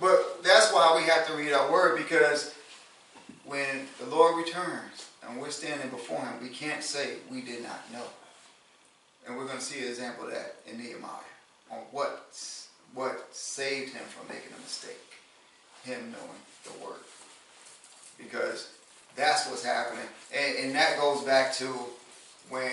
But 0.00 0.42
that's 0.42 0.72
why 0.72 0.96
we 0.96 1.08
have 1.08 1.26
to 1.28 1.34
read 1.34 1.52
our 1.52 1.70
word 1.70 1.96
because 1.96 2.54
when 3.44 3.86
the 3.98 4.06
Lord 4.06 4.36
returns 4.36 5.08
and 5.26 5.40
we're 5.40 5.50
standing 5.50 5.88
before 5.90 6.20
him, 6.20 6.34
we 6.42 6.48
can't 6.48 6.82
say 6.82 7.14
we 7.30 7.40
did 7.42 7.62
not 7.62 7.92
know. 7.92 8.04
And 9.26 9.36
we're 9.36 9.46
going 9.46 9.58
to 9.58 9.64
see 9.64 9.82
an 9.82 9.88
example 9.88 10.26
of 10.26 10.32
that 10.32 10.56
in 10.66 10.78
Nehemiah 10.78 11.08
on 11.70 11.78
what, 11.90 12.28
what 12.94 13.34
saved 13.34 13.92
him 13.92 14.04
from 14.04 14.28
making 14.28 14.52
a 14.56 14.60
mistake. 14.62 14.96
Him 15.82 16.12
knowing 16.12 16.42
the 16.64 16.84
word. 16.84 17.00
Because 18.16 18.70
that's 19.16 19.48
what's 19.48 19.64
happening. 19.64 20.06
And, 20.32 20.66
and 20.66 20.74
that 20.74 20.98
goes 20.98 21.22
back 21.22 21.52
to 21.54 21.66
when 22.48 22.70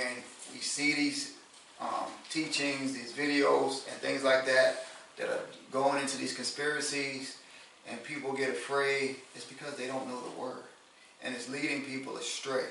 we 0.53 0.59
see 0.59 0.93
these 0.93 1.33
um, 1.79 2.07
teachings, 2.29 2.93
these 2.93 3.13
videos, 3.13 3.87
and 3.89 3.97
things 3.99 4.23
like 4.23 4.45
that 4.45 4.85
that 5.17 5.29
are 5.29 5.41
going 5.71 6.01
into 6.01 6.17
these 6.17 6.35
conspiracies 6.35 7.37
and 7.89 8.01
people 8.03 8.33
get 8.33 8.49
afraid. 8.49 9.17
It's 9.35 9.45
because 9.45 9.75
they 9.75 9.87
don't 9.87 10.07
know 10.07 10.21
the 10.21 10.41
word. 10.41 10.63
And 11.23 11.35
it's 11.35 11.49
leading 11.49 11.83
people 11.83 12.17
astray. 12.17 12.65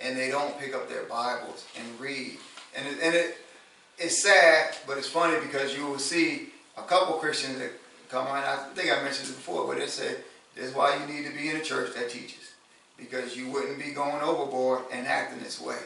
And 0.00 0.16
they 0.16 0.30
don't 0.30 0.58
pick 0.58 0.74
up 0.74 0.88
their 0.88 1.04
Bibles 1.04 1.66
and 1.78 2.00
read. 2.00 2.38
And 2.76 2.86
it, 2.86 2.98
and 3.02 3.14
it 3.14 3.36
it's 3.98 4.22
sad, 4.22 4.76
but 4.86 4.96
it's 4.96 5.08
funny 5.08 5.38
because 5.40 5.76
you 5.76 5.86
will 5.86 5.98
see 5.98 6.49
a 6.84 6.88
couple 6.88 7.14
Christians 7.16 7.58
that 7.58 7.72
come 8.08 8.26
on. 8.26 8.42
I 8.42 8.56
think 8.74 8.90
I 8.90 9.02
mentioned 9.02 9.28
it 9.28 9.36
before, 9.36 9.66
but 9.66 9.78
they 9.78 9.86
said, 9.86 10.24
this 10.54 10.66
is 10.66 10.74
why 10.74 10.96
you 10.96 11.12
need 11.12 11.26
to 11.28 11.34
be 11.34 11.48
in 11.48 11.56
a 11.56 11.62
church 11.62 11.94
that 11.94 12.10
teaches, 12.10 12.52
because 12.98 13.36
you 13.36 13.50
wouldn't 13.50 13.78
be 13.78 13.92
going 13.92 14.20
overboard 14.22 14.82
and 14.92 15.06
acting 15.06 15.42
this 15.42 15.60
way 15.60 15.78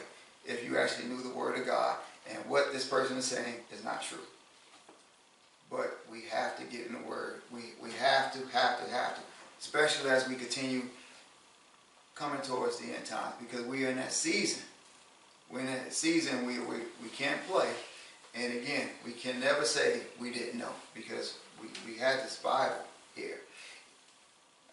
if 0.45 0.65
you 0.67 0.77
actually 0.77 1.07
knew 1.07 1.21
the 1.21 1.29
Word 1.29 1.57
of 1.59 1.65
God 1.65 1.97
and 2.29 2.39
what 2.49 2.73
this 2.73 2.87
person 2.87 3.17
is 3.17 3.25
saying 3.25 3.55
is 3.71 3.83
not 3.83 4.01
true. 4.01 4.17
But 5.69 5.99
we 6.11 6.23
have 6.31 6.57
to 6.57 6.63
get 6.65 6.87
in 6.87 6.93
the 6.93 7.07
Word. 7.07 7.41
We 7.51 7.61
we 7.81 7.91
have 7.93 8.31
to, 8.33 8.39
have 8.57 8.83
to, 8.83 8.91
have 8.91 9.15
to, 9.15 9.21
especially 9.59 10.09
as 10.09 10.27
we 10.27 10.35
continue 10.35 10.83
coming 12.15 12.41
towards 12.41 12.77
the 12.77 12.85
end 12.85 13.05
times, 13.05 13.35
because 13.39 13.65
we 13.65 13.85
are 13.85 13.89
in 13.89 13.97
that 13.97 14.13
season. 14.13 14.63
We're 15.51 15.59
in 15.59 15.65
that 15.67 15.93
season 15.93 16.45
we, 16.45 16.59
we, 16.59 16.77
we 17.03 17.09
can't 17.09 17.39
play. 17.47 17.69
And 18.37 18.53
again, 18.53 18.89
we 19.05 19.13
can 19.13 19.39
never 19.39 19.63
say 19.63 20.01
we 20.19 20.31
didn't 20.31 20.59
know 20.59 20.71
because 20.93 21.37
we, 21.61 21.67
we 21.89 21.97
had 21.97 22.19
this 22.19 22.37
Bible 22.43 22.75
here. 23.15 23.39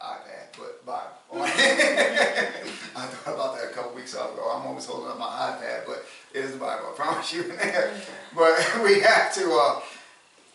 iPad, 0.01 0.59
but 0.59 0.85
Bible. 0.85 1.11
I 1.45 3.07
thought 3.07 3.35
about 3.35 3.57
that 3.57 3.71
a 3.71 3.73
couple 3.73 3.95
weeks 3.95 4.15
ago. 4.15 4.53
I'm 4.53 4.67
always 4.67 4.85
holding 4.85 5.11
up 5.11 5.19
my 5.19 5.27
iPad, 5.27 5.87
but 5.87 6.05
it 6.35 6.45
is 6.45 6.53
the 6.53 6.59
Bible. 6.59 6.87
I 6.93 6.97
promise 6.97 7.33
you. 7.33 7.45
but 8.37 8.83
we 8.83 9.01
have 9.01 9.33
to, 9.35 9.53
uh, 9.53 9.81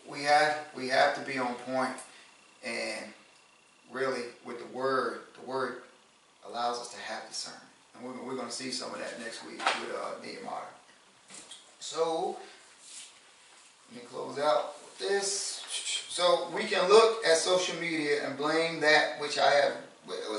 we 0.09 0.23
have, 0.23 0.57
we 0.75 0.89
have 0.89 1.15
to 1.15 1.21
be 1.21 1.37
on 1.37 1.53
point, 1.65 1.95
and 2.65 3.05
really 3.89 4.23
with 4.43 4.59
the 4.59 4.77
Word, 4.77 5.21
the 5.39 5.49
Word 5.49 5.77
allows 6.45 6.79
us 6.79 6.93
to 6.93 6.99
have 6.99 7.25
discernment, 7.29 7.63
and 7.95 8.05
we're, 8.05 8.21
we're 8.25 8.35
going 8.35 8.49
to 8.49 8.53
see 8.53 8.69
some 8.69 8.93
of 8.93 8.99
that 8.99 9.17
next 9.21 9.45
week 9.45 9.59
with 9.59 9.95
uh, 9.95 10.21
Nehemiah. 10.21 10.63
So 11.79 12.37
let 13.91 14.03
me 14.03 14.07
close 14.09 14.39
out 14.39 14.75
with 14.81 15.09
this. 15.09 15.63
So 16.09 16.49
we 16.55 16.63
can 16.63 16.87
look 16.89 17.25
at 17.25 17.37
social 17.37 17.79
media 17.79 18.25
and 18.25 18.37
blame 18.37 18.79
that 18.81 19.19
which 19.21 19.37
I 19.37 19.51
have. 19.51 19.73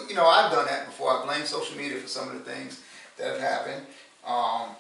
You 0.09 0.15
know, 0.15 0.27
I've 0.27 0.51
done 0.51 0.67
that 0.67 0.87
before. 0.87 1.11
I 1.11 1.25
blame 1.25 1.45
social 1.45 1.77
media 1.77 1.99
for 1.99 2.09
some 2.09 2.29
of 2.29 2.35
the 2.35 2.51
things 2.51 2.81
that 3.17 3.29
have 3.29 3.41
happened 3.41 3.87
um, 4.27 4.71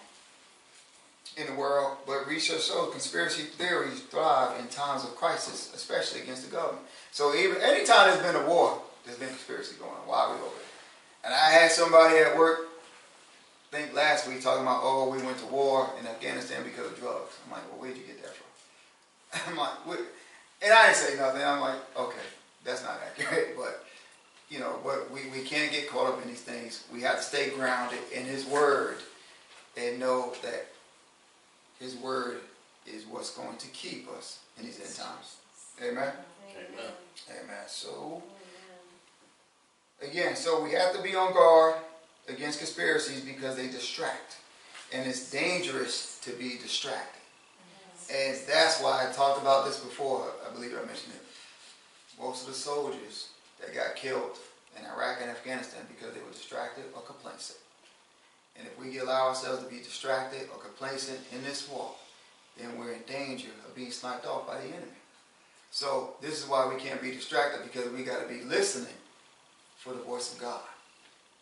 in 1.36 1.46
the 1.46 1.54
world. 1.54 1.98
But 2.06 2.26
research 2.26 2.64
shows 2.64 2.90
conspiracy 2.90 3.42
theories 3.42 4.00
thrive 4.00 4.58
in 4.58 4.66
times 4.68 5.04
of 5.04 5.14
crisis, 5.16 5.72
especially 5.74 6.22
against 6.22 6.48
the 6.48 6.54
government. 6.54 6.84
So 7.12 7.34
even 7.34 7.60
anytime 7.62 8.08
there's 8.08 8.22
been 8.22 8.42
a 8.42 8.48
war, 8.48 8.80
there's 9.04 9.18
been 9.18 9.28
conspiracy 9.28 9.76
going 9.78 9.92
on. 9.92 10.06
Why 10.06 10.24
are 10.24 10.34
we 10.34 10.40
over 10.40 10.54
there? 10.54 10.64
And 11.24 11.34
I 11.34 11.50
had 11.50 11.70
somebody 11.70 12.18
at 12.18 12.36
work 12.36 12.68
think 13.70 13.94
last 13.94 14.26
week 14.26 14.42
talking 14.42 14.62
about, 14.62 14.80
oh, 14.82 15.10
we 15.10 15.22
went 15.22 15.38
to 15.38 15.46
war 15.46 15.90
in 16.00 16.06
Afghanistan 16.06 16.62
because 16.64 16.86
of 16.86 16.98
drugs. 16.98 17.36
I'm 17.44 17.52
like, 17.52 17.70
well, 17.70 17.80
where'd 17.80 17.96
you 17.96 18.04
get 18.04 18.22
that? 18.22 18.27
I'm 19.46 19.56
like, 19.56 19.86
what? 19.86 20.00
and 20.62 20.72
I 20.72 20.86
didn't 20.86 20.96
say 20.96 21.16
nothing. 21.16 21.42
I'm 21.42 21.60
like, 21.60 21.78
okay, 21.96 22.18
that's 22.64 22.82
not 22.82 23.00
accurate, 23.06 23.54
but 23.56 23.84
you 24.48 24.58
know, 24.58 24.78
but 24.82 25.10
we, 25.10 25.28
we 25.30 25.44
can't 25.44 25.70
get 25.70 25.88
caught 25.88 26.06
up 26.06 26.22
in 26.22 26.28
these 26.28 26.40
things. 26.40 26.84
We 26.92 27.02
have 27.02 27.16
to 27.16 27.22
stay 27.22 27.50
grounded 27.50 27.98
in 28.14 28.24
His 28.24 28.46
Word 28.46 28.96
and 29.76 29.98
know 30.00 30.32
that 30.42 30.66
His 31.78 31.96
Word 31.96 32.40
is 32.86 33.04
what's 33.04 33.36
going 33.36 33.56
to 33.58 33.66
keep 33.68 34.08
us 34.16 34.40
in 34.58 34.64
these 34.64 34.80
end 34.80 34.94
times. 34.94 35.36
Amen. 35.82 36.12
Amen. 36.50 36.92
Amen. 37.30 37.64
So 37.66 38.22
again, 40.02 40.34
so 40.34 40.62
we 40.62 40.72
have 40.72 40.94
to 40.94 41.02
be 41.02 41.14
on 41.14 41.32
guard 41.32 41.74
against 42.28 42.58
conspiracies 42.58 43.20
because 43.20 43.56
they 43.56 43.68
distract. 43.68 44.36
And 44.92 45.06
it's 45.06 45.30
dangerous 45.30 46.18
to 46.22 46.30
be 46.30 46.56
distracted. 46.56 47.20
And 48.10 48.36
that's 48.46 48.80
why 48.80 49.06
I 49.06 49.12
talked 49.12 49.40
about 49.40 49.66
this 49.66 49.80
before. 49.80 50.26
I 50.48 50.52
believe 50.54 50.72
I 50.72 50.86
mentioned 50.86 51.14
it. 51.14 51.22
Most 52.18 52.42
of 52.42 52.48
the 52.48 52.58
soldiers 52.58 53.28
that 53.60 53.74
got 53.74 53.96
killed 53.96 54.38
in 54.78 54.86
Iraq 54.86 55.18
and 55.20 55.30
Afghanistan 55.30 55.82
because 55.88 56.14
they 56.14 56.20
were 56.20 56.32
distracted 56.32 56.84
or 56.94 57.02
complacent. 57.02 57.58
And 58.58 58.66
if 58.66 58.78
we 58.78 58.98
allow 58.98 59.28
ourselves 59.28 59.62
to 59.62 59.70
be 59.70 59.78
distracted 59.78 60.48
or 60.52 60.60
complacent 60.60 61.20
in 61.32 61.42
this 61.44 61.68
war, 61.68 61.92
then 62.58 62.76
we're 62.78 62.92
in 62.92 63.02
danger 63.06 63.50
of 63.66 63.74
being 63.76 63.90
sniped 63.90 64.26
off 64.26 64.46
by 64.46 64.56
the 64.56 64.68
enemy. 64.68 64.98
So 65.70 66.14
this 66.20 66.42
is 66.42 66.48
why 66.48 66.66
we 66.66 66.80
can't 66.80 67.00
be 67.00 67.12
distracted 67.12 67.62
because 67.62 67.90
we 67.92 68.02
got 68.02 68.22
to 68.22 68.28
be 68.28 68.42
listening 68.42 68.94
for 69.76 69.92
the 69.92 70.00
voice 70.00 70.34
of 70.34 70.40
God. 70.40 70.62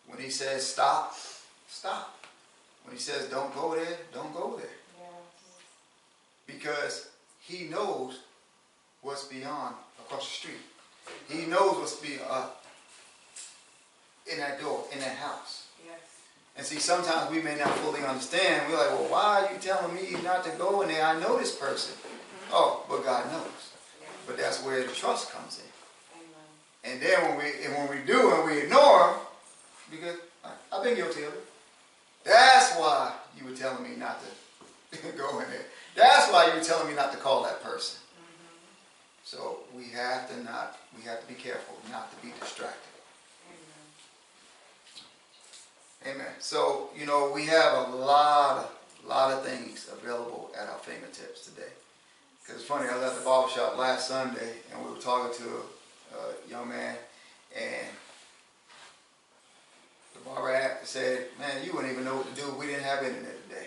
When 0.07 0.19
he 0.19 0.31
says 0.31 0.67
stop, 0.67 1.14
stop. 1.69 2.19
When 2.85 2.95
he 2.95 3.01
says 3.01 3.29
don't 3.29 3.55
go 3.55 3.75
there, 3.75 3.97
don't 4.12 4.35
go 4.35 4.57
there. 4.57 4.76
Because 6.47 7.09
he 7.41 7.65
knows 7.65 8.21
what's 9.03 9.25
beyond 9.25 9.75
across 10.01 10.29
the 10.29 10.35
street. 10.35 10.65
He 11.29 11.47
knows 11.47 11.77
what's 11.77 11.97
be 11.97 12.19
uh, 12.29 12.49
in 14.31 14.39
that 14.39 14.61
door, 14.61 14.85
in 14.93 14.99
that 14.99 15.17
house. 15.17 15.67
Yes. 15.85 15.99
And 16.57 16.67
see, 16.67 16.79
sometimes 16.79 17.31
we 17.31 17.41
may 17.41 17.57
not 17.57 17.71
fully 17.79 18.05
understand. 18.05 18.71
We're 18.71 18.79
like, 18.79 18.91
well, 18.91 19.11
why 19.11 19.47
are 19.47 19.53
you 19.53 19.59
telling 19.61 19.95
me 19.95 20.17
not 20.23 20.45
to 20.45 20.51
go 20.59 20.83
in 20.83 20.89
there? 20.89 21.05
I 21.05 21.19
know 21.21 21.39
this 21.39 21.55
person. 21.55 21.95
Oh, 22.51 22.85
but 22.89 23.05
God 23.05 23.31
knows. 23.31 23.73
But 24.27 24.37
that's 24.37 24.63
where 24.65 24.83
the 24.83 24.93
trust 24.93 25.33
comes 25.33 25.61
in. 25.61 26.91
And 26.91 27.03
then 27.03 27.21
when 27.23 27.39
we 27.39 27.65
and 27.65 27.75
when 27.75 27.99
we 27.99 28.05
do 28.07 28.33
and 28.33 28.45
we 28.45 28.59
ignore 28.63 29.09
them, 29.09 29.17
because 29.91 30.17
I've 30.73 30.85
been 30.85 30.95
guilty 30.95 31.25
of 31.25 31.33
it. 31.33 31.45
That's 32.25 32.75
why 32.75 33.13
you 33.37 33.45
were 33.49 33.57
telling 33.57 33.83
me 33.83 33.97
not 33.97 34.21
to 34.93 35.13
go 35.17 35.41
in 35.41 35.51
there. 35.51 35.67
That's 35.97 36.31
why 36.31 36.53
you're 36.53 36.63
telling 36.63 36.89
me 36.89 36.95
not 36.95 37.11
to 37.13 37.19
call 37.19 37.43
that 37.45 37.63
person. 37.63 37.99
Mm-hmm. 37.99 38.55
So 39.25 39.61
we 39.75 39.85
have 39.95 40.29
to 40.29 40.45
not, 40.45 40.79
we 40.97 41.03
have 41.05 41.21
to 41.23 41.27
be 41.27 41.35
careful 41.35 41.77
not 41.91 42.11
to 42.11 42.27
be 42.27 42.33
distracted. 42.39 42.91
Amen. 46.07 46.27
So, 46.39 46.91
you 46.97 47.07
know, 47.07 47.33
we 47.35 47.47
have 47.47 47.89
a 47.89 47.97
lot 47.97 48.59
of, 48.59 49.09
lot 49.09 49.33
of 49.33 49.45
things 49.45 49.89
available 49.93 50.51
at 50.61 50.69
our 50.69 50.79
fingertips 50.79 51.47
today. 51.47 51.73
Because 52.43 52.61
it's 52.61 52.69
funny, 52.69 52.89
I 52.89 52.95
was 52.95 53.03
at 53.03 53.19
the 53.19 53.25
barber 53.25 53.51
shop 53.51 53.77
last 53.77 54.07
Sunday 54.07 54.53
and 54.71 54.85
we 54.85 54.93
were 54.93 55.01
talking 55.01 55.37
to 55.45 55.51
a, 56.15 56.19
a 56.19 56.51
young 56.51 56.69
man 56.69 56.97
and 57.57 57.89
the 60.15 60.21
barber 60.21 60.79
said, 60.85 61.27
man, 61.41 61.65
you 61.65 61.73
wouldn't 61.73 61.93
even 61.93 62.05
know 62.05 62.17
what 62.17 62.33
to 62.33 62.41
do 62.41 62.55
we 62.57 62.67
didn't 62.67 62.85
have 62.85 63.03
internet 63.03 63.49
today. 63.49 63.67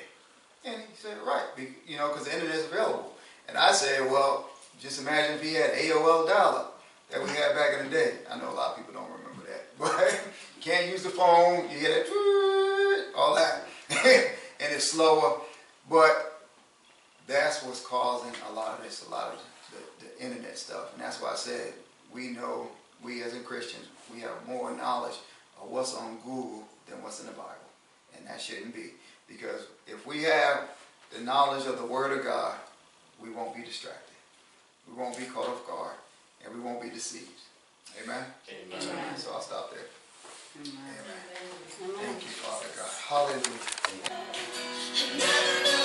And 0.65 0.75
he 0.75 0.95
said, 0.95 1.17
right, 1.25 1.45
you 1.87 1.97
know, 1.97 2.09
because 2.09 2.25
the 2.25 2.33
internet's 2.33 2.65
available. 2.65 3.13
And 3.47 3.57
I 3.57 3.71
said, 3.71 4.01
well, 4.11 4.49
just 4.79 5.01
imagine 5.01 5.35
if 5.35 5.43
he 5.43 5.53
had 5.53 5.71
AOL 5.71 6.27
dial-up 6.27 6.81
that 7.11 7.21
we 7.23 7.29
had 7.29 7.55
back 7.55 7.79
in 7.79 7.85
the 7.85 7.91
day. 7.91 8.13
I 8.29 8.37
know 8.37 8.49
a 8.49 8.53
lot 8.53 8.71
of 8.71 8.77
people 8.77 8.93
don't 8.93 9.09
remember 9.09 9.43
that, 9.47 9.65
but 9.79 10.11
you 10.57 10.61
can't 10.61 10.87
use 10.87 11.03
the 11.03 11.09
phone. 11.09 11.69
You 11.69 11.79
that, 11.87 12.05
"Tweet," 12.05 13.15
all 13.17 13.35
that, 13.35 13.65
and 13.89 14.73
it's 14.73 14.91
slower. 14.91 15.41
But 15.89 16.45
that's 17.27 17.63
what's 17.63 17.85
causing 17.85 18.31
a 18.49 18.53
lot 18.53 18.77
of 18.77 18.83
this, 18.83 19.05
a 19.07 19.09
lot 19.09 19.33
of 19.33 19.39
the, 19.71 20.05
the 20.05 20.23
internet 20.23 20.57
stuff. 20.57 20.93
And 20.93 21.01
that's 21.01 21.21
why 21.21 21.31
I 21.31 21.35
said 21.35 21.73
we 22.13 22.29
know, 22.29 22.67
we 23.03 23.23
as 23.23 23.33
in 23.33 23.43
Christians, 23.43 23.85
we 24.13 24.21
have 24.21 24.47
more 24.47 24.75
knowledge 24.75 25.17
of 25.61 25.69
what's 25.69 25.95
on 25.95 26.17
Google 26.17 26.63
than 26.87 27.01
what's 27.03 27.19
in 27.19 27.27
the 27.27 27.33
Bible. 27.33 27.53
And 28.17 28.27
that 28.27 28.41
shouldn't 28.41 28.73
be. 28.73 28.91
Because 29.29 29.67
if 29.87 30.05
we 30.05 30.23
have 30.23 30.69
the 31.15 31.21
knowledge 31.21 31.65
of 31.67 31.77
the 31.77 31.85
Word 31.85 32.17
of 32.17 32.25
God, 32.25 32.55
we 33.21 33.29
won't 33.29 33.55
be 33.55 33.61
distracted. 33.63 34.15
We 34.87 34.95
won't 34.99 35.17
be 35.17 35.25
caught 35.25 35.47
off 35.47 35.65
guard, 35.67 35.95
and 36.43 36.53
we 36.53 36.59
won't 36.59 36.81
be 36.81 36.89
deceived. 36.89 37.29
Amen? 38.03 38.23
Amen. 38.49 38.81
Amen. 38.81 39.17
So 39.17 39.33
I'll 39.33 39.41
stop 39.41 39.71
there. 39.71 39.85
Amen. 40.61 40.73
Amen. 41.83 41.95
Thank 41.97 42.23
you, 42.23 42.29
Father 42.29 42.67
God. 42.75 42.91
Hallelujah. 45.09 45.75